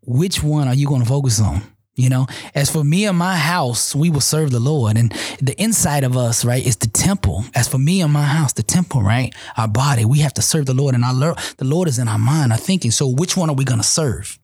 Which 0.03 0.43
one 0.43 0.69
are 0.69 0.75
you 0.75 0.87
going 0.87 1.03
to 1.03 1.09
focus 1.09 1.41
on? 1.41 1.63
You 1.99 2.09
know, 2.09 2.29
as 2.55 2.71
for 2.71 2.85
me 2.85 3.07
and 3.07 3.19
my 3.19 3.35
house, 3.35 3.93
we 3.93 4.09
will 4.09 4.21
serve 4.21 4.53
the 4.53 4.61
Lord. 4.61 4.97
And 4.97 5.11
the 5.43 5.61
inside 5.61 6.05
of 6.05 6.17
us, 6.17 6.45
right, 6.45 6.65
is 6.65 6.77
the 6.77 6.87
temple. 6.87 7.45
As 7.57 7.67
for 7.67 7.79
me 7.79 8.01
and 8.03 8.13
my 8.13 8.23
house, 8.23 8.53
the 8.53 8.63
temple, 8.63 9.03
right, 9.03 9.35
our 9.57 9.67
body, 9.67 10.05
we 10.05 10.21
have 10.21 10.33
to 10.35 10.43
serve 10.43 10.67
the 10.67 10.75
Lord. 10.75 10.95
And 10.95 11.05
our 11.05 11.13
Lord, 11.13 11.39
the 11.57 11.65
Lord 11.65 11.89
is 11.89 11.99
in 11.99 12.07
our 12.07 12.19
mind, 12.19 12.53
our 12.53 12.59
thinking. 12.59 12.93
So 12.93 13.09
which 13.09 13.37
one 13.37 13.51
are 13.51 13.57
we 13.57 13.65
going 13.65 13.81
to 13.81 13.87
serve? 13.87 14.39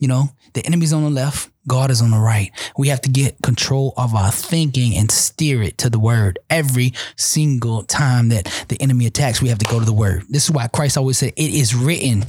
You 0.00 0.08
know, 0.08 0.30
the 0.54 0.66
enemy's 0.66 0.92
on 0.92 1.04
the 1.04 1.10
left, 1.10 1.50
God 1.68 1.92
is 1.92 2.02
on 2.02 2.10
the 2.10 2.18
right. 2.18 2.50
We 2.76 2.88
have 2.88 3.02
to 3.02 3.08
get 3.08 3.40
control 3.40 3.94
of 3.96 4.14
our 4.14 4.32
thinking 4.32 4.96
and 4.96 5.12
steer 5.12 5.62
it 5.62 5.78
to 5.78 5.90
the 5.90 5.98
word. 6.00 6.40
Every 6.48 6.92
single 7.16 7.84
time 7.84 8.30
that 8.30 8.64
the 8.68 8.80
enemy 8.82 9.06
attacks, 9.06 9.40
we 9.40 9.50
have 9.50 9.58
to 9.58 9.70
go 9.70 9.78
to 9.78 9.84
the 9.84 9.92
word. 9.92 10.24
This 10.28 10.46
is 10.46 10.50
why 10.50 10.66
Christ 10.66 10.96
always 10.96 11.18
said, 11.18 11.34
It 11.36 11.54
is 11.54 11.72
written. 11.72 12.24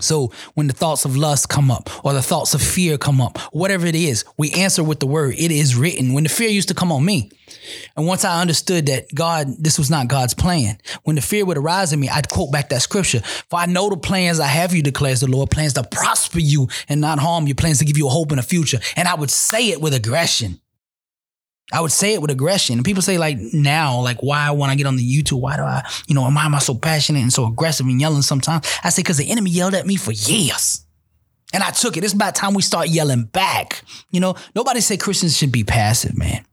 So 0.00 0.32
when 0.54 0.66
the 0.66 0.72
thoughts 0.72 1.04
of 1.04 1.16
lust 1.16 1.48
come 1.48 1.70
up 1.70 2.04
or 2.04 2.12
the 2.12 2.22
thoughts 2.22 2.52
of 2.52 2.60
fear 2.60 2.98
come 2.98 3.20
up, 3.20 3.38
whatever 3.52 3.86
it 3.86 3.94
is, 3.94 4.24
we 4.36 4.50
answer 4.52 4.82
with 4.82 4.98
the 4.98 5.06
word. 5.06 5.34
It 5.38 5.52
is 5.52 5.76
written. 5.76 6.12
When 6.12 6.24
the 6.24 6.30
fear 6.30 6.48
used 6.48 6.68
to 6.68 6.74
come 6.74 6.90
on 6.90 7.04
me, 7.04 7.30
and 7.96 8.06
once 8.06 8.24
I 8.24 8.40
understood 8.40 8.86
that 8.86 9.14
God, 9.14 9.46
this 9.58 9.78
was 9.78 9.90
not 9.90 10.08
God's 10.08 10.34
plan, 10.34 10.78
when 11.04 11.14
the 11.14 11.22
fear 11.22 11.44
would 11.44 11.58
arise 11.58 11.92
in 11.92 12.00
me, 12.00 12.08
I'd 12.08 12.28
quote 12.28 12.50
back 12.50 12.70
that 12.70 12.82
scripture. 12.82 13.20
For 13.20 13.58
I 13.58 13.66
know 13.66 13.88
the 13.88 13.96
plans 13.96 14.40
I 14.40 14.48
have 14.48 14.74
you, 14.74 14.82
declares 14.82 15.20
the 15.20 15.28
Lord, 15.28 15.50
plans 15.50 15.74
to 15.74 15.84
prosper 15.84 16.40
you 16.40 16.68
and 16.88 17.00
not 17.00 17.20
harm 17.20 17.46
you, 17.46 17.54
plans 17.54 17.78
to 17.78 17.84
give 17.84 17.96
you 17.96 18.08
a 18.08 18.10
hope 18.10 18.32
in 18.32 18.36
the 18.36 18.42
future. 18.42 18.80
And 18.96 19.06
I 19.06 19.14
would 19.14 19.30
say 19.30 19.70
it 19.70 19.80
with 19.80 19.94
aggression. 19.94 20.60
I 21.72 21.80
would 21.80 21.92
say 21.92 22.14
it 22.14 22.20
with 22.20 22.30
aggression. 22.30 22.76
And 22.76 22.84
people 22.84 23.02
say, 23.02 23.16
like, 23.18 23.38
now, 23.38 24.00
like, 24.00 24.22
why 24.22 24.50
when 24.50 24.70
I 24.70 24.74
get 24.74 24.86
on 24.86 24.96
the 24.96 25.02
YouTube, 25.02 25.40
why 25.40 25.56
do 25.56 25.62
I, 25.62 25.82
you 26.06 26.14
know, 26.14 26.22
why 26.22 26.44
am 26.44 26.54
I 26.54 26.58
so 26.58 26.74
passionate 26.74 27.20
and 27.20 27.32
so 27.32 27.46
aggressive 27.46 27.86
and 27.86 28.00
yelling 28.00 28.22
sometimes? 28.22 28.66
I 28.82 28.90
say, 28.90 29.02
because 29.02 29.16
the 29.16 29.30
enemy 29.30 29.50
yelled 29.50 29.74
at 29.74 29.86
me 29.86 29.96
for 29.96 30.12
years. 30.12 30.84
And 31.52 31.62
I 31.62 31.70
took 31.70 31.96
it. 31.96 32.04
It's 32.04 32.12
about 32.12 32.34
time 32.34 32.52
we 32.54 32.62
start 32.62 32.88
yelling 32.88 33.24
back. 33.24 33.82
You 34.10 34.20
know, 34.20 34.34
nobody 34.54 34.80
say 34.80 34.96
Christians 34.96 35.36
should 35.36 35.52
be 35.52 35.64
passive, 35.64 36.18
man. 36.18 36.44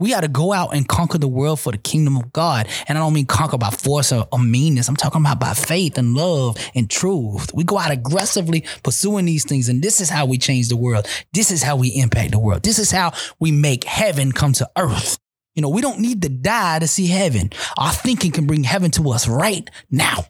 We 0.00 0.10
got 0.10 0.22
to 0.22 0.28
go 0.28 0.52
out 0.52 0.74
and 0.74 0.88
conquer 0.88 1.18
the 1.18 1.28
world 1.28 1.60
for 1.60 1.70
the 1.70 1.78
kingdom 1.78 2.16
of 2.16 2.32
God. 2.32 2.66
And 2.88 2.98
I 2.98 3.00
don't 3.00 3.12
mean 3.12 3.26
conquer 3.26 3.58
by 3.58 3.70
force 3.70 4.12
or, 4.12 4.26
or, 4.32 4.40
meanness. 4.40 4.88
I'm 4.88 4.96
talking 4.96 5.20
about 5.20 5.38
by 5.38 5.52
faith 5.52 5.98
and 5.98 6.14
love 6.14 6.56
and 6.74 6.88
truth. 6.90 7.52
We 7.54 7.62
go 7.62 7.78
out 7.78 7.90
aggressively 7.90 8.64
pursuing 8.82 9.26
these 9.26 9.44
things. 9.44 9.68
And 9.68 9.82
this 9.82 10.00
is 10.00 10.08
how 10.08 10.24
we 10.24 10.38
change 10.38 10.68
the 10.68 10.76
world. 10.76 11.06
This 11.34 11.50
is 11.50 11.62
how 11.62 11.76
we 11.76 11.88
impact 11.88 12.32
the 12.32 12.38
world. 12.38 12.62
This 12.62 12.78
is 12.78 12.90
how 12.90 13.12
we 13.38 13.52
make 13.52 13.84
heaven 13.84 14.32
come 14.32 14.54
to 14.54 14.70
earth. 14.76 15.18
You 15.54 15.62
know, 15.62 15.68
we 15.68 15.82
don't 15.82 16.00
need 16.00 16.22
to 16.22 16.30
die 16.30 16.78
to 16.78 16.88
see 16.88 17.06
heaven. 17.06 17.50
Our 17.76 17.92
thinking 17.92 18.32
can 18.32 18.46
bring 18.46 18.64
heaven 18.64 18.90
to 18.92 19.10
us 19.10 19.28
right 19.28 19.68
now. 19.90 20.24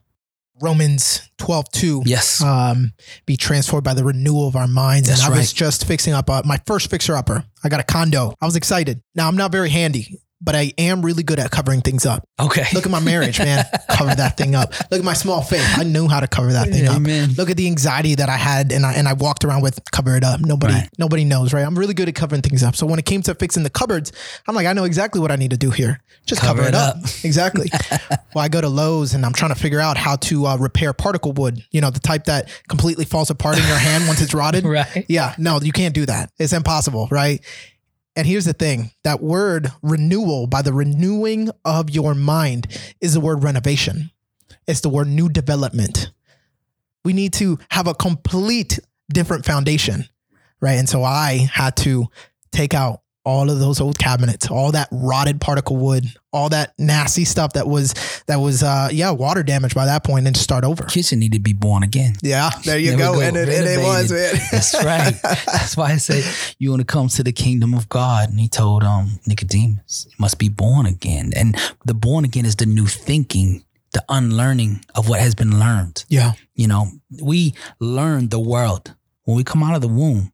Romans 0.60 1.30
12, 1.38 1.70
2. 1.72 2.02
Yes. 2.06 2.42
Um, 2.42 2.92
be 3.26 3.36
transformed 3.36 3.84
by 3.84 3.94
the 3.94 4.04
renewal 4.04 4.46
of 4.46 4.56
our 4.56 4.68
minds. 4.68 5.08
That's 5.08 5.24
and 5.24 5.34
I 5.34 5.36
was 5.36 5.52
just 5.52 5.86
fixing 5.86 6.12
up 6.12 6.28
uh, 6.28 6.42
my 6.44 6.60
first 6.66 6.90
fixer 6.90 7.16
upper. 7.16 7.44
I 7.64 7.68
got 7.68 7.80
a 7.80 7.84
condo. 7.84 8.34
I 8.40 8.46
was 8.46 8.56
excited. 8.56 9.02
Now, 9.14 9.28
I'm 9.28 9.36
not 9.36 9.52
very 9.52 9.70
handy, 9.70 10.20
but 10.40 10.54
I 10.56 10.72
am 10.78 11.04
really 11.04 11.22
good 11.22 11.38
at 11.38 11.50
covering 11.50 11.80
things 11.82 12.06
up. 12.06 12.24
Okay. 12.40 12.64
Look 12.72 12.86
at 12.86 12.90
my 12.90 13.00
marriage, 13.00 13.38
man. 13.38 13.64
cover 13.90 14.14
that 14.14 14.36
thing 14.36 14.54
up. 14.54 14.72
Look 14.90 14.98
at 15.00 15.04
my 15.04 15.12
small 15.12 15.42
faith. 15.42 15.66
I 15.76 15.84
knew 15.84 16.08
how 16.08 16.20
to 16.20 16.26
cover 16.26 16.52
that 16.52 16.68
thing 16.68 16.86
Amen. 16.88 17.30
up. 17.30 17.36
Look 17.36 17.50
at 17.50 17.56
the 17.56 17.66
anxiety 17.66 18.14
that 18.14 18.28
I 18.28 18.36
had 18.36 18.72
and 18.72 18.86
I 18.86 18.94
and 18.94 19.06
I 19.06 19.12
walked 19.12 19.44
around 19.44 19.62
with 19.62 19.78
cover 19.92 20.16
it 20.16 20.24
up. 20.24 20.40
Nobody 20.40 20.74
Right. 20.74 20.88
nobody 20.98 21.24
knows, 21.24 21.52
right? 21.52 21.64
I'm 21.64 21.78
really 21.78 21.94
good 21.94 22.08
at 22.08 22.14
covering 22.14 22.42
things 22.42 22.62
up. 22.62 22.76
So 22.76 22.86
when 22.86 22.98
it 22.98 23.04
came 23.04 23.22
to 23.22 23.34
fixing 23.34 23.62
the 23.64 23.70
cupboards, 23.70 24.12
I'm 24.46 24.54
like, 24.54 24.66
I 24.66 24.72
know 24.72 24.84
exactly 24.84 25.20
what 25.20 25.30
I 25.30 25.36
need 25.36 25.50
to 25.50 25.56
do 25.56 25.70
here. 25.70 26.00
Just 26.26 26.40
cover, 26.40 26.62
it 26.62 26.74
up. 26.74 26.96
exactly. 27.24 27.70
well, 28.34 28.44
I 28.44 28.48
go 28.48 28.60
to 28.60 28.68
Lowe's 28.68 29.14
and 29.14 29.26
I'm 29.26 29.32
trying 29.32 29.52
to 29.52 29.58
figure 29.60 29.80
out 29.80 29.96
how 29.96 30.16
to 30.16 30.46
uh, 30.46 30.56
repair 30.56 30.92
particle 30.92 31.32
wood. 31.32 31.62
You 31.70 31.80
know, 31.80 31.90
the 31.90 32.00
type 32.00 32.24
that 32.24 32.48
completely 32.68 33.04
falls 33.04 33.30
apart 33.30 33.58
in 33.58 33.66
your 33.66 33.76
hand 33.76 34.06
once 34.06 34.20
it's 34.20 34.34
rotted. 34.34 34.64
Right. 34.64 35.04
Yeah, 35.08 35.34
no, 35.38 35.60
you 35.60 35.72
can't 35.72 35.94
do 35.94 36.06
that. 36.06 36.30
It's 36.38 36.52
impossible, 36.52 37.08
right? 37.10 37.40
And 38.16 38.26
here's 38.26 38.44
the 38.44 38.52
thing 38.52 38.90
that 39.04 39.22
word 39.22 39.68
renewal, 39.82 40.46
by 40.46 40.62
the 40.62 40.72
renewing 40.72 41.50
of 41.64 41.90
your 41.90 42.14
mind, 42.14 42.66
is 43.00 43.14
the 43.14 43.20
word 43.20 43.42
renovation. 43.42 44.10
It's 44.66 44.80
the 44.80 44.88
word 44.88 45.08
new 45.08 45.28
development. 45.28 46.10
We 47.04 47.12
need 47.12 47.32
to 47.34 47.58
have 47.70 47.86
a 47.86 47.94
complete 47.94 48.78
different 49.12 49.44
foundation, 49.44 50.06
right? 50.60 50.74
And 50.74 50.88
so 50.88 51.02
I 51.02 51.48
had 51.52 51.76
to 51.78 52.06
take 52.52 52.74
out 52.74 53.02
all 53.24 53.50
of 53.50 53.58
those 53.58 53.80
old 53.80 53.98
cabinets, 53.98 54.50
all 54.50 54.72
that 54.72 54.88
rotted 54.90 55.40
particle 55.40 55.76
wood, 55.76 56.04
all 56.32 56.48
that 56.48 56.72
nasty 56.78 57.24
stuff 57.24 57.52
that 57.52 57.66
was 57.66 57.92
that 58.26 58.36
was 58.36 58.62
uh 58.62 58.88
yeah, 58.90 59.10
water 59.10 59.42
damage 59.42 59.74
by 59.74 59.84
that 59.84 60.02
point 60.04 60.26
and 60.26 60.36
start 60.36 60.64
over. 60.64 60.84
Kitchen 60.84 61.18
need 61.18 61.32
to 61.32 61.38
be 61.40 61.52
born 61.52 61.82
again. 61.82 62.14
Yeah, 62.22 62.50
there 62.64 62.78
you 62.78 62.90
There 62.90 62.98
go. 62.98 63.14
go. 63.14 63.20
And 63.20 63.36
it, 63.36 63.48
and 63.48 63.66
it 63.66 63.78
was, 63.82 64.10
man. 64.10 64.34
That's 64.50 64.74
right. 64.84 65.14
That's 65.22 65.76
why 65.76 65.90
I 65.92 65.96
say 65.98 66.22
you 66.58 66.70
want 66.70 66.80
to 66.80 66.86
come 66.86 67.08
to 67.08 67.22
the 67.22 67.32
kingdom 67.32 67.74
of 67.74 67.88
God. 67.88 68.30
And 68.30 68.40
he 68.40 68.48
told 68.48 68.82
um 68.84 69.20
Nicodemus, 69.26 70.06
you 70.08 70.16
must 70.18 70.38
be 70.38 70.48
born 70.48 70.86
again. 70.86 71.32
And 71.36 71.56
the 71.84 71.94
born 71.94 72.24
again 72.24 72.46
is 72.46 72.56
the 72.56 72.66
new 72.66 72.86
thinking, 72.86 73.64
the 73.92 74.02
unlearning 74.08 74.84
of 74.94 75.08
what 75.08 75.20
has 75.20 75.34
been 75.34 75.58
learned. 75.60 76.04
yeah. 76.08 76.32
You 76.54 76.68
know, 76.68 76.86
we 77.22 77.54
learn 77.80 78.28
the 78.28 78.40
world. 78.40 78.94
When 79.24 79.36
we 79.36 79.44
come 79.44 79.62
out 79.62 79.74
of 79.74 79.80
the 79.82 79.88
womb, 79.88 80.32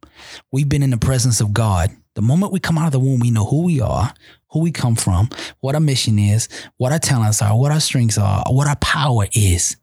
we've 0.51 0.67
been 0.67 0.83
in 0.83 0.89
the 0.89 0.97
presence 0.97 1.39
of 1.41 1.53
God. 1.53 1.89
The 2.17 2.23
moment 2.23 2.51
we 2.51 2.59
come 2.59 2.79
out 2.79 2.87
of 2.87 2.93
the 2.93 2.99
womb, 2.99 3.19
we 3.19 3.29
know 3.29 3.45
who 3.45 3.61
we 3.61 3.79
are, 3.79 4.11
who 4.49 4.61
we 4.61 4.71
come 4.71 4.95
from, 4.95 5.29
what 5.59 5.75
our 5.75 5.79
mission 5.79 6.17
is, 6.17 6.49
what 6.77 6.91
our 6.91 6.97
talents 6.97 7.43
are, 7.43 7.55
what 7.55 7.71
our 7.71 7.79
strengths 7.79 8.17
are, 8.17 8.43
what 8.47 8.67
our 8.67 8.75
power 8.77 9.27
is. 9.33 9.77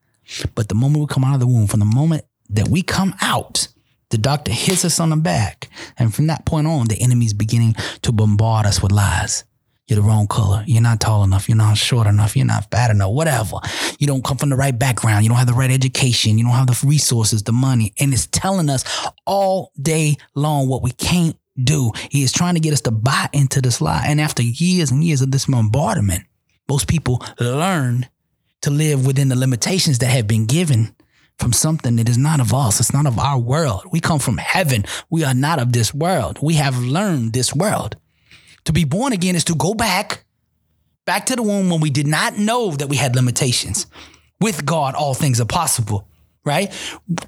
But 0.56 0.68
the 0.68 0.74
moment 0.74 0.98
we 0.98 1.06
come 1.06 1.22
out 1.22 1.34
of 1.34 1.40
the 1.40 1.46
womb, 1.46 1.68
from 1.68 1.78
the 1.78 1.86
moment 1.86 2.24
that 2.50 2.66
we 2.66 2.82
come 2.82 3.14
out, 3.22 3.68
the 4.10 4.18
doctor 4.18 4.50
hits 4.50 4.84
us 4.84 4.98
on 4.98 5.10
the 5.10 5.16
back. 5.16 5.68
And 5.96 6.12
from 6.12 6.26
that 6.26 6.44
point 6.44 6.66
on, 6.66 6.88
the 6.88 7.00
enemy's 7.00 7.32
beginning 7.32 7.76
to 8.02 8.10
bombard 8.10 8.66
us 8.66 8.82
with 8.82 8.90
lies. 8.90 9.44
You're 9.86 10.00
the 10.00 10.08
wrong 10.08 10.26
color. 10.26 10.64
You're 10.66 10.82
not 10.82 10.98
tall 10.98 11.22
enough. 11.22 11.48
You're 11.48 11.56
not 11.56 11.76
short 11.76 12.08
enough. 12.08 12.34
You're 12.34 12.46
not 12.46 12.68
fat 12.68 12.90
enough. 12.90 13.12
Whatever. 13.12 13.58
You 14.00 14.08
don't 14.08 14.24
come 14.24 14.38
from 14.38 14.48
the 14.48 14.56
right 14.56 14.76
background. 14.76 15.22
You 15.22 15.28
don't 15.28 15.38
have 15.38 15.46
the 15.46 15.52
right 15.52 15.70
education. 15.70 16.36
You 16.36 16.42
don't 16.46 16.54
have 16.54 16.66
the 16.66 16.84
resources, 16.84 17.44
the 17.44 17.52
money. 17.52 17.94
And 18.00 18.12
it's 18.12 18.26
telling 18.26 18.70
us 18.70 18.84
all 19.24 19.70
day 19.80 20.16
long 20.34 20.68
what 20.68 20.82
we 20.82 20.90
can't 20.90 21.36
do. 21.62 21.92
He 22.10 22.22
is 22.22 22.32
trying 22.32 22.54
to 22.54 22.60
get 22.60 22.72
us 22.72 22.80
to 22.82 22.90
buy 22.90 23.28
into 23.32 23.60
this 23.60 23.80
lie. 23.80 24.04
And 24.06 24.20
after 24.20 24.42
years 24.42 24.90
and 24.90 25.04
years 25.04 25.22
of 25.22 25.30
this 25.30 25.46
bombardment, 25.46 26.24
most 26.68 26.88
people 26.88 27.24
learn 27.38 28.06
to 28.62 28.70
live 28.70 29.06
within 29.06 29.28
the 29.28 29.36
limitations 29.36 29.98
that 29.98 30.06
have 30.06 30.26
been 30.26 30.46
given 30.46 30.94
from 31.38 31.52
something 31.52 31.96
that 31.96 32.08
is 32.08 32.18
not 32.18 32.40
of 32.40 32.54
us. 32.54 32.80
It's 32.80 32.92
not 32.92 33.06
of 33.06 33.18
our 33.18 33.38
world. 33.38 33.82
We 33.92 34.00
come 34.00 34.18
from 34.18 34.38
heaven. 34.38 34.84
We 35.10 35.24
are 35.24 35.34
not 35.34 35.58
of 35.58 35.72
this 35.72 35.92
world. 35.92 36.38
We 36.40 36.54
have 36.54 36.78
learned 36.78 37.32
this 37.32 37.54
world. 37.54 37.96
To 38.64 38.72
be 38.72 38.84
born 38.84 39.12
again 39.12 39.34
is 39.34 39.44
to 39.44 39.54
go 39.54 39.74
back, 39.74 40.24
back 41.04 41.26
to 41.26 41.36
the 41.36 41.42
womb 41.42 41.70
when 41.70 41.80
we 41.80 41.90
did 41.90 42.06
not 42.06 42.38
know 42.38 42.70
that 42.70 42.88
we 42.88 42.96
had 42.96 43.14
limitations. 43.14 43.86
With 44.40 44.64
God, 44.64 44.94
all 44.94 45.14
things 45.14 45.40
are 45.40 45.46
possible, 45.46 46.08
right? 46.44 46.72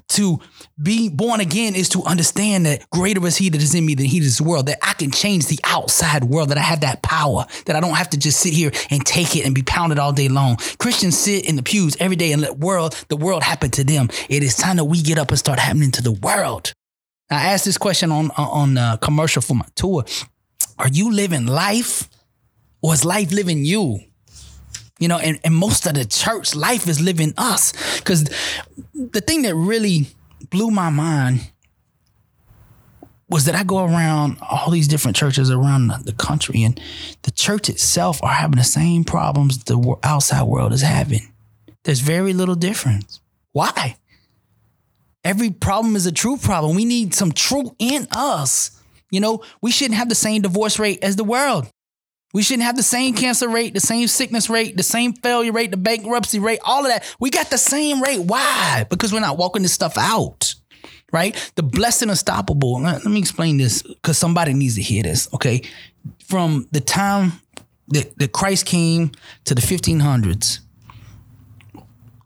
To 0.09 0.39
be 0.81 1.09
born 1.09 1.39
again 1.39 1.75
is 1.75 1.89
to 1.89 2.03
understand 2.03 2.65
that 2.65 2.89
greater 2.89 3.25
is 3.25 3.37
He 3.37 3.49
that 3.49 3.61
is 3.61 3.73
in 3.75 3.85
me 3.85 3.95
than 3.95 4.05
He 4.05 4.19
that 4.19 4.25
is 4.25 4.37
the 4.37 4.43
world, 4.43 4.67
that 4.67 4.79
I 4.81 4.93
can 4.93 5.11
change 5.11 5.47
the 5.47 5.59
outside 5.63 6.23
world, 6.23 6.49
that 6.49 6.57
I 6.57 6.61
have 6.61 6.81
that 6.81 7.01
power, 7.01 7.45
that 7.65 7.75
I 7.75 7.79
don't 7.79 7.95
have 7.95 8.09
to 8.11 8.17
just 8.17 8.39
sit 8.39 8.53
here 8.53 8.71
and 8.89 9.05
take 9.05 9.35
it 9.35 9.45
and 9.45 9.55
be 9.55 9.63
pounded 9.63 9.99
all 9.99 10.13
day 10.13 10.29
long. 10.29 10.57
Christians 10.77 11.17
sit 11.17 11.47
in 11.47 11.55
the 11.55 11.63
pews 11.63 11.97
every 11.99 12.15
day 12.15 12.31
and 12.31 12.41
let 12.41 12.57
world, 12.59 12.93
the 13.09 13.17
world 13.17 13.43
happen 13.43 13.71
to 13.71 13.83
them. 13.83 14.09
It 14.29 14.43
is 14.43 14.55
time 14.55 14.77
that 14.77 14.85
we 14.85 15.01
get 15.01 15.17
up 15.17 15.29
and 15.29 15.39
start 15.39 15.59
happening 15.59 15.91
to 15.91 16.01
the 16.01 16.11
world. 16.11 16.73
I 17.29 17.47
asked 17.51 17.65
this 17.65 17.77
question 17.77 18.11
on 18.11 18.31
on 18.31 18.77
uh, 18.77 18.97
commercial 18.97 19.41
for 19.41 19.53
my 19.53 19.65
tour. 19.75 20.05
Are 20.79 20.87
you 20.87 21.11
living 21.11 21.45
life 21.45 22.07
or 22.81 22.93
is 22.93 23.03
life 23.03 23.31
living 23.31 23.65
you? 23.65 23.99
You 24.99 25.07
know, 25.07 25.17
and, 25.19 25.39
and 25.43 25.53
most 25.53 25.85
of 25.85 25.93
the 25.93 26.05
church 26.05 26.55
life 26.55 26.87
is 26.87 26.99
living 26.99 27.33
us. 27.37 27.99
Because 27.99 28.23
the 28.93 29.21
thing 29.21 29.43
that 29.43 29.55
really 29.55 30.07
blew 30.49 30.71
my 30.71 30.89
mind 30.89 31.51
was 33.29 33.45
that 33.45 33.55
I 33.55 33.63
go 33.63 33.83
around 33.83 34.37
all 34.41 34.71
these 34.71 34.87
different 34.87 35.17
churches 35.17 35.51
around 35.51 35.89
the- 36.05 36.13
country, 36.13 36.63
and 36.63 36.79
the 37.23 37.31
church 37.31 37.69
itself 37.69 38.23
are 38.23 38.33
having 38.33 38.57
the 38.57 38.63
same 38.63 39.03
problems 39.03 39.63
the 39.65 39.95
outside 40.03 40.43
world 40.43 40.73
is 40.73 40.81
having. 40.81 41.31
There's 41.83 41.99
very 41.99 42.33
little 42.33 42.55
difference. 42.55 43.19
Why? 43.51 43.97
Every 45.23 45.51
problem 45.51 45.95
is 45.95 46.05
a 46.05 46.11
true 46.11 46.37
problem. 46.37 46.75
We 46.75 46.85
need 46.85 47.13
some 47.13 47.31
truth 47.31 47.71
in 47.79 48.07
us. 48.11 48.71
You 49.11 49.19
know, 49.19 49.43
we 49.61 49.71
shouldn't 49.71 49.97
have 49.97 50.09
the 50.09 50.15
same 50.15 50.41
divorce 50.41 50.79
rate 50.79 50.99
as 51.03 51.15
the 51.15 51.23
world. 51.23 51.67
We 52.33 52.43
shouldn't 52.43 52.63
have 52.63 52.75
the 52.75 52.83
same 52.83 53.13
cancer 53.13 53.47
rate, 53.47 53.73
the 53.73 53.79
same 53.79 54.07
sickness 54.07 54.49
rate, 54.49 54.75
the 54.75 54.83
same 54.83 55.13
failure 55.13 55.51
rate, 55.51 55.71
the 55.71 55.77
bankruptcy 55.77 56.39
rate, 56.39 56.59
all 56.65 56.85
of 56.85 56.91
that. 56.91 57.03
We 57.19 57.29
got 57.29 57.49
the 57.49 57.57
same 57.57 58.01
rate. 58.01 58.19
Why? 58.19 58.85
Because 58.89 59.13
we're 59.13 59.21
not 59.21 59.37
walking 59.37 59.61
this 59.61 59.73
stuff 59.73 59.97
out, 59.97 60.53
right? 61.13 61.35
The 61.55 61.63
blessed 61.63 62.03
and 62.03 62.11
unstoppable. 62.11 62.81
Let 62.81 63.05
let 63.05 63.11
me 63.11 63.19
explain 63.19 63.57
this 63.57 63.81
because 63.81 64.17
somebody 64.17 64.53
needs 64.53 64.75
to 64.75 64.81
hear 64.81 65.03
this, 65.03 65.33
okay? 65.33 65.61
From 66.25 66.67
the 66.71 66.81
time 66.81 67.33
that, 67.89 68.17
that 68.19 68.33
Christ 68.33 68.65
came 68.65 69.11
to 69.45 69.55
the 69.55 69.61
1500s, 69.61 70.59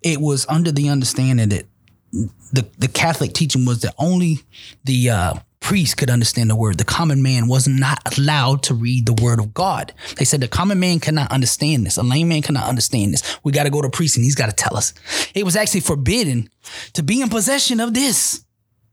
it 0.04 0.20
was 0.20 0.48
under 0.50 0.72
the 0.72 0.90
understanding 0.90 1.50
that 1.50 1.66
the 2.12 2.68
the 2.80 2.88
Catholic 2.88 3.34
teaching 3.34 3.66
was 3.66 3.82
that 3.82 3.94
only 3.98 4.40
the 4.84 5.12
uh, 5.12 5.34
priest 5.62 5.96
could 5.96 6.10
understand 6.10 6.50
the 6.50 6.56
word. 6.56 6.78
The 6.78 6.84
common 6.84 7.22
man 7.22 7.48
was 7.48 7.68
not 7.68 8.18
allowed 8.18 8.64
to 8.64 8.74
read 8.74 9.06
the 9.06 9.14
word 9.14 9.40
of 9.40 9.54
God. 9.54 9.94
They 10.18 10.26
said 10.26 10.42
the 10.42 10.48
common 10.48 10.80
man 10.80 11.00
cannot 11.00 11.32
understand 11.32 11.86
this. 11.86 11.98
A 11.98 12.04
lame 12.04 12.28
man 12.28 12.42
cannot 12.42 12.68
understand 12.68 13.14
this. 13.14 13.38
We 13.44 13.54
got 13.54 13.64
to 13.64 13.70
go 13.70 13.82
to 13.82 13.88
a 13.88 13.92
priest 13.92 14.18
and 14.18 14.26
he's 14.26 14.36
got 14.36 14.50
to 14.50 14.56
tell 14.56 14.76
us. 14.76 14.94
It 15.34 15.46
was 15.46 15.56
actually 15.56 15.82
forbidden 15.82 16.50
to 16.94 17.04
be 17.04 17.22
in 17.22 17.30
possession 17.30 17.80
of 17.80 17.94
this. 17.94 18.44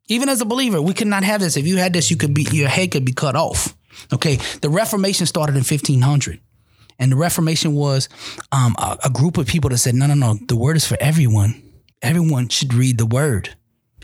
Even 0.08 0.28
as 0.28 0.40
a 0.40 0.44
believer, 0.46 0.80
we 0.80 0.94
could 0.94 1.06
not 1.06 1.24
have 1.24 1.40
this. 1.40 1.56
If 1.56 1.66
you 1.66 1.78
had 1.78 1.92
this, 1.92 2.10
you 2.10 2.16
could 2.16 2.32
be 2.32 2.46
your 2.52 2.68
head 2.68 2.92
could 2.92 3.04
be 3.04 3.12
cut 3.12 3.34
off. 3.34 3.74
Okay, 4.12 4.36
the 4.60 4.70
Reformation 4.70 5.26
started 5.26 5.52
in 5.52 5.64
1500. 5.64 6.40
And 6.98 7.12
the 7.12 7.16
Reformation 7.16 7.74
was 7.74 8.08
um, 8.52 8.74
a, 8.78 8.98
a 9.04 9.10
group 9.10 9.38
of 9.38 9.46
people 9.46 9.70
that 9.70 9.78
said, 9.78 9.94
no, 9.94 10.06
no, 10.06 10.14
no, 10.14 10.34
the 10.46 10.56
word 10.56 10.76
is 10.76 10.86
for 10.86 10.96
everyone. 11.00 11.62
Everyone 12.02 12.48
should 12.48 12.74
read 12.74 12.98
the 12.98 13.06
word. 13.06 13.56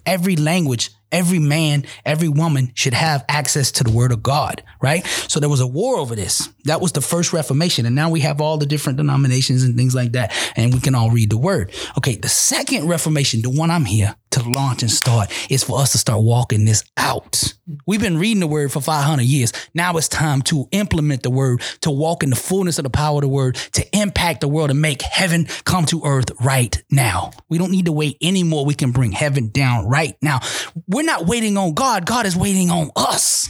Every 0.07 0.37
language 0.37 0.91
every 1.15 1.39
man, 1.39 1.85
every 2.05 2.29
woman 2.29 2.73
should 2.75 2.93
have 2.93 3.25
access 3.29 3.71
to 3.73 3.85
the 3.85 3.93
word 3.93 4.13
of 4.13 4.23
God, 4.23 4.63
right? 4.83 5.07
So 5.07 5.39
there 5.41 5.49
was 5.49 5.61
a 5.61 5.67
war 5.67 5.97
over 5.97 6.15
this. 6.17 6.49
That 6.65 6.81
was 6.81 6.93
the 6.93 7.01
first 7.01 7.33
Reformation. 7.33 7.87
And 7.87 7.95
now 7.95 8.11
we 8.11 8.21
have 8.21 8.41
all 8.41 8.59
the 8.59 8.67
different 8.67 8.99
denominations 8.99 9.63
and 9.63 9.77
things 9.77 9.95
like 9.95 10.13
that. 10.13 10.35
And 10.57 10.75
we 10.75 10.81
can 10.81 10.95
all 10.95 11.11
read 11.11 11.31
the 11.31 11.39
word. 11.39 11.73
Okay. 11.97 12.17
The 12.17 12.29
second 12.29 12.89
Reformation, 12.89 13.43
the 13.43 13.51
one 13.51 13.71
I'm 13.71 13.85
here 13.85 14.17
to 14.35 14.49
launch 14.51 14.83
and 14.83 14.91
start 14.91 15.33
is 15.51 15.63
for 15.63 15.79
us 15.79 15.93
to 15.93 15.99
start 15.99 16.23
walking 16.23 16.65
this 16.65 16.85
out. 16.97 17.55
We've 17.87 18.01
been 18.01 18.19
reading 18.19 18.41
the 18.41 18.47
word 18.47 18.73
for 18.73 18.81
500 18.81 19.23
years. 19.23 19.53
Now 19.75 19.97
it's 19.97 20.09
time 20.09 20.43
to 20.43 20.69
implement 20.73 21.23
the 21.23 21.31
word, 21.31 21.63
to 21.81 21.91
walk 21.91 22.23
in 22.23 22.31
the 22.31 22.37
fullness 22.37 22.79
of 22.79 22.85
the 22.85 22.91
power 22.91 23.19
of 23.19 23.23
the 23.23 23.29
word, 23.29 23.55
to 23.73 23.97
impact 23.97 24.41
the 24.41 24.49
world 24.49 24.71
and 24.71 24.81
make 24.81 25.03
heaven 25.03 25.47
come 25.65 25.87
to 25.87 26.03
earth 26.05 26.31
right 26.41 26.83
now. 26.91 27.31
We 27.49 27.59
don't 27.59 27.71
need 27.71 27.87
to 27.87 27.93
wait 27.93 28.19
anymore. 28.21 28.65
We 28.65 28.75
can 28.75 28.91
bring 28.91 29.13
heaven 29.13 29.51
down 29.51 29.89
right 29.89 30.17
now. 30.21 30.41
We're 30.89 31.03
not 31.03 31.27
waiting 31.27 31.57
on 31.57 31.75
God. 31.75 32.05
God 32.05 32.27
is 32.27 32.37
waiting 32.37 32.71
on 32.71 32.91
us. 32.97 33.49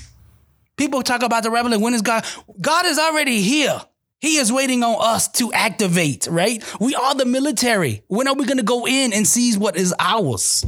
People 0.77 1.03
talk 1.03 1.23
about 1.23 1.45
the 1.45 1.51
revelation. 1.51 1.83
When 1.83 1.95
is 1.95 2.03
God? 2.03 2.25
God 2.61 2.85
is 2.87 2.99
already 2.99 3.41
here. 3.41 3.81
He 4.25 4.39
is 4.39 4.51
waiting 4.51 4.83
on 4.83 4.97
us 4.99 5.29
to 5.33 5.53
activate, 5.53 6.27
right? 6.31 6.65
We 6.81 6.95
are 6.95 7.15
the 7.15 7.27
military. 7.27 8.05
When 8.09 8.27
are 8.27 8.35
we 8.35 8.47
going 8.47 8.57
to 8.57 8.63
go 8.63 8.87
in 8.87 9.13
and 9.13 9.29
seize 9.29 9.59
what 9.59 9.77
is 9.77 9.95
ours? 9.99 10.65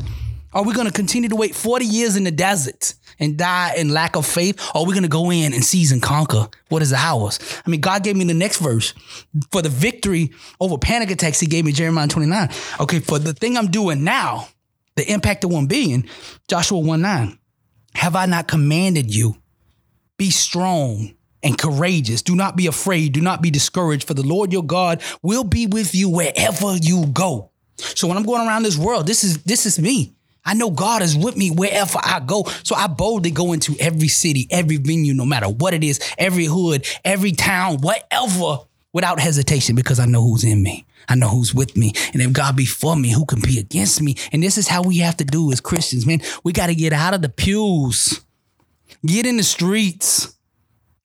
Are 0.53 0.62
we 0.62 0.75
going 0.75 0.87
to 0.87 0.92
continue 0.92 1.31
to 1.31 1.37
wait 1.37 1.55
40 1.55 1.87
years 1.87 2.16
in 2.16 2.25
the 2.25 2.31
desert 2.31 2.92
and 3.19 3.38
die 3.38 3.73
in 3.79 3.88
lack 3.88 4.14
of 4.14 4.27
faith? 4.27 4.61
Or 4.75 4.83
are 4.83 4.85
we 4.85 4.92
going 4.92 5.05
to 5.05 5.09
go 5.09 5.31
in 5.31 5.55
and 5.55 5.64
seize 5.64 5.90
and 5.90 6.03
conquer 6.03 6.49
what 6.69 6.83
is 6.83 6.92
ours? 6.92 7.38
I 7.66 7.71
mean, 7.71 7.81
God 7.81 8.05
gave 8.05 8.14
me 8.14 8.25
the 8.25 8.35
next 8.35 8.59
verse 8.59 8.92
for 9.51 9.62
the 9.62 9.71
victory 9.71 10.33
over 10.61 10.77
panic 10.77 11.11
attacks. 11.11 11.40
He 11.40 11.47
gave 11.47 11.64
me 11.64 11.73
Jeremiah 11.73 12.09
29. 12.09 12.51
Okay, 12.81 13.01
for 13.01 13.19
the 13.19 13.33
thing 13.33 13.57
I'm 13.57 13.71
doing 13.71 14.05
now, 14.05 14.49
the 14.97 15.11
impact 15.11 15.45
of 15.45 15.51
1 15.51 15.66
billion, 15.66 16.05
Joshua 16.47 16.79
1 16.79 17.01
9. 17.01 17.38
Have 17.95 18.16
I 18.16 18.27
not 18.27 18.49
commanded 18.49 19.14
you? 19.14 19.35
Be 20.19 20.29
strong 20.29 21.15
and 21.42 21.59
courageous. 21.59 22.22
Do 22.22 22.35
not 22.35 22.57
be 22.57 22.66
afraid. 22.66 23.12
Do 23.12 23.20
not 23.20 23.42
be 23.42 23.51
discouraged, 23.51 24.07
for 24.07 24.14
the 24.14 24.27
Lord 24.27 24.53
your 24.53 24.64
God 24.64 25.03
will 25.22 25.44
be 25.44 25.66
with 25.66 25.94
you 25.94 26.09
wherever 26.09 26.77
you 26.77 27.07
go. 27.07 27.51
So 27.79 28.09
when 28.09 28.16
I'm 28.16 28.25
going 28.25 28.46
around 28.46 28.62
this 28.62 28.79
world, 28.79 29.07
this 29.07 29.25
is 29.25 29.42
this 29.44 29.66
is 29.66 29.79
me. 29.79 30.14
I 30.44 30.55
know 30.55 30.70
God 30.70 31.03
is 31.03 31.16
with 31.16 31.37
me 31.37 31.51
wherever 31.51 31.99
I 32.01 32.20
go. 32.20 32.44
So 32.62 32.77
I 32.77 32.87
boldly 32.87 33.33
go 33.33 33.53
into 33.53 33.77
every 33.81 34.09
city, 34.09 34.46
every 34.51 34.77
venue, 34.77 35.12
no 35.12 35.27
matter 35.27 35.49
what 35.49 35.75
it 35.75 35.83
is, 35.83 36.01
every 36.16 36.44
hood, 36.44 36.87
every 37.05 37.33
town, 37.33 37.79
whatever, 37.79 38.61
without 38.92 39.18
hesitation, 39.18 39.75
because 39.75 39.99
I 39.99 40.07
know 40.07 40.22
who's 40.22 40.44
in 40.44 40.62
me. 40.62 40.87
I 41.09 41.16
know 41.16 41.29
who's 41.29 41.53
with 41.53 41.77
me. 41.77 41.92
And 42.12 42.22
if 42.22 42.33
God 42.33 42.57
be 42.57 42.64
for 42.64 42.96
me, 42.96 43.12
who 43.12 43.27
can 43.27 43.40
be 43.40 43.59
against 43.59 44.01
me? 44.01 44.16
And 44.33 44.42
this 44.42 44.57
is 44.57 44.68
how 44.68 44.83
we 44.83 44.99
have 44.99 45.16
to 45.16 45.25
do 45.25 45.51
as 45.51 45.61
Christians, 45.61 46.07
man. 46.07 46.20
We 46.44 46.53
got 46.53 46.68
to 46.68 46.75
get 46.77 46.92
out 46.92 47.12
of 47.12 47.22
the 47.22 47.29
pews, 47.29 48.20
get 49.05 49.27
in 49.27 49.37
the 49.37 49.42
streets 49.42 50.36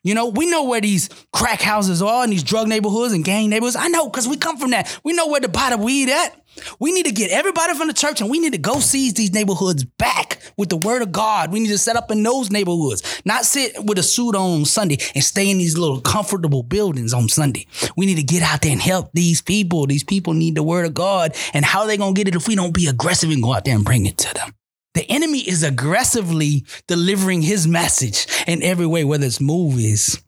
you 0.04 0.16
know, 0.16 0.28
we 0.28 0.50
know 0.50 0.64
where 0.64 0.82
these 0.82 1.10
crack 1.32 1.62
houses 1.62 2.02
are 2.02 2.24
and 2.24 2.34
these 2.34 2.44
drug 2.44 2.68
neighborhoods 2.68 3.14
and 3.14 3.24
gang 3.24 3.50
neighborhoods. 3.50 3.76
I 3.76 3.88
know 3.88 4.10
because 4.10 4.28
we 4.28 4.38
come 4.38 4.58
from 4.58 4.72
that. 4.72 5.00
We 5.04 5.14
know 5.14 5.28
where 5.28 5.40
to 5.40 5.48
buy 5.48 5.70
the 5.70 5.78
weed 5.78 6.10
at. 6.10 6.38
We 6.80 6.92
need 6.92 7.06
to 7.06 7.12
get 7.12 7.32
everybody 7.32 7.76
from 7.76 7.88
the 7.88 7.94
church 7.94 8.20
and 8.20 8.30
we 8.30 8.40
need 8.40 8.54
to 8.54 8.58
go 8.58 8.80
seize 8.80 9.14
these 9.14 9.32
neighborhoods 9.32 9.84
back 9.84 10.42
with 10.58 10.70
the 10.70 10.78
word 10.78 11.02
of 11.02 11.12
God. 11.12 11.52
We 11.52 11.60
need 11.60 11.70
to 11.70 11.78
set 11.78 11.96
up 11.96 12.12
in 12.12 12.24
those 12.24 12.52
neighborhoods, 12.52 13.22
not 13.26 13.46
sit 13.46 13.74
with 13.86 13.98
a 14.00 14.04
suit 14.04 14.36
on 14.36 14.66
Sunday 14.66 14.98
and 15.16 15.24
stay 15.24 15.50
in 15.50 15.60
these 15.60 15.78
little 15.78 16.02
comfortable 16.02 16.64
buildings 16.64 17.14
on 17.14 17.30
Sunday. 17.30 17.68
We 17.96 18.06
need 18.06 18.16
to 18.16 18.24
get 18.24 18.44
out 18.44 18.62
there 18.62 18.72
and 18.72 18.82
help 18.82 19.12
these 19.14 19.42
people. 19.42 19.86
These 19.86 20.04
people 20.04 20.34
need 20.34 20.56
the 20.56 20.64
word 20.64 20.86
of 20.86 20.94
God. 20.94 21.36
And 21.54 21.64
how 21.64 21.82
are 21.82 21.88
they 21.88 21.98
going 21.98 22.16
to 22.16 22.20
get 22.20 22.28
it 22.28 22.36
if 22.36 22.48
we 22.48 22.56
don't 22.56 22.74
be 22.74 22.88
aggressive 22.88 23.30
and 23.30 23.42
go 23.42 23.54
out 23.54 23.66
there 23.66 23.76
and 23.76 23.86
bring 23.86 24.06
it 24.06 24.18
to 24.18 24.34
them? 24.34 24.54
The 24.94 25.10
enemy 25.10 25.40
is 25.40 25.64
aggressively 25.64 26.66
delivering 26.88 27.42
his 27.42 27.66
message 27.68 28.28
in 28.46 28.62
every 28.62 28.86
way, 28.86 29.04
whether 29.04 29.26
it's 29.26 29.40
movies, 29.40 30.22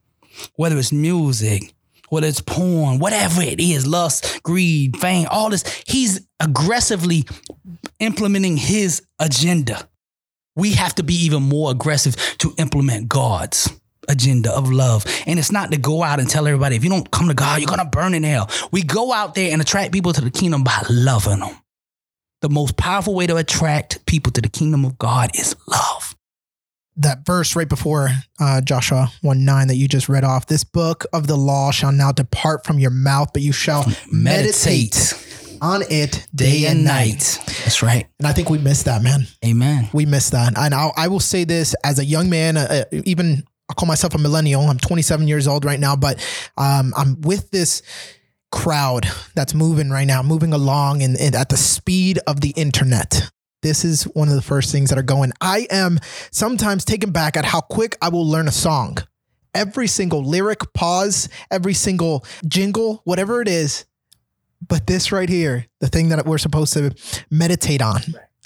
whether 0.56 0.78
it's 0.78 0.93
music, 0.93 1.73
whether 2.10 2.28
it's 2.28 2.41
porn, 2.41 2.99
whatever 2.99 3.41
it 3.41 3.60
is, 3.60 3.86
lust, 3.86 4.41
greed, 4.43 4.95
fame, 4.97 5.28
all 5.30 5.49
this. 5.49 5.84
He's 5.86 6.26
aggressively 6.39 7.26
implementing 7.99 8.56
his 8.56 9.02
agenda. 9.19 9.89
We 10.56 10.73
have 10.73 10.95
to 10.95 11.04
be 11.04 11.15
even 11.26 11.43
more 11.43 11.71
aggressive 11.71 12.15
to 12.38 12.54
implement 12.58 13.10
God's 13.10 13.69
agenda 14.08 14.52
of 14.52 14.71
love. 14.71 15.06
And 15.26 15.39
it's 15.39 15.52
not 15.52 15.71
to 15.71 15.78
go 15.78 16.04
out 16.04 16.19
and 16.19 16.30
tell 16.30 16.47
everybody, 16.47 16.76
if 16.76 16.84
you 16.84 16.89
don't 16.89 17.10
come 17.10 17.28
to 17.28 17.34
God, 17.34 17.60
you're 17.60 17.67
going 17.67 17.80
to 17.80 17.86
burn 17.86 18.13
in 18.13 18.23
hell. 18.23 18.49
We 18.71 18.84
go 18.84 19.12
out 19.12 19.34
there 19.36 19.52
and 19.52 19.62
attract 19.62 19.91
people 19.91 20.13
to 20.13 20.21
the 20.21 20.32
kingdom 20.32 20.63
by 20.63 20.84
loving 20.89 21.39
them 21.39 21.58
the 22.44 22.50
most 22.50 22.76
powerful 22.76 23.16
way 23.16 23.26
to 23.26 23.38
attract 23.38 24.06
people 24.06 24.30
to 24.34 24.42
the 24.42 24.50
kingdom 24.50 24.84
of 24.84 25.00
God 25.00 25.32
is 25.34 25.56
love. 25.66 26.14
That 26.98 27.26
verse 27.26 27.56
right 27.56 27.70
before 27.70 28.10
uh, 28.38 28.60
Joshua 28.60 29.12
1 29.22 29.46
9 29.46 29.70
that 29.70 29.78
you 29.78 29.88
just 29.88 30.10
read 30.10 30.26
off 30.26 30.46
this 30.46 30.66
book 30.66 31.06
of 31.14 31.26
the 31.26 31.38
law 31.38 31.72
shall 31.72 31.94
now 31.94 32.12
depart 32.12 32.66
from 32.66 32.80
your 32.80 32.92
mouth, 32.92 33.30
but 33.34 33.42
you 33.42 33.54
shall 33.54 33.86
meditate, 34.12 34.94
meditate 34.94 35.58
on 35.62 35.84
it 35.84 36.28
day, 36.36 36.64
day 36.64 36.66
and 36.68 36.84
night. 36.84 37.40
night. 37.40 37.40
That's 37.64 37.82
right. 37.82 38.08
And 38.20 38.28
I 38.28 38.34
think 38.34 38.50
we 38.50 38.58
missed 38.58 38.86
that, 38.86 39.02
man. 39.02 39.26
Amen. 39.44 39.88
We 39.94 40.06
missed 40.06 40.34
that. 40.34 40.58
And 40.58 40.76
I'll, 40.76 40.92
I 40.98 41.08
will 41.08 41.22
say 41.22 41.46
this 41.46 41.74
as 41.86 41.98
a 41.98 42.06
young 42.06 42.30
man, 42.30 42.58
uh, 42.58 42.84
uh 42.92 43.02
even 43.06 43.44
I 43.70 43.74
call 43.74 43.88
myself 43.88 44.16
a 44.16 44.18
millennial. 44.18 44.64
I'm 44.64 44.78
27 44.78 45.30
years 45.30 45.48
old 45.48 45.64
right 45.64 45.80
now, 45.80 45.96
but 45.96 46.20
um, 46.58 46.94
I'm 46.98 47.22
with 47.22 47.50
this 47.52 47.82
crowd 48.54 49.08
that's 49.34 49.56
moving 49.56 49.89
right 49.89 50.06
now, 50.06 50.22
moving 50.22 50.54
along 50.54 51.02
and, 51.02 51.18
and 51.18 51.34
at 51.34 51.50
the 51.50 51.58
speed 51.58 52.20
of 52.28 52.39
the 52.42 52.52
internet. 52.52 53.32
This 53.63 53.84
is 53.84 54.04
one 54.04 54.30
of 54.30 54.36
the 54.36 54.44
first 54.44 54.72
things 54.72 54.89
that 54.89 55.00
are 55.00 55.02
going. 55.04 55.34
I 55.42 55.68
am 55.72 56.00
sometimes 56.30 56.86
taken 56.86 57.12
back 57.12 57.36
at 57.36 57.46
how 57.46 57.62
quick 57.62 57.98
I 58.00 58.10
will 58.10 58.28
learn 58.28 58.48
a 58.48 58.52
song. 58.52 59.00
Every 59.56 59.88
single 59.88 60.24
lyric, 60.24 60.72
pause, 60.74 61.30
every 61.50 61.74
single 61.74 62.26
jingle, 62.48 63.02
whatever 63.06 63.42
it 63.42 63.48
is. 63.48 63.86
But 64.66 64.86
this 64.86 65.12
right 65.12 65.30
here, 65.30 65.66
the 65.80 65.88
thing 65.88 66.10
that 66.10 66.26
we're 66.26 66.38
supposed 66.38 66.74
to 66.74 66.94
meditate 67.32 67.82
on, 67.82 68.02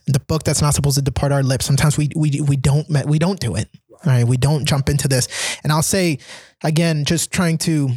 the 0.06 0.22
book 0.22 0.44
that's 0.44 0.62
not 0.62 0.74
supposed 0.74 0.96
to 0.96 1.02
depart 1.04 1.34
our 1.34 1.44
lips. 1.44 1.66
Sometimes 1.66 1.98
we 1.98 2.10
we 2.16 2.40
we 2.42 2.56
don't 2.56 2.88
we 3.06 3.20
don't 3.20 3.40
do 3.40 3.56
it. 3.56 3.70
Right? 4.06 4.24
We 4.24 4.38
don't 4.38 4.66
jump 4.66 4.90
into 4.90 5.08
this. 5.08 5.28
And 5.64 5.72
I'll 5.72 5.84
say 5.84 6.20
again, 6.64 7.04
just 7.04 7.32
trying 7.32 7.58
to 7.60 7.90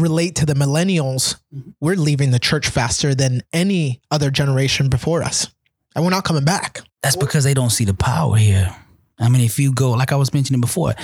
relate 0.00 0.36
to 0.36 0.46
the 0.46 0.54
millennials, 0.54 1.36
mm-hmm. 1.54 1.70
we're 1.80 1.96
leaving 1.96 2.30
the 2.30 2.38
church 2.38 2.68
faster 2.68 3.14
than 3.14 3.42
any 3.52 4.00
other 4.10 4.30
generation 4.30 4.88
before 4.88 5.22
us. 5.22 5.48
And 5.94 6.04
we're 6.04 6.10
not 6.10 6.24
coming 6.24 6.44
back. 6.44 6.80
That's 7.02 7.16
because 7.16 7.44
they 7.44 7.54
don't 7.54 7.70
see 7.70 7.84
the 7.84 7.94
power 7.94 8.36
here. 8.36 8.74
I 9.18 9.28
mean, 9.28 9.42
if 9.42 9.58
you 9.58 9.72
go, 9.72 9.90
like 9.90 10.12
I 10.12 10.16
was 10.16 10.32
mentioning 10.32 10.60
before, 10.60 10.94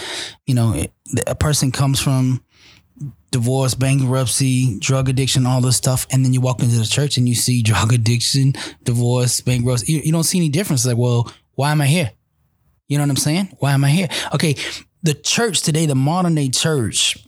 you 0.47 0.55
know, 0.55 0.87
a 1.27 1.35
person 1.35 1.71
comes 1.71 2.01
from 2.01 2.43
divorce, 3.31 3.75
bankruptcy, 3.75 4.79
drug 4.79 5.09
addiction, 5.09 5.45
all 5.45 5.61
this 5.61 5.77
stuff, 5.77 6.07
and 6.11 6.25
then 6.25 6.33
you 6.33 6.41
walk 6.41 6.63
into 6.63 6.77
the 6.77 6.87
church 6.87 7.19
and 7.19 7.29
you 7.29 7.35
see 7.35 7.63
drug 7.63 7.93
addiction, 7.93 8.55
divorce, 8.85 9.41
bankruptcy. 9.41 9.93
You, 9.93 10.01
you 10.05 10.13
don't 10.13 10.25
see 10.25 10.39
any 10.39 10.49
difference. 10.49 10.87
Like, 10.87 10.97
well, 10.97 11.31
why 11.55 11.73
am 11.73 11.81
I 11.81 11.87
here? 11.87 12.13
You 12.89 12.99
know 12.99 13.05
what 13.05 13.11
I'm 13.11 13.17
saying? 13.17 13.57
Why 13.59 13.73
am 13.73 13.85
I 13.85 13.91
here? 13.91 14.09
Okay, 14.33 14.57
the 15.03 15.15
church 15.15 15.63
today, 15.63 15.87
the 15.87 15.95
modern 15.95 16.35
day 16.35 16.49
church, 16.49 17.19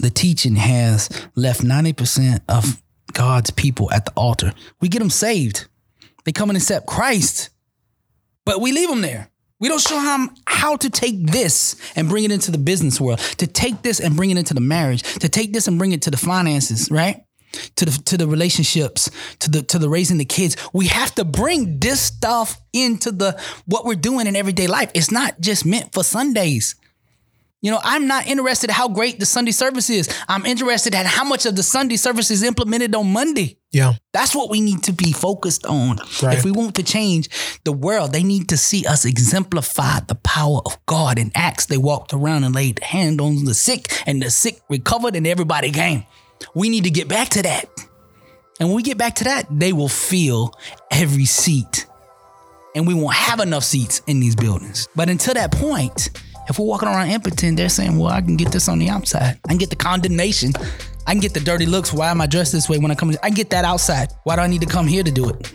the 0.00 0.10
teaching 0.10 0.56
has 0.56 1.08
left 1.34 1.62
90% 1.62 2.40
of 2.48 2.82
God's 3.12 3.50
people 3.50 3.90
at 3.92 4.04
the 4.04 4.12
altar. 4.12 4.52
We 4.80 4.88
get 4.88 4.98
them 4.98 5.10
saved. 5.10 5.66
They 6.24 6.32
come 6.32 6.50
and 6.50 6.56
accept 6.56 6.86
Christ, 6.86 7.50
but 8.44 8.60
we 8.60 8.72
leave 8.72 8.88
them 8.88 9.00
there. 9.00 9.30
We 9.60 9.68
don't 9.68 9.80
show 9.80 10.00
them 10.00 10.34
how 10.46 10.76
to 10.76 10.90
take 10.90 11.26
this 11.26 11.76
and 11.96 12.08
bring 12.08 12.24
it 12.24 12.32
into 12.32 12.50
the 12.50 12.58
business 12.58 13.00
world, 13.00 13.20
to 13.38 13.46
take 13.46 13.82
this 13.82 14.00
and 14.00 14.16
bring 14.16 14.30
it 14.30 14.36
into 14.36 14.52
the 14.52 14.60
marriage, 14.60 15.02
to 15.20 15.28
take 15.28 15.52
this 15.52 15.68
and 15.68 15.78
bring 15.78 15.92
it 15.92 16.02
to 16.02 16.10
the 16.10 16.16
finances, 16.16 16.90
right? 16.90 17.24
To 17.76 17.84
the 17.84 17.92
to 17.92 18.16
the 18.16 18.26
relationships, 18.26 19.10
to 19.38 19.50
the 19.50 19.62
to 19.62 19.78
the 19.78 19.88
raising 19.88 20.18
the 20.18 20.24
kids. 20.24 20.56
We 20.72 20.88
have 20.88 21.14
to 21.14 21.24
bring 21.24 21.78
this 21.78 22.00
stuff 22.00 22.58
into 22.72 23.12
the 23.12 23.40
what 23.64 23.84
we're 23.84 23.94
doing 23.94 24.26
in 24.26 24.34
everyday 24.34 24.66
life. 24.66 24.90
It's 24.92 25.12
not 25.12 25.40
just 25.40 25.64
meant 25.64 25.92
for 25.94 26.02
Sundays. 26.02 26.74
You 27.64 27.70
know, 27.70 27.80
I'm 27.82 28.06
not 28.06 28.26
interested 28.26 28.68
in 28.68 28.74
how 28.74 28.88
great 28.88 29.18
the 29.18 29.24
Sunday 29.24 29.50
service 29.50 29.88
is. 29.88 30.06
I'm 30.28 30.44
interested 30.44 30.94
in 30.94 31.06
how 31.06 31.24
much 31.24 31.46
of 31.46 31.56
the 31.56 31.62
Sunday 31.62 31.96
service 31.96 32.30
is 32.30 32.42
implemented 32.42 32.94
on 32.94 33.10
Monday. 33.10 33.56
Yeah. 33.72 33.94
That's 34.12 34.36
what 34.36 34.50
we 34.50 34.60
need 34.60 34.82
to 34.82 34.92
be 34.92 35.12
focused 35.12 35.64
on. 35.64 35.96
Right. 36.22 36.36
If 36.36 36.44
we 36.44 36.50
want 36.50 36.74
to 36.74 36.82
change 36.82 37.30
the 37.64 37.72
world, 37.72 38.12
they 38.12 38.22
need 38.22 38.50
to 38.50 38.58
see 38.58 38.84
us 38.84 39.06
exemplify 39.06 40.00
the 40.00 40.14
power 40.16 40.60
of 40.66 40.76
God. 40.84 41.18
In 41.18 41.32
Acts, 41.34 41.64
they 41.64 41.78
walked 41.78 42.12
around 42.12 42.44
and 42.44 42.54
laid 42.54 42.80
hand 42.80 43.18
on 43.18 43.46
the 43.46 43.54
sick, 43.54 43.90
and 44.06 44.20
the 44.20 44.28
sick 44.28 44.60
recovered, 44.68 45.16
and 45.16 45.26
everybody 45.26 45.70
came. 45.70 46.04
We 46.54 46.68
need 46.68 46.84
to 46.84 46.90
get 46.90 47.08
back 47.08 47.30
to 47.30 47.42
that. 47.44 47.64
And 48.60 48.68
when 48.68 48.76
we 48.76 48.82
get 48.82 48.98
back 48.98 49.14
to 49.16 49.24
that, 49.24 49.46
they 49.50 49.72
will 49.72 49.88
fill 49.88 50.52
every 50.90 51.24
seat. 51.24 51.86
And 52.74 52.86
we 52.86 52.92
won't 52.92 53.14
have 53.14 53.40
enough 53.40 53.64
seats 53.64 54.02
in 54.06 54.20
these 54.20 54.36
buildings. 54.36 54.86
But 54.94 55.08
until 55.08 55.32
that 55.32 55.50
point, 55.50 56.10
if 56.48 56.58
we're 56.58 56.66
walking 56.66 56.88
around 56.88 57.10
impotent, 57.10 57.56
they're 57.56 57.68
saying, 57.68 57.98
well, 57.98 58.12
I 58.12 58.20
can 58.20 58.36
get 58.36 58.52
this 58.52 58.68
on 58.68 58.78
the 58.78 58.88
outside. 58.88 59.38
I 59.44 59.48
can 59.48 59.58
get 59.58 59.70
the 59.70 59.76
condemnation. 59.76 60.52
I 61.06 61.12
can 61.12 61.20
get 61.20 61.34
the 61.34 61.40
dirty 61.40 61.66
looks. 61.66 61.92
Why 61.92 62.10
am 62.10 62.20
I 62.20 62.26
dressed 62.26 62.52
this 62.52 62.68
way 62.68 62.78
when 62.78 62.90
I 62.90 62.94
come? 62.94 63.10
In? 63.10 63.18
I 63.22 63.30
get 63.30 63.50
that 63.50 63.64
outside. 63.64 64.10
Why 64.24 64.36
do 64.36 64.42
I 64.42 64.46
need 64.46 64.60
to 64.60 64.66
come 64.66 64.86
here 64.86 65.02
to 65.02 65.10
do 65.10 65.28
it? 65.28 65.52